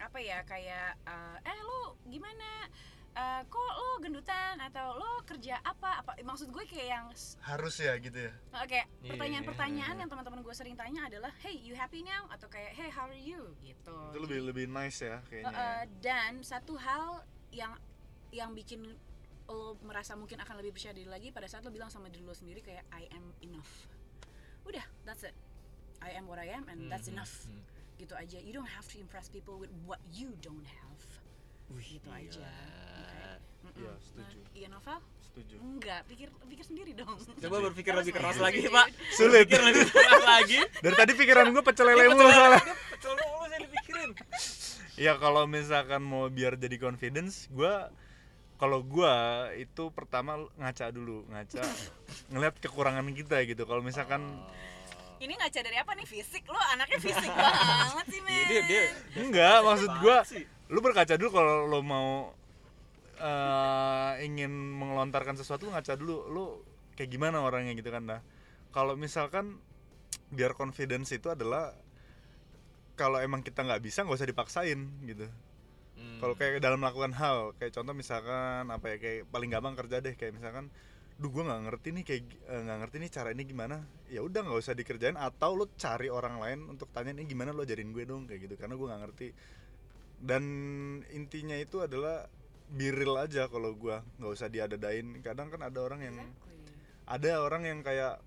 apa 0.00 0.18
ya 0.18 0.40
kayak 0.48 0.96
eh, 1.04 1.36
eh 1.44 1.56
lu 1.60 1.92
gimana 2.08 2.66
Eh, 3.10 3.42
kok 3.44 3.58
lo 3.74 3.98
gendutan 3.98 4.54
atau 4.56 4.94
lo 4.94 5.18
kerja 5.26 5.58
apa 5.60 5.98
apa 5.98 6.14
maksud 6.22 6.46
gue 6.48 6.62
kayak 6.62 6.88
yang 6.88 7.06
Harus 7.42 7.74
ya 7.76 7.98
gitu 7.98 8.16
ya. 8.16 8.32
oke 8.54 8.70
Iya, 8.70 8.86
pertanyaan-pertanyaan 9.02 9.94
iya. 9.94 10.00
yang 10.00 10.08
teman-teman 10.08 10.40
gue 10.40 10.54
sering 10.54 10.78
tanya 10.78 11.10
adalah 11.10 11.34
hey 11.42 11.58
you 11.58 11.74
happy 11.74 12.00
now 12.00 12.30
atau 12.30 12.46
kayak 12.46 12.70
hey 12.70 12.86
how 12.86 13.04
are 13.04 13.18
you 13.18 13.50
gitu 13.60 13.98
Itu 14.14 14.18
lebih 14.20 14.38
lebih 14.46 14.64
nice 14.70 15.02
ya 15.02 15.18
kayaknya. 15.26 15.50
Uh, 15.50 15.82
dan 15.98 16.38
satu 16.40 16.78
hal 16.78 17.26
yang 17.50 17.74
yang 18.30 18.54
bikin 18.54 18.86
lo 19.50 19.74
merasa 19.82 20.14
mungkin 20.14 20.38
akan 20.38 20.62
lebih 20.62 20.70
percaya 20.70 20.94
diri 20.94 21.10
lagi 21.10 21.34
pada 21.34 21.50
saat 21.50 21.66
lo 21.66 21.74
bilang 21.74 21.90
sama 21.90 22.06
diri 22.06 22.22
lo 22.22 22.30
sendiri 22.30 22.62
kayak 22.62 22.86
I 22.94 23.10
am 23.10 23.34
enough. 23.42 23.90
Udah, 24.62 24.86
that's 25.02 25.26
it. 25.26 25.34
I 25.98 26.14
am 26.14 26.30
what 26.30 26.38
I 26.38 26.54
am 26.54 26.70
and 26.70 26.86
that's 26.86 27.10
Hmm, 27.10 27.18
enough. 27.18 27.42
hmm. 27.42 27.58
Gitu 27.98 28.14
aja. 28.14 28.38
You 28.38 28.54
don't 28.54 28.70
have 28.70 28.86
to 28.86 28.96
impress 28.96 29.26
people 29.26 29.58
with 29.58 29.68
what 29.82 29.98
you 30.08 30.38
don't 30.38 30.64
have. 30.64 30.98
Wih, 31.70 31.86
Gitu 31.96 32.08
aja. 32.08 32.40
gila. 32.40 32.52
Mm-mm. 33.60 33.78
Iya, 33.78 33.92
setuju. 34.00 34.36
Nah, 34.36 34.50
iya 34.52 34.68
Novel? 34.68 34.98
Setuju. 35.20 35.56
Enggak, 35.56 36.00
pikir 36.04 36.28
pikir 36.44 36.64
sendiri 36.66 36.90
dong. 36.92 37.14
coba 37.14 37.56
berpikir 37.64 37.92
lebih 37.92 38.12
keras 38.12 38.36
lagi 38.36 38.66
pak 38.66 38.86
Sulit. 39.14 39.46
Berpikir 39.46 39.62
lebih 39.62 39.86
keras 39.88 40.24
lagi 40.26 40.58
Dari 40.76 40.94
tadi 40.96 41.12
pikiran 41.14 41.46
gue 41.48 41.62
pecel 41.62 41.86
lele 41.86 42.10
mulu 42.10 42.26
soalnya. 42.26 42.62
Betul 42.90 43.14
mulu 43.16 43.46
saya 43.46 43.60
dipikirin 43.62 44.10
Ya 44.98 45.12
kalau 45.16 45.46
misalkan 45.46 46.02
mau 46.02 46.28
biar 46.28 46.58
jadi 46.58 46.76
confidence, 46.76 47.48
gua 47.48 47.88
kalau 48.58 48.84
gua 48.84 49.14
itu 49.56 49.88
pertama 49.88 50.36
ngaca 50.54 50.92
dulu, 50.92 51.24
ngaca 51.32 51.64
ngeliat 52.28 52.60
kekurangan 52.60 53.08
kita 53.08 53.40
gitu. 53.48 53.64
Kalau 53.64 53.80
misalkan 53.80 54.20
Ini 55.16 55.32
ngaca 55.32 55.60
dari 55.60 55.76
apa 55.76 55.92
nih? 55.94 56.04
Fisik 56.04 56.44
lo 56.44 56.60
anaknya 56.68 57.00
fisik 57.00 57.32
banget 57.38 58.06
sih, 58.08 58.20
men. 58.20 58.32
Iya 58.34 58.44
dia 58.44 58.60
dia 58.68 58.82
enggak, 59.16 59.56
maksud 59.62 59.90
gua 60.00 60.18
sih. 60.24 60.44
Lu 60.70 60.78
berkaca 60.78 61.18
dulu 61.18 61.30
kalau 61.34 61.66
lo 61.66 61.80
mau 61.82 62.30
eh, 63.18 64.12
ingin 64.24 64.50
mengelontarkan 64.50 65.36
sesuatu 65.36 65.68
lu 65.68 65.74
ngaca 65.74 65.94
dulu. 65.98 66.16
Lu 66.30 66.44
kayak 66.94 67.10
gimana 67.10 67.42
orangnya 67.42 67.74
gitu 67.74 67.90
kan 67.90 68.06
nah. 68.06 68.20
Kalau 68.70 68.94
misalkan 68.94 69.58
biar 70.30 70.54
confidence 70.54 71.10
itu 71.10 71.26
adalah 71.26 71.74
kalau 72.94 73.18
emang 73.18 73.42
kita 73.42 73.66
nggak 73.66 73.82
bisa 73.82 74.06
nggak 74.06 74.18
usah 74.18 74.30
dipaksain 74.30 74.80
gitu. 75.08 75.26
Hmm. 76.00 76.16
kalau 76.16 76.32
kayak 76.32 76.64
dalam 76.64 76.80
melakukan 76.80 77.12
hal 77.12 77.52
kayak 77.60 77.76
contoh 77.76 77.92
misalkan 77.92 78.72
apa 78.72 78.86
ya 78.88 78.96
kayak 78.96 79.28
paling 79.28 79.52
gampang 79.52 79.76
kerja 79.76 80.00
deh 80.00 80.16
kayak 80.16 80.32
misalkan 80.32 80.72
duh 81.20 81.28
gue 81.28 81.44
nggak 81.44 81.68
ngerti 81.68 81.88
nih 81.92 82.04
kayak 82.08 82.22
eh, 82.48 82.60
nggak 82.64 82.78
ngerti 82.80 82.96
nih 83.04 83.10
cara 83.12 83.28
ini 83.36 83.42
gimana. 83.44 83.76
Ya 84.08 84.24
udah 84.24 84.40
nggak 84.40 84.60
usah 84.64 84.72
dikerjain 84.72 85.20
atau 85.20 85.52
lo 85.60 85.68
cari 85.76 86.08
orang 86.08 86.40
lain 86.40 86.58
untuk 86.72 86.88
tanya 86.96 87.12
ini 87.12 87.28
gimana 87.28 87.52
lo 87.52 87.68
ajarin 87.68 87.92
gue 87.92 88.04
dong? 88.08 88.24
Kayak 88.24 88.48
gitu 88.48 88.54
karena 88.56 88.74
gue 88.80 88.86
nggak 88.88 89.02
ngerti 89.04 89.28
dan 90.20 90.44
intinya 91.10 91.56
itu 91.56 91.80
adalah 91.80 92.28
biril 92.70 93.16
aja 93.16 93.48
kalau 93.48 93.74
gue 93.74 93.96
nggak 94.16 94.30
usah 94.30 94.46
diadadain 94.46 95.18
kadang 95.20 95.48
kan 95.48 95.64
ada 95.64 95.80
orang 95.80 96.00
yang 96.04 96.16
Exactly. 96.16 96.70
ada 97.08 97.30
orang 97.40 97.62
yang 97.64 97.80
kayak 97.80 98.20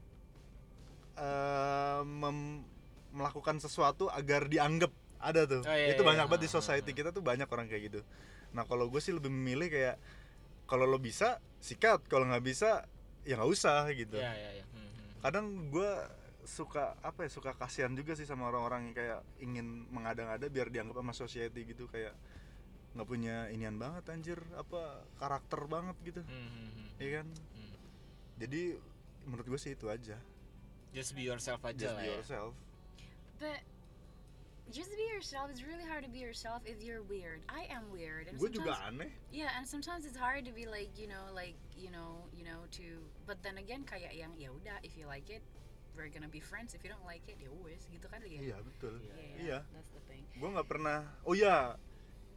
eh, 1.15 2.01
mem- 2.03 2.65
melakukan 3.13 3.61
sesuatu 3.61 4.09
agar 4.09 4.49
dianggap 4.49 4.89
ada 5.21 5.45
tuh 5.45 5.61
Oh, 5.63 5.71
iya, 5.71 5.93
itu 5.93 6.01
iya, 6.01 6.09
banyak 6.09 6.25
iya. 6.27 6.31
banget 6.33 6.43
di 6.43 6.51
society 6.51 6.91
kita 6.91 7.13
tuh 7.13 7.23
banyak 7.23 7.47
orang 7.47 7.69
kayak 7.69 7.83
gitu 7.87 8.01
nah 8.51 8.65
kalau 8.65 8.85
gue 8.85 8.99
sih 8.99 9.13
lebih 9.13 9.29
memilih 9.29 9.69
kayak 9.69 9.95
kalau 10.65 10.85
lo 10.85 10.97
bisa 10.97 11.37
sikat 11.57 12.05
kalau 12.05 12.25
nggak 12.25 12.43
bisa 12.43 12.85
ya 13.23 13.37
nggak 13.37 13.49
usah 13.49 13.87
gitu 13.93 14.17
Iya 14.17 14.33
iya 14.33 14.49
iya. 14.59 14.65
Hmm, 14.67 14.81
hmm. 14.83 15.09
kadang 15.21 15.45
gue 15.69 15.91
suka 16.43 16.99
apa 16.99 17.23
ya 17.25 17.29
suka 17.31 17.55
kasihan 17.55 17.91
juga 17.91 18.13
sih 18.13 18.27
sama 18.27 18.51
orang-orang 18.51 18.91
yang 18.91 18.95
kayak 18.95 19.19
ingin 19.39 19.87
mengada-ngada 19.89 20.47
biar 20.47 20.67
dianggap 20.67 20.99
sama 20.99 21.13
society 21.13 21.63
gitu 21.65 21.87
kayak 21.87 22.11
nggak 22.93 23.07
punya 23.07 23.49
inian 23.49 23.75
banget 23.75 24.05
anjir 24.11 24.37
apa 24.53 25.01
karakter 25.17 25.65
banget 25.65 25.97
gitu 26.03 26.21
Hmm, 26.21 26.45
hmm, 26.45 26.69
hmm. 26.69 26.87
iya 26.99 27.09
kan 27.19 27.27
Hmm. 27.55 27.75
jadi 28.37 28.61
menurut 29.25 29.45
gue 29.47 29.59
sih 29.59 29.73
itu 29.73 29.87
aja 29.87 30.19
Just 30.93 31.17
be 31.17 31.25
yourself 31.25 31.63
aja 31.63 31.73
just 31.79 31.95
lah 31.97 32.03
be 32.03 32.09
ya. 32.11 32.15
yourself 32.21 32.51
But 33.41 33.59
just 34.71 34.93
be 34.95 35.03
yourself. 35.09 35.49
It's 35.51 35.65
really 35.65 35.83
hard 35.83 36.05
to 36.05 36.11
be 36.11 36.21
yourself 36.21 36.63
if 36.63 36.79
you're 36.79 37.03
weird. 37.03 37.43
I 37.51 37.67
am 37.67 37.91
weird, 37.91 38.31
and 38.31 38.39
gue 38.39 38.47
juga 38.47 38.79
aneh 38.87 39.11
Yeah, 39.29 39.51
and 39.59 39.67
sometimes 39.67 40.07
it's 40.07 40.15
hard 40.15 40.47
to 40.47 40.53
be 40.55 40.63
like 40.63 40.93
you 40.95 41.11
know, 41.11 41.27
like 41.35 41.57
you 41.75 41.91
know, 41.91 42.23
you 42.31 42.47
know, 42.47 42.63
to. 42.79 43.03
But 43.27 43.43
then 43.43 43.59
again, 43.59 43.83
kayak 43.83 44.15
yang 44.15 44.31
ya 44.39 44.53
udah, 44.53 44.79
if 44.79 44.95
you 44.95 45.03
like 45.03 45.27
it, 45.27 45.43
we're 45.93 46.09
gonna 46.09 46.27
be 46.27 46.41
friends. 46.41 46.73
If 46.73 46.81
you 46.81 46.89
don't 46.89 47.05
like 47.05 47.23
it, 47.25 47.37
ya 47.37 47.49
wes, 47.61 47.85
gitu 47.87 48.05
kan 48.07 48.19
ya. 48.23 48.39
iya 48.41 48.57
betul 48.59 48.97
Yeah, 48.99 49.37
iya 49.39 49.59
That's 49.69 49.91
the 49.91 50.01
thing. 50.05 50.23
gue 50.33 50.49
nggak 50.49 50.67
pernah 50.67 50.97
oh 51.23 51.33
iya 51.33 51.77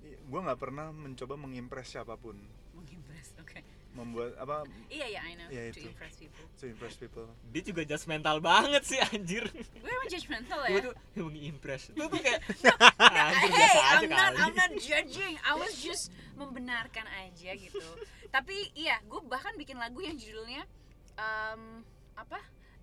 gue 0.06 0.40
nggak 0.40 0.60
pernah 0.60 0.92
mencoba 0.92 1.34
mengimpress 1.34 1.92
siapa 1.92 2.14
pun 2.14 2.36
Mengimpress. 2.72 3.32
Oke. 3.40 3.64
membuat 3.96 4.36
apa 4.36 4.68
Iya 4.92 5.08
ya, 5.08 5.20
I 5.24 5.32
know. 5.34 5.48
Iya, 5.48 5.72
to 5.72 5.80
itu. 5.80 5.88
impress 5.88 6.14
people. 6.20 6.44
to 6.60 6.64
impress 6.68 6.94
people 6.94 7.26
Dia 7.48 7.62
juga 7.64 7.82
just 7.82 8.04
mental 8.04 8.36
banget 8.38 8.84
sih 8.84 9.00
anjir. 9.00 9.48
Gue 9.48 9.88
emang 9.88 10.08
judgmental 10.12 10.60
Gue 10.60 10.76
ya. 10.76 10.84
tuh 10.84 10.94
impress. 11.32 11.82
Lu 11.96 12.04
tuh 12.06 12.20
kayak 12.20 12.44
anjir 13.00 13.48
hey, 13.48 13.56
biasa 13.56 13.80
aja 13.80 13.96
I'm 13.96 14.12
not, 14.12 14.20
kali. 14.20 14.36
I'm 14.44 14.54
not 14.54 14.72
judging. 14.76 15.34
I 15.40 15.52
was 15.56 15.72
just 15.80 16.12
membenarkan 16.36 17.08
aja 17.24 17.56
gitu. 17.56 17.88
Tapi 18.36 18.68
iya, 18.76 19.00
gue 19.00 19.20
bahkan 19.24 19.56
bikin 19.56 19.80
lagu 19.80 20.04
yang 20.04 20.20
judulnya 20.20 20.68
um, 21.16 21.80
apa? 22.12 22.36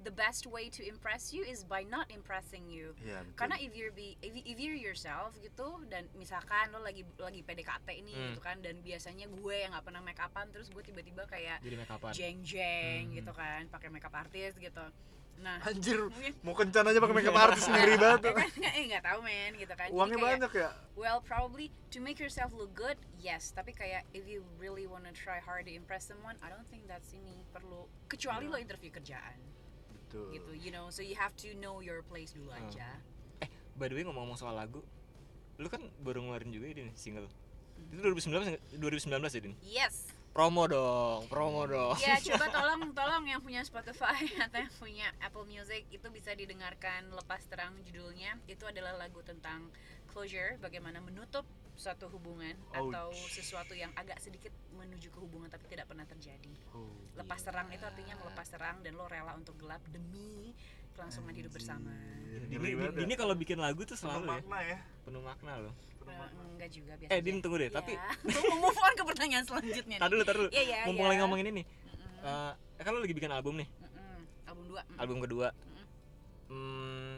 The 0.04 0.12
best 0.12 0.44
way 0.46 0.68
to 0.70 0.84
impress 0.84 1.32
you 1.32 1.42
is 1.42 1.64
by 1.64 1.82
not 1.82 2.08
impressing 2.10 2.68
you. 2.68 2.92
iya 3.00 3.24
betul. 3.24 3.36
Karena 3.40 3.56
if 3.58 3.72
you're 3.72 3.90
be 3.90 4.20
if, 4.20 4.36
if 4.36 4.58
you're 4.58 4.76
yourself 4.76 5.32
gitu 5.38 5.80
dan 5.88 6.12
misalkan 6.14 6.68
lo 6.70 6.80
lagi 6.80 7.08
lagi 7.18 7.40
PDKT 7.40 7.88
ini 7.96 8.12
Hmm. 8.12 8.24
gitu 8.30 8.40
kan 8.40 8.60
dan 8.60 8.80
biasanya 8.80 9.26
gue 9.26 9.56
yang 9.58 9.72
nggak 9.72 9.86
pernah 9.86 10.00
make 10.00 10.20
upan 10.20 10.48
terus 10.50 10.68
gue 10.68 10.80
tiba-tiba 10.82 11.24
kayak 11.26 11.60
Jadi 11.60 11.76
make 11.78 11.88
upan. 11.90 12.12
jeng 12.12 12.38
jeng 12.42 13.04
Hmm. 13.08 13.16
gitu 13.16 13.32
kan 13.32 13.64
pakai 13.68 13.88
makeup 13.88 14.12
artist 14.14 14.56
gitu. 14.58 14.86
Nah, 15.34 15.58
anjir 15.60 15.98
mungkin 15.98 16.34
mau 16.40 16.54
kencan 16.54 16.86
aja 16.86 17.00
pakai 17.00 17.16
makeup 17.16 17.34
artis 17.34 17.66
ngeri 17.66 17.96
banget 17.98 18.22
ya 18.22 18.32
kan 18.34 18.50
nggak 18.54 18.74
eh, 18.76 18.84
nggak 18.86 19.04
tahu 19.04 19.20
men 19.22 19.52
gitu 19.56 19.74
kan. 19.74 19.88
Uangnya 19.90 20.14
kayak- 20.14 20.28
banyak 20.30 20.52
ya 20.54 20.70
Well, 20.94 21.20
probably 21.20 21.66
to 21.90 21.98
make 21.98 22.16
yourself 22.16 22.52
look 22.52 22.70
good, 22.72 22.96
yes. 23.18 23.50
Tapi 23.50 23.72
kayak 23.72 24.06
if 24.12 24.24
you 24.24 24.46
really 24.56 24.86
wanna 24.86 25.10
try 25.10 25.40
hard 25.40 25.66
to 25.66 25.74
impress 25.74 26.06
someone, 26.06 26.38
I 26.40 26.48
don't 26.48 26.68
think 26.68 26.86
that's 26.86 27.10
ini 27.12 27.48
perlu. 27.50 27.90
Kecuali 28.06 28.46
lo 28.46 28.56
interview 28.56 28.94
kerjaan, 28.94 29.42
betul 30.14 30.30
gitu. 30.30 30.52
You 30.56 30.70
know, 30.70 30.86
so 30.88 31.02
you 31.02 31.18
have 31.18 31.34
to 31.42 31.58
know 31.58 31.82
your 31.82 32.06
place 32.06 32.30
dulu 32.32 32.54
Hmm. 32.54 32.70
aja. 32.70 32.88
Eh, 33.42 33.50
by 33.74 33.90
the 33.90 33.98
way 33.98 34.06
ngomong-ngomong 34.06 34.38
soal 34.38 34.54
lagu, 34.54 34.86
lu 35.58 35.68
kan 35.68 35.82
baru 36.00 36.22
ngeluarin 36.22 36.54
juga 36.54 36.70
ini 36.70 36.94
single. 36.94 37.26
Itu 37.90 38.00
2019 38.00 38.62
2019 38.78 39.10
ya, 39.34 39.42
Din? 39.42 39.56
Yes. 39.60 39.96
promo 40.34 40.66
dong 40.66 41.30
promo 41.30 41.62
dong 41.70 41.94
ya 42.02 42.18
coba 42.26 42.50
tolong 42.50 42.90
tolong 42.90 43.22
yang 43.22 43.38
punya 43.38 43.62
Spotify 43.62 44.18
atau 44.50 44.66
yang 44.66 44.74
punya 44.82 45.06
Apple 45.22 45.46
Music 45.46 45.86
itu 45.94 46.10
bisa 46.10 46.34
didengarkan 46.34 47.06
lepas 47.14 47.46
terang 47.46 47.78
judulnya 47.86 48.42
itu 48.50 48.66
adalah 48.66 48.98
lagu 48.98 49.22
tentang 49.22 49.70
closure 50.10 50.58
bagaimana 50.58 50.98
menutup 51.06 51.46
suatu 51.74 52.06
hubungan 52.10 52.54
atau 52.70 53.10
sesuatu 53.28 53.74
yang 53.74 53.90
agak 53.94 54.18
sedikit 54.18 54.54
menuju 54.72 55.10
ke 55.10 55.20
hubungan 55.20 55.50
tapi 55.50 55.66
tidak 55.68 55.90
pernah 55.90 56.06
terjadi. 56.06 56.54
Lepas 57.14 57.42
terang 57.42 57.68
itu 57.70 57.82
artinya 57.82 58.16
melepas 58.18 58.48
terang 58.48 58.78
dan 58.82 58.94
lo 58.94 59.06
rela 59.06 59.34
untuk 59.34 59.58
gelap 59.58 59.82
demi 59.90 60.54
kelangsungan 60.94 61.34
hidup 61.34 61.50
bersama. 61.50 61.90
Dini, 62.46 62.78
Dini 62.94 63.14
kalau 63.18 63.34
bikin 63.34 63.58
lagu 63.58 63.82
tuh 63.82 63.98
Penuh 63.98 64.00
selalu 64.00 64.24
ya? 64.24 64.30
makna 64.38 64.58
ya. 64.62 64.78
Penuh 65.04 65.22
makna 65.22 65.54
loh. 65.60 65.74
Eh, 66.04 66.30
enggak 66.54 66.70
juga 66.70 66.94
biasa 67.00 67.10
eh 67.10 67.20
Din 67.24 67.40
tunggu 67.42 67.58
deh 67.58 67.72
tapi 67.72 67.96
mau 68.52 68.58
move 68.62 68.78
on 68.78 68.94
ke 68.94 69.04
pertanyaan 69.08 69.44
selanjutnya 69.44 69.98
nih. 69.98 70.12
dulu 70.12 70.22
tar 70.22 70.36
dulu. 70.38 70.50
Iya, 70.52 70.62
iya, 70.64 70.80
mumpung 70.86 71.08
lagi 71.10 71.20
ngomongin 71.26 71.48
ini. 71.50 71.64
Mm-mm, 71.66 72.54
Eh, 72.78 72.84
kan 72.84 72.92
lo 72.94 73.00
lagi 73.02 73.16
bikin 73.16 73.32
album 73.32 73.58
nih? 73.58 73.68
Mm-mm. 73.82 74.20
album 74.46 74.64
2 74.70 75.02
album 75.02 75.18
kedua. 75.20 75.48
Mm-mm. 75.50 75.86
Hmm, 76.54 77.14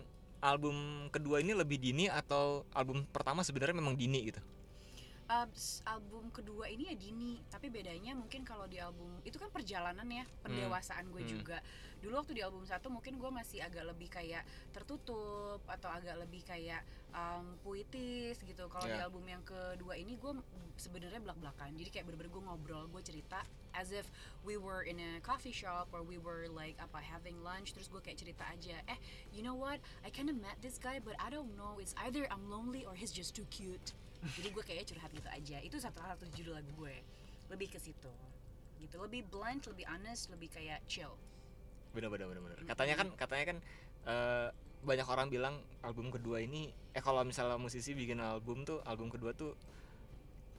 album 0.45 0.75
kedua 1.15 1.37
ini 1.43 1.51
lebih 1.61 1.77
dini 1.85 2.05
atau 2.21 2.43
album 2.79 2.97
pertama 3.15 3.41
sebenarnya 3.47 3.75
memang 3.81 3.95
dini 3.97 4.19
gitu? 4.29 4.41
Uh, 5.25 5.49
album 5.89 6.29
kedua 6.29 6.69
ini 6.69 6.83
ya 6.85 6.93
dini 6.93 7.41
tapi 7.49 7.73
bedanya 7.73 8.13
mungkin 8.13 8.45
kalau 8.45 8.69
di 8.69 8.77
album 8.77 9.09
itu 9.25 9.41
kan 9.41 9.49
perjalanan 9.49 10.05
ya 10.05 10.21
pendewasaan 10.45 11.09
gue 11.09 11.25
Hmm. 11.25 11.31
juga 11.33 11.57
dulu 12.05 12.21
waktu 12.21 12.37
di 12.37 12.45
album 12.45 12.61
satu 12.61 12.93
mungkin 12.93 13.17
gue 13.17 13.31
masih 13.33 13.65
agak 13.65 13.81
lebih 13.81 14.05
kayak 14.13 14.45
tertutup 14.69 15.57
atau 15.65 15.89
agak 15.89 16.13
lebih 16.21 16.45
kayak 16.45 16.85
um, 17.09 17.57
puitis 17.65 18.37
gitu. 18.45 18.69
Kalau 18.69 18.85
di 18.85 18.93
Ya. 18.93 19.09
album 19.09 19.25
yang 19.25 19.41
kedua 19.41 19.97
ini 19.97 20.13
gue 20.13 20.37
sebenarnya 20.77 21.17
belak 21.17 21.41
belakan 21.41 21.73
jadi 21.73 21.89
kayak 21.89 22.05
bener-bener 22.05 22.29
gue 22.29 22.43
ngobrol 22.45 22.85
gue 22.93 23.01
cerita 23.01 23.41
as 23.73 23.89
if 23.89 24.05
we 24.45 24.53
were 24.55 24.85
in 24.85 25.01
a 25.01 25.17
coffee 25.25 25.51
shop 25.51 25.89
or 25.97 26.05
we 26.05 26.21
were 26.21 26.45
like 26.53 26.77
apa 26.77 27.01
having 27.01 27.41
lunch. 27.41 27.73
Terus 27.73 27.89
gue 27.89 27.97
kayak 27.97 28.21
cerita 28.21 28.45
aja 28.53 28.77
eh 28.85 28.99
you 29.33 29.41
know 29.41 29.57
what? 29.57 29.81
I 30.05 30.13
kinda 30.13 30.31
met 30.37 30.61
this 30.61 30.77
guy 30.77 31.01
but 31.01 31.17
I 31.17 31.33
don't 31.33 31.57
know. 31.57 31.81
It's 31.81 31.97
either 32.05 32.29
I'm 32.29 32.45
lonely 32.45 32.85
or 32.85 32.93
he's 32.93 33.09
just 33.09 33.33
too 33.33 33.49
cute. 33.49 33.97
Jadi 34.37 34.53
gue 34.53 34.61
kayaknya 34.61 34.85
curhat 34.93 35.09
gitu 35.09 35.29
aja. 35.33 35.57
Itu 35.65 35.81
satu 35.81 35.97
satu 36.05 36.29
judul 36.37 36.53
lagu 36.61 36.69
gue. 36.77 36.95
Lebih 37.49 37.73
ke 37.73 37.81
situ. 37.81 38.13
Gitu. 38.77 38.95
Lebih 39.01 39.25
blunt 39.33 39.65
lebih 39.65 39.89
honest 39.89 40.29
lebih 40.29 40.53
kayak 40.53 40.85
chill 40.85 41.17
bener 41.95 42.11
bener 42.11 42.27
bener 42.27 42.41
bener. 42.43 42.57
Katanya 42.67 42.95
kan 42.99 43.07
katanya 43.15 43.45
kan 43.55 43.57
eh, 44.05 44.47
banyak 44.85 45.07
orang 45.09 45.27
bilang 45.33 45.55
album 45.81 46.13
kedua 46.13 46.37
ini 46.37 46.69
eh 46.93 47.01
kalau 47.01 47.25
misalnya 47.25 47.57
musisi 47.57 47.97
bikin 47.97 48.21
album 48.21 48.61
tuh 48.61 48.83
album 48.85 49.09
kedua 49.09 49.33
tuh 49.33 49.57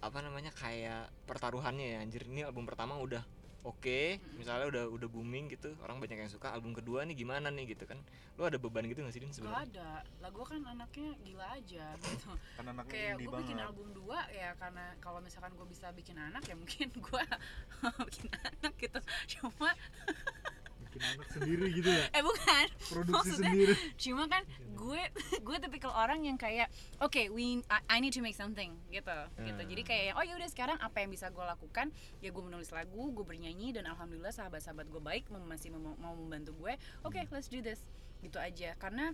apa 0.03 0.19
namanya 0.19 0.51
kayak 0.51 1.09
pertaruhannya 1.25 1.87
ya 1.95 1.99
anjir 2.03 2.27
ini 2.27 2.43
album 2.43 2.67
pertama 2.67 2.99
udah 2.99 3.23
oke 3.67 4.23
misalnya 4.39 4.71
udah 4.71 4.85
udah 4.95 5.09
booming 5.11 5.51
gitu 5.51 5.75
orang 5.83 5.99
banyak 5.99 6.23
yang 6.23 6.31
suka 6.31 6.55
album 6.55 6.71
kedua 6.71 7.03
nih 7.03 7.19
gimana 7.19 7.51
nih 7.51 7.75
gitu 7.75 7.87
kan. 7.87 7.99
Lu 8.35 8.47
ada 8.47 8.59
beban 8.59 8.87
gitu 8.87 9.03
nggak 9.03 9.15
sih 9.15 9.23
Din 9.23 9.31
gak 9.31 9.39
sebenarnya? 9.43 9.63
ada. 9.71 9.91
Lah 10.23 10.31
gue 10.31 10.45
kan 10.47 10.61
anaknya 10.63 11.11
gila 11.23 11.47
aja 11.55 11.85
gitu. 12.03 12.31
Kan 12.59 12.67
anaknya 12.67 12.93
kayak 12.95 13.15
gue 13.23 13.39
bikin 13.47 13.59
album 13.63 13.89
dua 13.95 14.27
ya 14.31 14.55
karena 14.59 14.95
kalau 14.99 15.19
misalkan 15.23 15.55
gue 15.55 15.67
bisa 15.67 15.91
bikin 15.95 16.15
anak 16.19 16.43
ya 16.47 16.55
mungkin 16.55 16.87
gue 16.95 17.23
bikin 18.11 18.29
anak 18.31 18.73
gitu. 18.79 19.01
Cuma 19.39 19.71
bikin 20.97 21.13
anak 21.13 21.29
sendiri 21.29 21.67
gitu 21.77 21.91
ya? 21.93 22.05
Eh 22.17 22.23
bukan. 22.25 22.65
Produksi 22.89 23.13
Maksudnya- 23.13 23.53
sendiri. 23.53 23.75
cuma 24.01 24.25
kan 24.27 24.43
gue 24.77 25.03
gue 25.41 25.57
tipikal 25.61 25.93
orang 25.93 26.25
yang 26.25 26.37
kayak 26.41 26.73
oke 26.99 27.21
we 27.33 27.61
I, 27.69 27.81
I 27.89 27.99
need 28.01 28.17
to 28.17 28.25
make 28.25 28.37
something 28.37 28.73
gitu 28.89 29.17
gitu. 29.45 29.61
Hmm. 29.61 29.69
jadi 29.69 29.83
kayak 29.85 30.13
oh 30.17 30.25
ya 30.25 30.35
udah 30.37 30.49
sekarang 30.49 30.79
apa 30.81 31.05
yang 31.05 31.11
bisa 31.13 31.29
gue 31.29 31.45
lakukan? 31.45 31.93
Ya 32.25 32.33
gue 32.33 32.43
menulis 32.43 32.73
lagu 32.73 33.13
gue 33.13 33.25
bernyanyi 33.25 33.77
dan 33.77 33.85
alhamdulillah 33.87 34.33
sahabat-sahabat 34.33 34.89
gue 34.89 35.03
baik 35.03 35.29
masih 35.29 35.71
mau, 35.77 35.93
mau 36.01 36.17
membantu 36.17 36.57
gue. 36.65 36.73
Oke 37.05 37.29
let's 37.29 37.53
do 37.53 37.61
this. 37.61 37.85
Gitu 38.25 38.41
aja. 38.41 38.73
Karena 38.81 39.13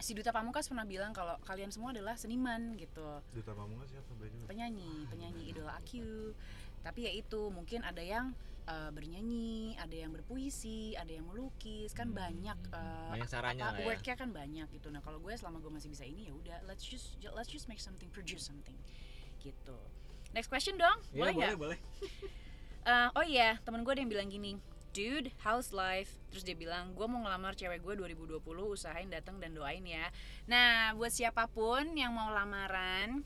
si 0.00 0.14
Duta 0.16 0.30
Pamungkas 0.32 0.70
pernah 0.70 0.86
bilang 0.86 1.10
kalau 1.12 1.36
kalian 1.44 1.68
semua 1.68 1.92
adalah 1.92 2.14
seniman 2.16 2.78
gitu. 2.78 3.04
Duta 3.34 3.52
pamungkas 3.52 3.90
siapa? 3.92 4.08
Penyanyi 4.48 5.04
penyanyi 5.10 5.50
idola 5.50 5.76
aku 5.76 6.32
tapi 6.80 7.04
ya 7.04 7.12
itu 7.12 7.52
mungkin 7.52 7.84
ada 7.84 8.00
yang 8.00 8.32
uh, 8.66 8.90
bernyanyi 8.90 9.76
ada 9.76 9.92
yang 9.92 10.10
berpuisi 10.10 10.92
ada 10.94 11.08
yang 11.08 11.24
melukis 11.24 11.92
kan 11.92 12.10
banyak 12.10 12.56
uh, 12.72 13.12
Banyak 13.12 13.28
caranya 13.28 13.62
apa, 13.70 13.72
lah 13.76 13.80
ya. 13.80 13.86
worknya 13.88 14.14
kan 14.16 14.28
banyak 14.30 14.66
gitu. 14.72 14.88
Nah 14.88 15.00
kalau 15.00 15.18
gue 15.18 15.32
selama 15.34 15.60
gue 15.60 15.70
masih 15.70 15.88
bisa 15.88 16.04
ini 16.04 16.28
ya 16.28 16.34
udah 16.34 16.58
let's 16.66 16.82
just 16.82 17.14
let's 17.32 17.48
just 17.48 17.64
make 17.66 17.80
something 17.80 18.10
produce 18.10 18.44
something 18.44 18.76
gitu. 19.40 19.76
Next 20.30 20.46
question 20.46 20.76
dong 20.76 20.98
Iya, 21.10 21.18
boleh 21.18 21.32
nggak? 21.32 21.48
boleh. 21.56 21.78
Boleh 21.78 21.80
Eh, 22.80 23.08
oh 23.12 23.20
iya 23.20 23.60
temen 23.60 23.84
gue 23.84 23.92
ada 23.92 24.00
yang 24.00 24.08
bilang 24.08 24.32
gini 24.32 24.56
dude 24.90 25.28
how's 25.44 25.68
life? 25.70 26.16
Terus 26.32 26.42
dia 26.42 26.56
bilang 26.56 26.96
gue 26.96 27.04
mau 27.04 27.20
ngelamar 27.20 27.52
cewek 27.52 27.78
gue 27.78 27.92
2020 27.94 28.40
usahain 28.66 29.04
datang 29.06 29.36
dan 29.36 29.52
doain 29.52 29.84
ya. 29.84 30.08
Nah 30.48 30.96
buat 30.96 31.12
siapa 31.12 31.44
pun 31.46 31.92
yang 31.92 32.16
mau 32.16 32.32
lamaran 32.32 33.20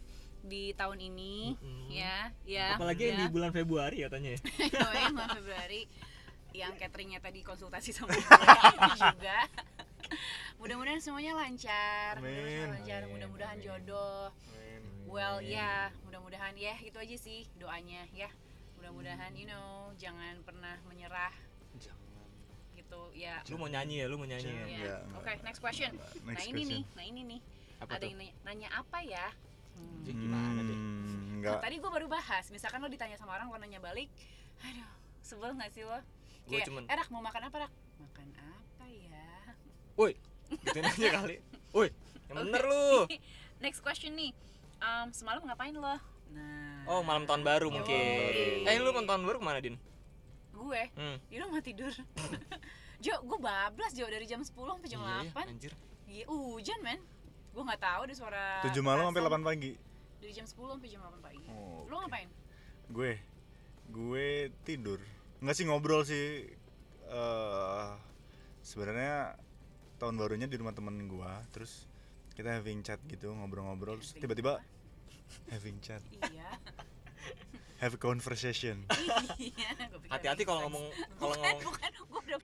di 0.45 0.77
tahun 0.77 1.01
ini 1.01 1.57
Mm-mm. 1.57 1.89
ya 1.89 2.29
ya 2.45 2.77
apalagi 2.77 3.09
yang 3.09 3.17
ya. 3.17 3.23
di 3.25 3.33
bulan 3.33 3.51
Februari 3.51 3.97
katanya 4.01 4.31
ya 4.37 4.41
Doain 4.71 5.11
bulan 5.11 5.31
Februari 5.41 5.83
yang 6.53 6.73
cateringnya 6.77 7.19
tadi 7.19 7.41
konsultasi 7.41 7.91
sama 7.91 8.13
gue 8.15 8.93
juga 8.95 9.39
mudah-mudahan 10.61 11.01
semuanya 11.01 11.33
lancar 11.35 12.21
mudah-mudahan 12.21 12.61
Amin. 12.63 12.75
lancar 12.77 13.01
Amin, 13.01 13.13
mudah-mudahan 13.17 13.57
amin. 13.57 13.67
jodoh 13.67 14.25
well 15.05 15.41
ya 15.41 15.89
mudah-mudahan 16.05 16.55
ya 16.55 16.77
itu 16.79 16.95
aja 16.95 17.17
sih 17.17 17.49
doanya 17.57 18.05
ya 18.13 18.29
mudah-mudahan 18.77 19.33
you 19.33 19.45
know 19.45 19.91
jangan 19.97 20.39
pernah 20.45 20.77
menyerah 20.85 21.33
gitu 22.75 23.01
ya 23.13 23.41
lu 23.49 23.57
mau 23.57 23.67
nyanyi 23.67 24.03
ya 24.03 24.07
lu 24.07 24.17
mau 24.17 24.29
nyanyi 24.29 24.51
ya 24.51 24.67
Ya. 24.69 24.97
Oke 25.17 25.31
enggak. 25.31 25.43
next 25.43 25.61
question 25.63 25.91
Next 25.95 26.21
nah 26.23 26.43
ini 26.45 26.53
question. 26.53 26.69
nih 26.69 26.83
nah 26.93 27.05
ini 27.07 27.21
nih 27.25 27.41
apa 27.81 27.91
ada 27.91 27.99
tuh 27.99 28.07
yang 28.07 28.19
nanya, 28.21 28.35
nanya 28.45 28.69
apa 28.71 28.99
ya 29.03 29.27
Hmm. 29.75 30.01
Jadi 30.03 30.15
gimana 30.17 30.61
deh? 30.61 30.75
Hmm, 30.75 31.03
Nah, 31.05 31.51
enggak 31.53 31.59
tadi 31.61 31.77
gue 31.77 31.91
baru 31.91 32.07
bahas 32.07 32.45
misalkan 32.49 32.79
lo 32.79 32.89
ditanya 32.89 33.17
sama 33.17 33.35
orang 33.35 33.47
lo 33.47 33.57
nanya 33.57 33.77
balik 33.79 34.09
aduh 34.61 34.89
sebel 35.21 35.53
gak 35.53 35.71
sih 35.71 35.83
lo? 35.83 35.99
Gua 36.45 36.53
kayak 36.55 36.67
cuman- 36.67 36.87
eh 36.87 36.95
Rak, 36.95 37.09
mau 37.09 37.21
makan 37.21 37.43
apa 37.45 37.57
rak? 37.59 37.73
Makan 37.99 38.27
apa 38.35 38.85
ya? 38.87 39.29
Woi 39.95 40.13
gituin 40.47 40.85
aja 40.85 41.09
kali. 41.15 41.37
Woi 41.77 41.89
yang 42.27 42.37
bener 42.43 42.63
lu. 42.63 43.05
Next 43.65 43.81
question 43.81 44.13
nih. 44.13 44.33
Um, 44.79 45.09
semalam 45.11 45.41
ngapain 45.43 45.73
lo? 45.73 45.97
Nah 46.33 46.85
oh 46.87 47.01
malam 47.01 47.25
tahun 47.25 47.43
baru 47.43 47.69
Yoi. 47.69 47.75
mungkin. 47.75 48.65
Eh 48.65 48.77
lu 48.77 48.91
malam 48.91 49.07
tahun 49.07 49.23
baru 49.25 49.39
ke 49.39 49.45
mana 49.45 49.61
din? 49.61 49.77
Gue? 50.51 50.83
Hmm. 50.95 51.17
di 51.27 51.37
rumah 51.37 51.61
tidur. 51.61 51.93
Jo, 53.01 53.21
gue 53.21 53.37
bablas 53.37 53.93
Jo 53.93 54.09
dari 54.09 54.25
jam 54.25 54.41
10 54.41 54.49
sampai 54.49 54.89
jam 54.89 55.01
iya, 55.03 55.21
ya, 55.21 55.37
8 55.37 55.53
anjir. 55.53 55.73
Iya, 56.07 56.25
hujan 56.25 56.81
men 56.81 57.01
Gue 57.55 57.63
gak 57.63 57.79
tahu 57.81 58.03
deh 58.11 58.17
suara 58.19 58.67
7 58.67 58.75
malam 58.83 59.07
sampai 59.07 59.23
petasan. 59.23 59.43
8 59.47 59.49
pagi? 59.49 59.73
Dari 60.19 60.33
jam 60.35 60.43
10 60.43 60.75
sampai 60.75 60.89
jam 60.91 61.01
8 61.07 61.23
pagi. 61.23 61.47
Oh, 61.49 61.87
Lo 61.87 62.03
ngapain? 62.03 62.29
gue 62.85 63.17
gue 63.89 64.27
tidur. 64.67 64.99
Nggak 65.41 65.55
sih 65.55 65.65
ngobrol 65.65 66.03
sih. 66.03 66.51
Eh 67.07 67.89
sebenarnya 68.61 69.39
tahun 69.97 70.19
barunya 70.19 70.51
di 70.51 70.57
rumah 70.59 70.75
temen 70.75 71.07
gue 71.07 71.33
terus 71.55 71.87
kita 72.35 72.51
having 72.51 72.83
chat 72.83 72.99
gitu 73.07 73.31
ngobrol-ngobrol 73.31 74.03
terus 74.03 74.13
tiba-tiba 74.19 74.59
having 75.55 75.79
chat. 75.79 76.03
Iya. 76.27 76.51
Have 77.83 77.95
a 77.95 78.01
conversation. 78.01 78.87
Iya 79.39 79.71
hati-hati 80.09 80.47
kalau 80.47 80.67
ngomong 80.71 80.85
kalau 81.19 81.35
Bukan, 81.37 81.43
ngomong 81.43 81.63
bukan 81.69 81.91
Gue 82.07 82.21
udah 82.23 82.39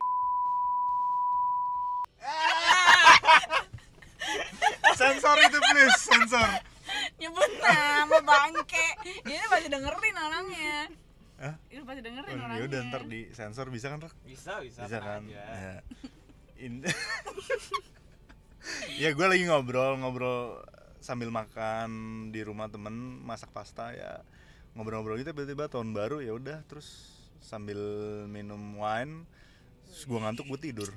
sensor 5.00 5.36
itu 5.40 5.58
please 5.72 5.98
sensor. 6.00 6.48
Nyebut 7.16 7.50
nama 7.64 8.18
bangke. 8.20 8.86
Ini 9.24 9.46
pasti 9.48 9.68
dengerin 9.72 10.16
orangnya. 10.16 10.78
Hah? 11.40 11.54
Ini 11.72 11.80
pasti 11.88 12.00
dengerin 12.04 12.36
oh, 12.36 12.44
orangnya. 12.44 12.60
ya 12.60 12.64
udah 12.68 12.80
ntar 12.92 13.02
di 13.08 13.20
sensor 13.32 13.72
bisa 13.72 13.88
kan 13.88 14.04
Rak? 14.04 14.12
bisa 14.28 14.60
bisa, 14.60 14.84
bisa 14.84 14.98
kan? 15.00 15.24
Aja. 15.24 15.40
ya 15.56 15.74
In- 16.60 16.84
ya 19.00 19.08
gue 19.16 19.26
lagi 19.26 19.48
ngobrol 19.48 19.96
ngobrol 19.96 20.60
sambil 21.00 21.32
makan 21.32 21.88
di 22.28 22.44
rumah 22.44 22.68
temen 22.68 22.92
masak 23.24 23.48
pasta 23.56 23.96
ya. 23.96 24.20
Ngobrol-ngobrol 24.76 25.16
gitu 25.18 25.32
tiba-tiba 25.32 25.72
tahun 25.72 25.96
baru 25.96 26.20
ya 26.20 26.36
udah 26.36 26.60
terus 26.68 27.16
sambil 27.40 27.80
minum 28.28 28.76
wine 28.76 29.24
terus 29.88 30.04
gue 30.04 30.18
ngantuk 30.20 30.46
gue 30.46 30.60
tidur 30.60 30.92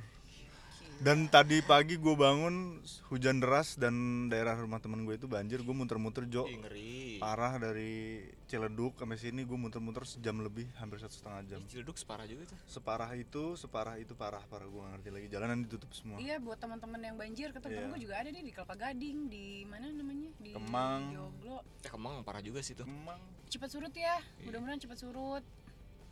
dan 1.02 1.26
tadi 1.28 1.60
pagi 1.62 1.98
gue 1.98 2.14
bangun 2.14 2.80
hujan 3.10 3.40
deras 3.40 3.76
dan 3.76 3.94
daerah 4.28 4.54
rumah 4.54 4.78
temen 4.78 5.04
gue 5.04 5.16
itu 5.16 5.26
banjir 5.26 5.60
gue 5.60 5.72
muter-muter 5.72 6.24
jo 6.26 6.46
Ih, 6.46 6.60
ngeri 6.60 6.94
parah 7.18 7.58
dari 7.58 8.22
Ciledug 8.46 8.94
sampai 8.94 9.18
sini 9.18 9.42
gue 9.42 9.56
muter-muter 9.56 10.06
sejam 10.06 10.38
lebih 10.38 10.70
hampir 10.78 11.00
satu 11.00 11.12
setengah 11.12 11.42
jam 11.46 11.60
Ih, 11.60 11.68
Ciledug 11.68 11.98
separah 11.98 12.24
juga 12.24 12.48
tuh 12.48 12.60
separah 12.64 13.12
itu 13.16 13.44
separah 13.56 13.96
itu 13.98 14.14
parah 14.14 14.44
parah 14.46 14.64
gue 14.64 14.80
ngerti 14.94 15.10
lagi 15.10 15.28
jalanan 15.28 15.58
ditutup 15.62 15.90
semua 15.92 16.20
Iya 16.20 16.38
buat 16.38 16.60
teman-teman 16.60 17.00
yang 17.02 17.16
banjir, 17.18 17.50
ke 17.50 17.60
temen 17.60 17.74
Iya. 17.76 17.90
gue 17.90 18.02
juga 18.02 18.16
ada 18.20 18.30
nih 18.30 18.44
di 18.44 18.52
Kelapa 18.52 18.76
Gading, 18.78 19.18
di 19.28 19.46
mana 19.66 19.90
namanya? 19.90 20.30
Di 20.38 20.52
Kemang. 20.54 21.02
Joglo. 21.10 21.58
eh 21.80 21.90
kemang 21.90 22.22
parah 22.22 22.40
juga 22.40 22.62
sih 22.62 22.76
tuh 22.76 22.86
emang 22.86 23.18
Cepat 23.48 23.70
surut 23.70 23.92
ya, 23.92 24.18
mudah-mudahan 24.42 24.78
cepat 24.80 24.98
surut. 25.00 25.44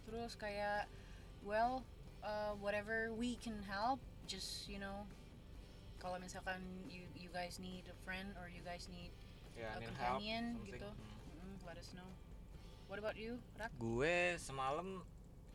terus 0.02 0.34
kayak 0.36 0.90
well 1.42 1.86
uh, 2.20 2.52
whatever 2.58 3.14
we 3.14 3.38
can 3.38 3.62
help 3.64 4.02
just 4.32 4.72
you 4.72 4.80
know 4.80 5.04
kalau 6.00 6.16
misalkan 6.18 6.64
you 6.88 7.04
you 7.14 7.28
guys 7.30 7.60
need 7.60 7.84
a 7.92 7.98
friend 8.08 8.32
or 8.40 8.48
you 8.48 8.64
guys 8.64 8.88
need 8.88 9.12
ya, 9.54 9.76
A 9.76 9.84
need 9.84 9.92
help, 9.92 10.18
companion 10.18 10.44
something. 10.56 10.68
gitu. 10.72 10.88
Hmm. 10.88 11.52
mm, 11.52 11.56
let 11.68 11.76
us 11.76 11.92
know 11.92 12.08
what 12.88 12.96
about 12.96 13.20
you 13.20 13.36
Rak? 13.60 13.68
gue 13.76 14.16
semalam 14.40 15.04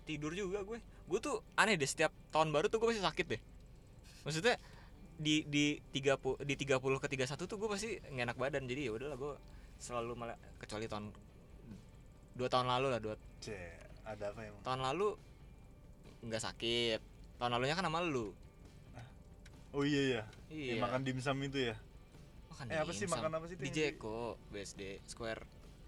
tidur 0.05 0.37
juga 0.37 0.61
gue 0.63 0.79
gue 0.85 1.19
tuh 1.19 1.41
aneh 1.57 1.75
deh 1.75 1.89
setiap 1.89 2.13
tahun 2.29 2.53
baru 2.53 2.69
tuh 2.69 2.79
gue 2.79 2.93
pasti 2.93 3.01
sakit 3.01 3.27
deh 3.27 3.41
maksudnya 4.23 4.61
di 5.17 5.49
di 5.49 5.81
30 5.97 6.45
di 6.45 6.55
30 6.61 6.77
ke 7.01 7.09
31 7.09 7.49
tuh 7.49 7.57
gue 7.57 7.69
pasti 7.73 7.97
nggak 8.13 8.25
enak 8.29 8.39
badan 8.39 8.69
jadi 8.69 8.93
ya 8.93 8.93
udahlah 8.93 9.17
gue 9.17 9.33
selalu 9.81 10.13
malah 10.13 10.37
kecuali 10.61 10.85
tahun 10.85 11.09
dua 12.37 12.49
tahun 12.53 12.69
lalu 12.69 12.87
lah 12.93 13.01
dua 13.01 13.17
Cek, 13.41 14.05
ada 14.05 14.29
apa 14.29 14.41
emang? 14.45 14.61
tahun 14.61 14.81
lalu 14.85 15.09
nggak 16.29 16.43
sakit 16.45 17.01
tahun 17.41 17.51
lalunya 17.57 17.73
kan 17.73 17.89
sama 17.89 18.05
lu 18.05 18.37
Oh 19.77 19.85
iya 19.85 20.01
iya. 20.03 20.23
iya 20.49 20.73
Yang 20.73 20.83
makan 20.83 21.01
dimsum 21.05 21.37
itu 21.43 21.59
ya. 21.63 21.75
Makan 22.49 22.65
Eh, 22.67 22.79
apa 22.79 22.91
sih, 22.91 23.05
makan 23.07 23.31
apa 23.31 23.45
sih 23.47 23.55
itu 23.55 23.63
di 23.63 23.69
di- 23.69 23.77
Jeko 23.77 24.21
BSD 24.49 24.83
Square 25.05 25.43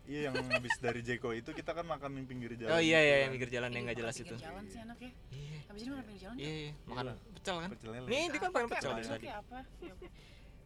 Iya 0.04 0.28
yang 0.28 0.40
habis 0.46 0.72
dari 0.78 1.00
Jeko 1.00 1.32
itu 1.32 1.52
kita 1.52 1.72
kan 1.72 1.84
makan 1.84 2.12
di 2.14 2.24
pinggir 2.24 2.52
jalan. 2.54 2.70
oh 2.70 2.80
iya 2.80 2.96
gitu 2.96 3.04
iya 3.04 3.12
kan. 3.14 3.20
yang 3.20 3.32
pinggir 3.34 3.50
jalan 3.50 3.68
yang 3.68 3.76
Ih, 3.76 3.84
nggak 3.84 3.98
jelas 3.98 4.14
pinggir 4.14 4.28
itu 4.30 4.36
jalan 4.40 4.64
sih 4.66 4.80
anak 4.80 4.98
ya 4.98 5.10
iya 5.30 5.58
habis 5.62 5.80
ini 5.80 5.90
makan 5.90 6.04
pinggir 6.06 6.22
jalan 6.22 6.36
iya 6.38 6.52
iya 6.54 6.72
makan 6.82 7.04
pecel 7.30 7.56
kan 7.58 7.68
Pecel 7.70 7.88
lele. 7.90 8.06
nih 8.06 8.22
dia 8.26 8.38
kan 8.38 8.50
pengen 8.50 8.68
pecel 8.70 8.90
tadi 8.94 9.28
apa? 9.30 9.58
Ya, 9.78 9.94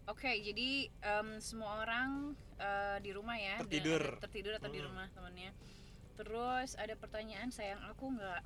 Oke, 0.05 0.31
jadi 0.37 0.71
em, 1.01 1.29
semua 1.39 1.71
orang 1.81 2.11
eh, 2.57 2.97
di 2.99 3.11
rumah 3.11 3.35
ya, 3.35 3.59
Tertidur. 3.61 4.03
ada- 4.05 4.19
tertidur 4.21 4.53
atau 4.55 4.67
di 4.69 4.79
Hmm. 4.79 4.87
rumah 4.89 5.07
temannya. 5.11 5.51
Terus 6.13 6.71
ada 6.75 6.95
pertanyaan 6.95 7.49
sayang 7.49 7.79
aku 7.85 8.11
nggak? 8.13 8.43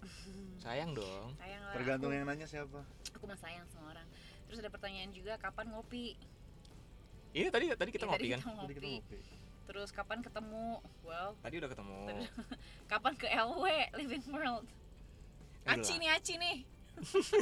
sayang 0.58 0.92
dong 0.92 1.32
sayang 1.34 1.60
lah. 1.62 1.74
Tergantung 1.74 2.08
aku, 2.08 2.16
yang 2.16 2.24
nanya 2.24 2.44
siapa. 2.46 2.80
aku 3.10 3.24
mah 3.24 3.36
sayang 3.36 3.64
sama 3.66 3.92
orang. 3.92 4.06
Terus 4.46 4.58
ada 4.58 4.68
pertanyaan 4.68 5.10
juga 5.10 5.34
kapan 5.36 5.68
ngopi? 5.68 6.14
iya 7.32 7.52
tadi 7.52 7.68
tadi 7.68 7.90
kita 7.90 8.02
Iya, 8.02 8.08
ngopi 8.08 8.16
tadi 8.18 8.32
kan 8.32 8.40
kita 8.40 8.48
Jadi 8.56 8.72
kita 8.72 8.80
ngopi. 8.80 8.94
ngopi. 8.96 9.18
Terus 9.66 9.88
kapan 9.90 10.18
ketemu? 10.20 10.66
Well, 11.02 11.30
tadi 11.38 11.54
udah 11.58 11.68
ketemu 11.68 11.98
Tadi- 12.06 12.30
kapan 12.92 13.12
ke 13.14 13.26
LW 13.28 13.64
Living 13.94 14.24
World? 14.28 14.66
Udah 15.62 15.74
Aci 15.74 15.92
lah. 15.92 15.98
nih, 15.98 16.10
Aci 16.12 16.34
nih. 16.36 16.56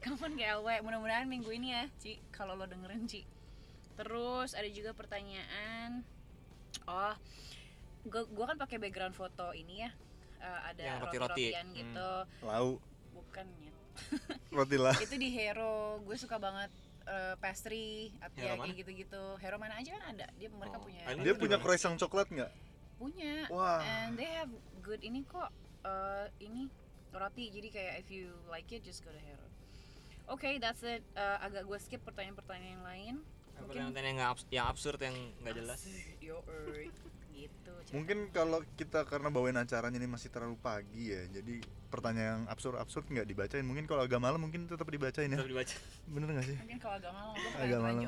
kapan 0.00 0.32
ke 0.32 0.44
LW? 0.50 0.68
Mudah-mudahan 0.80 1.26
minggu 1.26 1.50
ini 1.50 1.70
ya, 1.70 1.84
Ci. 1.96 2.18
Kalau 2.30 2.56
lo 2.56 2.64
dengerin, 2.64 3.04
Ci. 3.04 3.22
Terus 3.94 4.56
ada 4.56 4.66
juga 4.66 4.90
pertanyaan. 4.90 6.02
Oh, 6.86 7.14
gua, 8.06 8.22
gua 8.26 8.44
kan 8.48 8.58
pakai 8.58 8.80
background 8.80 9.12
foto 9.12 9.52
ini 9.52 9.84
ya. 9.84 9.90
Eh, 10.40 10.60
ada 10.66 10.82
Yang 10.82 10.98
roti-roti. 11.04 11.28
roti-rotian 11.46 11.66
Hmm. 11.68 11.76
gitu. 11.76 12.10
Lau 12.42 12.68
Bukan 13.12 13.46
ya. 13.60 13.69
roti 14.56 14.76
lah. 14.76 14.96
Itu 14.96 15.14
di 15.14 15.28
Hero. 15.28 15.98
Gue 16.00 16.14
suka 16.14 16.36
banget 16.36 16.70
eh, 17.02 17.34
pastry 17.36 18.10
ya 18.34 18.54
kayak 18.54 18.76
gitu-gitu. 18.76 19.22
Hero 19.36 19.56
mana 19.56 19.76
aja 19.76 19.90
kan 19.92 20.14
ada. 20.14 20.26
Dia 20.34 20.48
mereka 20.48 20.76
Oh. 20.76 20.84
punya 20.84 21.02
Dia 21.16 21.34
punya 21.34 21.56
croissant 21.56 21.96
coklat 21.96 22.28
nggak? 22.28 22.52
punya 22.96 23.48
Wah. 23.48 23.80
and 23.80 24.12
they 24.14 24.28
have 24.28 24.52
good 24.80 25.00
ini 25.00 25.24
kok 25.24 25.48
uh, 25.82 26.28
ini 26.36 26.68
roti 27.10 27.48
jadi 27.48 27.68
kayak 27.70 27.94
if 27.98 28.12
you 28.12 28.28
like 28.46 28.68
it 28.68 28.84
just 28.84 29.00
go 29.00 29.08
to 29.08 29.16
Hero 29.16 29.40
oke 30.28 30.44
that's 30.60 30.84
it 30.84 31.00
Uh, 31.10 31.40
agak 31.40 31.64
gue 31.64 31.78
skip 31.80 32.04
pertanyaan-pertanyaan 32.04 32.68
yang 32.70 32.84
lain 32.84 33.14
pertanyaan 33.58 34.04
yang 34.04 34.16
nggak 34.18 34.30
abs- 34.30 34.50
yang 34.50 34.66
absurd 34.68 35.00
yang 35.00 35.16
nggak 35.40 35.54
jelas 35.56 35.80
yo 36.20 36.44
gitu. 37.32 37.72
Mungkin 37.90 38.30
kalau 38.30 38.62
kita 38.78 39.02
karena 39.02 39.28
bawain 39.28 39.58
acaranya 39.58 39.98
ini 39.98 40.06
masih 40.06 40.30
terlalu 40.30 40.54
pagi 40.58 41.10
ya, 41.10 41.26
jadi 41.26 41.58
pertanyaan 41.90 42.26
yang 42.26 42.42
absurd-absurd 42.46 43.10
nggak 43.10 43.26
dibacain. 43.26 43.66
Mungkin 43.66 43.90
kalau 43.90 44.06
agak 44.06 44.22
malam 44.22 44.38
mungkin 44.38 44.70
tetap 44.70 44.86
dibacain 44.86 45.26
ya. 45.26 45.38
Tetap 45.42 45.50
dibaca 45.50 45.74
Bener 46.06 46.28
nggak 46.30 46.46
sih? 46.46 46.56
mungkin 46.62 46.78
kalau 46.78 46.94
agak 47.02 47.12
malam 47.12 47.34
gue 47.34 47.50
Agak 47.58 47.78
malam. 47.82 48.02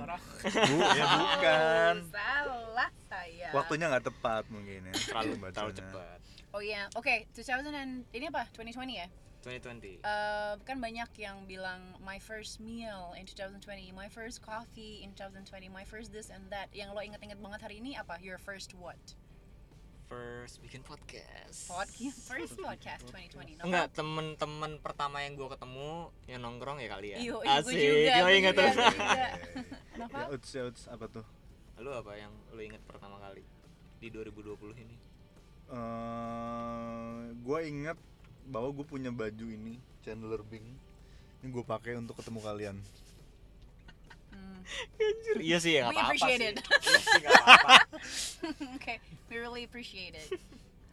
Bu, 0.47 0.77
ya 0.99 1.05
bukan. 1.19 1.95
Salah 2.15 2.91
saya 3.11 3.49
Waktunya 3.51 3.87
nggak 3.91 4.05
tepat 4.07 4.45
mungkin 4.49 4.81
ya. 4.87 4.95
terlalu 4.95 5.33
terlalu 5.51 5.75
cepat 5.77 6.19
oh 6.53 6.61
iya 6.61 6.85
oke 6.93 7.33
2000 7.33 7.65
and 7.73 8.05
ini 8.13 8.29
apa 8.29 8.45
2020 8.53 8.93
ya 8.93 9.07
2020 9.43 10.03
Uh, 10.03 10.55
kan 10.63 10.79
banyak 10.79 11.11
yang 11.19 11.43
bilang 11.51 11.83
my 11.99 12.19
first 12.23 12.63
meal 12.63 13.15
in 13.19 13.27
2020, 13.27 13.91
my 13.93 14.07
first 14.07 14.39
coffee 14.43 15.03
in 15.03 15.11
2020, 15.19 15.67
my 15.69 15.83
first 15.83 16.15
this 16.15 16.31
and 16.31 16.47
that. 16.51 16.71
Yang 16.71 16.95
lo 16.95 17.01
inget-inget 17.03 17.39
banget 17.43 17.61
hari 17.67 17.83
ini 17.83 17.99
apa? 17.99 18.23
Your 18.23 18.39
first 18.39 18.75
what? 18.79 18.99
first 20.13 20.61
bikin 20.61 20.85
podcast 20.85 21.73
Podcast, 21.73 22.29
first 22.29 22.61
podcast 22.61 23.01
2020. 23.09 23.57
No? 23.57 23.65
enggak 23.65 23.97
temen-temen 23.97 24.77
pertama 24.85 25.25
yang 25.25 25.41
gua 25.41 25.57
ketemu 25.57 26.13
yang 26.29 26.45
nongkrong 26.45 26.85
ya 26.85 26.89
kali 26.93 27.17
ya 27.17 27.19
Iyo, 27.19 27.41
iyo, 27.41 27.49
asik 27.57 27.73
gue 27.73 27.81
juga, 27.81 28.13
Gua 28.13 28.21
gue 28.21 28.33
inget 28.37 28.53
juga, 28.53 28.61
tuh 28.61 28.69
gue 28.69 28.93
juga. 28.93 29.29
Kenapa? 29.97 30.19
Ya, 30.21 30.27
uts, 30.37 30.49
ya, 30.53 30.63
uts, 30.69 30.83
apa 30.93 31.07
tuh? 31.09 31.25
lu 31.83 31.91
apa 31.91 32.13
yang 32.15 32.31
lu 32.55 32.61
inget 32.63 32.79
pertama 32.87 33.19
kali 33.19 33.43
di 33.99 34.07
2020 34.07 34.55
ini 34.87 34.97
eh 35.73 37.23
gue 37.43 37.59
ingat 37.67 37.99
bahwa 38.45 38.69
gue 38.71 38.85
punya 38.85 39.09
baju 39.09 39.47
ini 39.47 39.75
Chandler 40.01 40.43
Bing 40.43 40.67
ini 41.39 41.49
gue 41.49 41.63
pakai 41.63 41.97
untuk 41.97 42.17
ketemu 42.17 42.41
kalian 42.41 42.77
Hmm. 44.33 44.65
iya 45.39 45.61
sih 45.61 45.77
ya 45.77 45.85
We 45.85 45.93
apa-apa 45.93 46.09
appreciate 46.09 46.41
sih 46.41 46.49
it. 46.49 46.57
Iya 46.57 46.99
sih, 46.99 47.21
nggak 47.21 47.35
apa-apa 47.37 47.75
okay, 48.77 48.97
we 49.29 49.37
really 49.37 49.63
appreciate 49.63 50.17
it. 50.17 50.41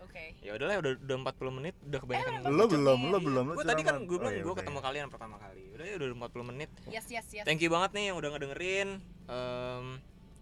Okay. 0.02 0.36
ya 0.42 0.56
udahlah 0.56 0.76
udah 0.80 0.92
udah 0.98 1.18
40 1.24 1.58
menit 1.58 1.76
udah 1.82 2.00
kebanyakan 2.02 2.32
Eh, 2.36 2.50
lo 2.50 2.64
belum 2.66 3.00
lo 3.08 3.18
belum 3.22 3.44
lo 3.46 3.54
gue 3.54 3.64
tadi 3.64 3.82
kan 3.82 3.96
gue 4.02 4.18
bilang 4.18 4.28
Oh, 4.28 4.36
iya, 4.36 4.44
gue 4.44 4.56
ketemu 4.58 4.80
kalian 4.82 5.08
pertama 5.08 5.36
kali 5.38 5.64
udah 5.72 5.86
ya 5.86 5.96
udah 5.96 6.08
40 6.20 6.50
menit 6.52 6.70
Yes, 6.86 7.06
yes, 7.08 7.26
yes. 7.32 7.46
thank 7.46 7.60
you 7.60 7.70
banget 7.70 7.92
nih 7.94 8.06
yang 8.10 8.18
udah 8.18 8.30
ngedengerin 8.30 8.90
Em, 9.26 9.86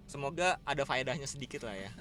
semoga 0.07 0.57
ada 0.63 0.83
faedahnya 0.83 1.27
sedikit 1.27 1.67
lah 1.67 1.75
ya 1.75 1.91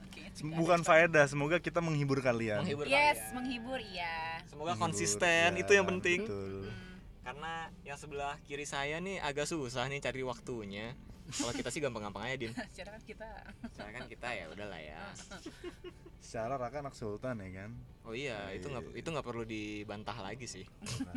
bukan 0.55 0.81
faedah 0.81 1.27
semoga 1.27 1.59
kita 1.59 1.79
menghibur 1.79 2.19
kalian 2.21 2.63
menghibur 2.63 2.87
Yes, 2.87 3.19
kalian. 3.19 3.35
menghibur 3.35 3.81
iya. 3.83 4.41
semoga 4.47 4.73
Menghibur, 4.73 4.85
konsisten 4.87 5.49
ya, 5.53 5.61
itu 5.61 5.73
yang 5.73 5.87
penting 5.89 6.21
betul. 6.23 6.65
Hmm. 6.65 6.97
karena 7.23 7.53
yang 7.83 7.99
sebelah 7.99 8.35
kiri 8.43 8.63
saya 8.63 8.97
nih 8.99 9.19
agak 9.19 9.45
susah 9.45 9.85
nih 9.87 9.99
cari 9.99 10.23
waktunya 10.23 10.95
kalau 11.29 11.53
kita 11.53 11.69
sih 11.69 11.79
gampang-gampang 11.79 12.23
aja 12.25 12.37
din 12.39 12.53
Secara 12.71 12.91
kan 12.93 13.03
kita 13.03 13.29
Soalnya 13.73 13.95
kan 13.95 14.05
kita 14.07 14.29
ya 14.31 14.45
udahlah 14.49 14.79
ya 14.79 15.01
secara 16.19 16.59
Raka 16.59 16.83
anak 16.83 16.91
sultan 16.93 17.39
ya 17.39 17.51
kan 17.57 17.71
oh 18.03 18.11
iya 18.11 18.35
Oh, 18.41 18.51
itu 18.53 18.67
nggak 18.67 18.83
iya. 18.85 18.99
itu 18.99 19.09
nggak 19.09 19.23
perlu 19.25 19.43
dibantah 19.43 20.17
lagi 20.17 20.47
sih 20.47 20.65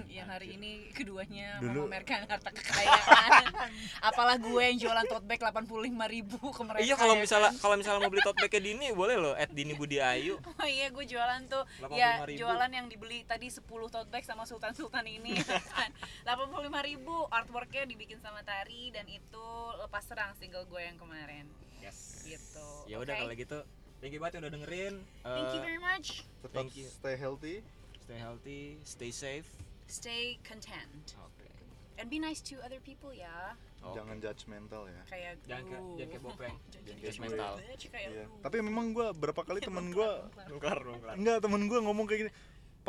yang 0.07 0.25
hari 0.27 0.53
ini 0.53 0.89
keduanya 0.91 1.57
Dulu- 1.57 1.85
memamerkan 1.85 2.25
harta 2.25 2.49
kekayaan. 2.49 3.31
Apalah 4.09 4.37
gue 4.37 4.61
yang 4.63 4.77
jualan 4.79 5.05
tote 5.05 5.21
bag 5.23 5.37
85 5.39 5.65
ribu 6.07 6.37
ke 6.39 6.61
mereka. 6.61 6.81
iya 6.81 6.93
kalau 6.93 7.13
ya 7.13 7.21
misalnya 7.21 7.49
kan? 7.49 7.57
kalau 7.57 7.75
misalnya 7.75 7.99
mau 7.99 8.09
beli 8.09 8.21
tote 8.21 8.37
bag 8.39 8.53
Dini 8.55 8.87
boleh 8.91 9.15
loh 9.17 9.33
at 9.33 9.49
Dini 9.49 9.73
Budi 9.73 9.97
Ayu 9.97 10.37
Oh 10.37 10.67
iya 10.67 10.89
gue 10.89 11.01
jualan 11.03 11.41
tuh 11.47 11.63
85.000. 11.79 11.93
ya 11.95 12.09
jualan 12.35 12.71
yang 12.71 12.85
dibeli 12.85 13.21
tadi 13.23 13.47
10 13.49 13.65
tote 13.65 14.09
bag 14.09 14.21
sama 14.21 14.45
Sultan 14.45 14.73
Sultan 14.73 15.05
ini 15.05 15.37
kan 15.41 15.89
85 16.23 16.53
ribu 16.85 17.25
artworknya 17.27 17.85
dibikin 17.85 18.17
sama 18.17 18.41
Tari 18.41 18.89
dan 18.89 19.05
itu 19.05 19.45
lepas 19.79 19.98
serang 20.01 20.31
single 20.33 20.65
gue 20.65 20.81
yang 20.81 20.95
kemarin. 20.95 21.45
Yes. 21.77 22.21
Gitu. 22.21 22.67
Ya 22.85 22.97
udah 22.97 23.09
Oke. 23.09 23.21
kalau 23.21 23.33
gitu 23.35 23.57
thank 23.97 24.11
you 24.11 24.19
banget 24.19 24.33
yang 24.35 24.43
udah 24.43 24.53
dengerin. 24.53 24.93
Thank 25.21 25.49
you 25.49 25.59
Eh, 25.59 25.65
very 25.65 25.81
much. 25.81 26.07
Tetap 26.39 26.53
Thank 26.53 26.71
you. 26.75 26.87
stay 26.87 27.15
healthy. 27.15 27.55
Stay 28.01 28.17
healthy 28.17 28.61
stay 28.83 29.09
safe. 29.09 29.47
Stay 29.85 30.37
content. 30.41 31.15
Oke. 31.15 31.47
And 31.95 32.07
be 32.07 32.15
nice 32.17 32.39
to 32.45 32.55
other 32.59 32.79
people 32.79 33.11
ya. 33.11 33.53
Oke. 33.79 33.95
jangan 33.95 34.19
judgmental 34.19 34.83
ya. 34.85 35.01
Kayak 35.05 35.33
jangan 35.45 35.81
jangan 35.95 36.09
kayak 36.09 36.19
bopeng 36.21 36.55
Jangan 36.75 36.99
judgmental. 36.99 37.53
kayak 37.87 38.09
Iya. 38.11 38.25
tapi 38.39 38.57
memang 38.59 38.85
gue 38.91 39.07
berapa 39.13 39.41
kali 39.41 39.59
temen 39.67 39.85
gue 39.89 40.09
bongkar 40.49 40.79
bongkar 40.83 41.15
enggak 41.15 41.37
temen 41.39 41.61
gue 41.63 41.79
ngomong 41.79 42.03
kayak 42.03 42.19
gini 42.21 42.31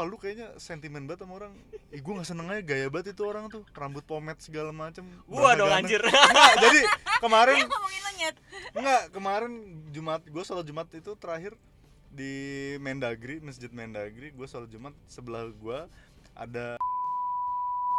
Pak 0.00 0.08
lu 0.08 0.16
kayaknya 0.16 0.56
sentimen 0.56 1.04
banget 1.04 1.28
sama 1.28 1.36
orang. 1.36 1.52
Ih 1.92 2.00
gue 2.00 2.12
gak 2.16 2.24
seneng 2.24 2.48
aja 2.48 2.64
gaya 2.64 2.88
banget 2.88 3.12
itu 3.12 3.20
orang 3.28 3.52
tuh. 3.52 3.68
Rambut 3.76 4.00
pomade 4.08 4.40
segala 4.40 4.72
macem. 4.72 5.04
Gua 5.28 5.52
dong 5.52 5.68
anjir. 5.68 6.00
Enggak, 6.00 6.54
jadi 6.56 6.80
kemarin 7.20 7.68
nyet. 8.20 8.36
Enggak, 8.76 9.02
kemarin 9.16 9.52
Jumat 9.92 10.20
gue 10.24 10.44
sholat 10.44 10.64
Jumat 10.68 10.88
itu 10.92 11.12
terakhir 11.16 11.56
di 12.12 12.32
Mendagri, 12.82 13.40
Masjid 13.40 13.68
Mendagri, 13.72 14.32
gue 14.32 14.46
sholat 14.48 14.68
Jumat 14.68 14.92
sebelah 15.08 15.48
gue 15.48 15.78
ada 16.36 16.76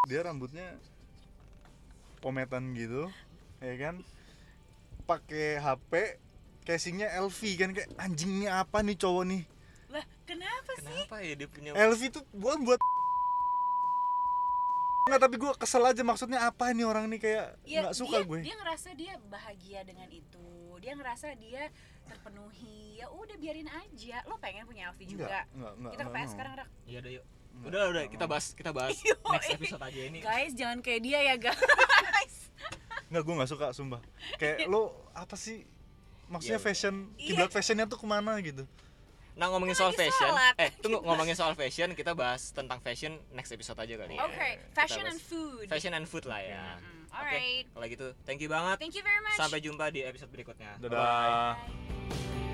dia 0.09 0.21
rambutnya 0.25 0.77
pometan 2.19 2.73
gitu, 2.77 3.09
ya 3.61 3.75
kan? 3.77 3.95
Pakai 5.05 5.57
HP, 5.57 6.21
casingnya 6.65 7.13
LV 7.21 7.39
kan 7.57 7.69
kayak 7.73 7.89
anjing 7.97 8.41
ini 8.41 8.47
apa 8.49 8.81
nih 8.85 8.97
cowok 8.97 9.23
nih? 9.25 9.43
Lah 9.91 10.05
kenapa 10.23 10.71
sih 10.73 10.87
kenapa 10.87 11.15
ya 11.19 11.33
dia 11.35 11.47
punya 11.47 11.71
LV 11.73 12.01
tuh 12.09 12.23
bukan 12.31 12.59
buat 12.63 12.79
Enggak, 15.01 15.19
tapi 15.19 15.35
gue 15.35 15.51
kesel 15.57 15.83
aja 15.83 16.01
maksudnya 16.01 16.39
apa 16.41 16.71
nih 16.71 16.85
orang 16.85 17.09
nih 17.09 17.19
kayak 17.19 17.45
Ya, 17.65 17.81
nggak 17.83 17.95
suka 17.97 18.17
dia, 18.17 18.23
gue. 18.23 18.39
dia 18.43 18.55
ngerasa 18.55 18.89
dia 18.93 19.13
bahagia 19.27 19.79
dengan 19.81 20.07
itu 20.07 20.47
dia 20.77 20.93
ngerasa 20.93 21.27
dia 21.35 21.67
terpenuhi 22.05 22.95
ya 22.95 23.09
udah 23.09 23.35
biarin 23.35 23.67
aja 23.67 24.21
lo 24.23 24.37
pengen 24.37 24.63
punya 24.63 24.89
LV 24.89 24.99
juga 25.03 25.25
Enggak, 25.25 25.43
enggak, 25.51 25.73
enggak. 25.73 25.91
kita 25.91 26.03
ke 26.03 26.11
PS 26.13 26.29
sekarang 26.31 26.53
rak 26.55 26.69
iya 26.85 26.97
udah 26.99 27.11
yuk 27.11 27.25
Udah 27.61 27.83
udah 27.91 28.03
kita 28.07 28.25
bahas 28.25 28.45
kita 28.51 28.71
bahas 28.71 28.95
Yoi. 29.03 29.19
next 29.27 29.49
episode 29.51 29.83
aja 29.83 30.01
ini. 30.01 30.19
guys 30.19 30.51
jangan 30.53 30.79
kayak 30.79 31.01
dia 31.01 31.19
ya 31.21 31.35
guys 31.37 32.35
Enggak, 33.05 33.21
gue 33.21 33.35
nggak 33.35 33.51
suka 33.51 33.65
sumpah. 33.75 33.99
Kayak 34.37 34.71
lo 34.71 34.95
apa 35.11 35.35
sih? 35.35 35.67
Maksudnya 36.29 36.55
Iya. 36.55 36.63
fashion, 36.63 36.95
Iya. 37.11 37.27
kiblat 37.27 37.51
fashionnya 37.51 37.83
tuh 37.83 37.99
ke 37.99 38.07
mana 38.07 38.39
gitu? 38.39 38.63
Nah 39.33 39.47
ngomongin 39.47 39.73
soal 39.73 39.91
fashion, 39.91 40.27
sholat. 40.27 40.53
eh 40.55 40.69
tunggu 40.77 40.99
ngomongin 41.01 41.33
soal 41.33 41.53
fashion 41.53 41.91
kita 41.91 42.11
bahas 42.11 42.51
tentang 42.51 42.77
fashion 42.79 43.15
next 43.31 43.49
episode 43.49 43.75
aja 43.75 43.95
kali. 43.95 44.13
ya. 44.13 44.21
oke 44.21 44.49
fashion 44.71 45.03
and 45.03 45.19
food 45.19 45.65
Fashion 45.65 45.93
and 45.93 46.05
food 46.05 46.25
lah 46.25 46.39
ya. 46.39 46.75
Mm, 46.75 47.07
Oke, 47.07 47.15
alright 47.17 47.65
kalau 47.67 47.87
gitu 47.87 48.07
thank 48.21 48.39
you 48.39 48.47
banget. 48.47 48.75
thank 48.77 48.91
you 48.91 49.01
very 49.01 49.19
much 49.19 49.35
Sampai 49.35 49.59
jumpa 49.59 49.87
di 49.87 50.01
episode 50.01 50.29
berikutnya. 50.29 50.75
Dadah. 50.77 50.99
Bye. 51.55 52.50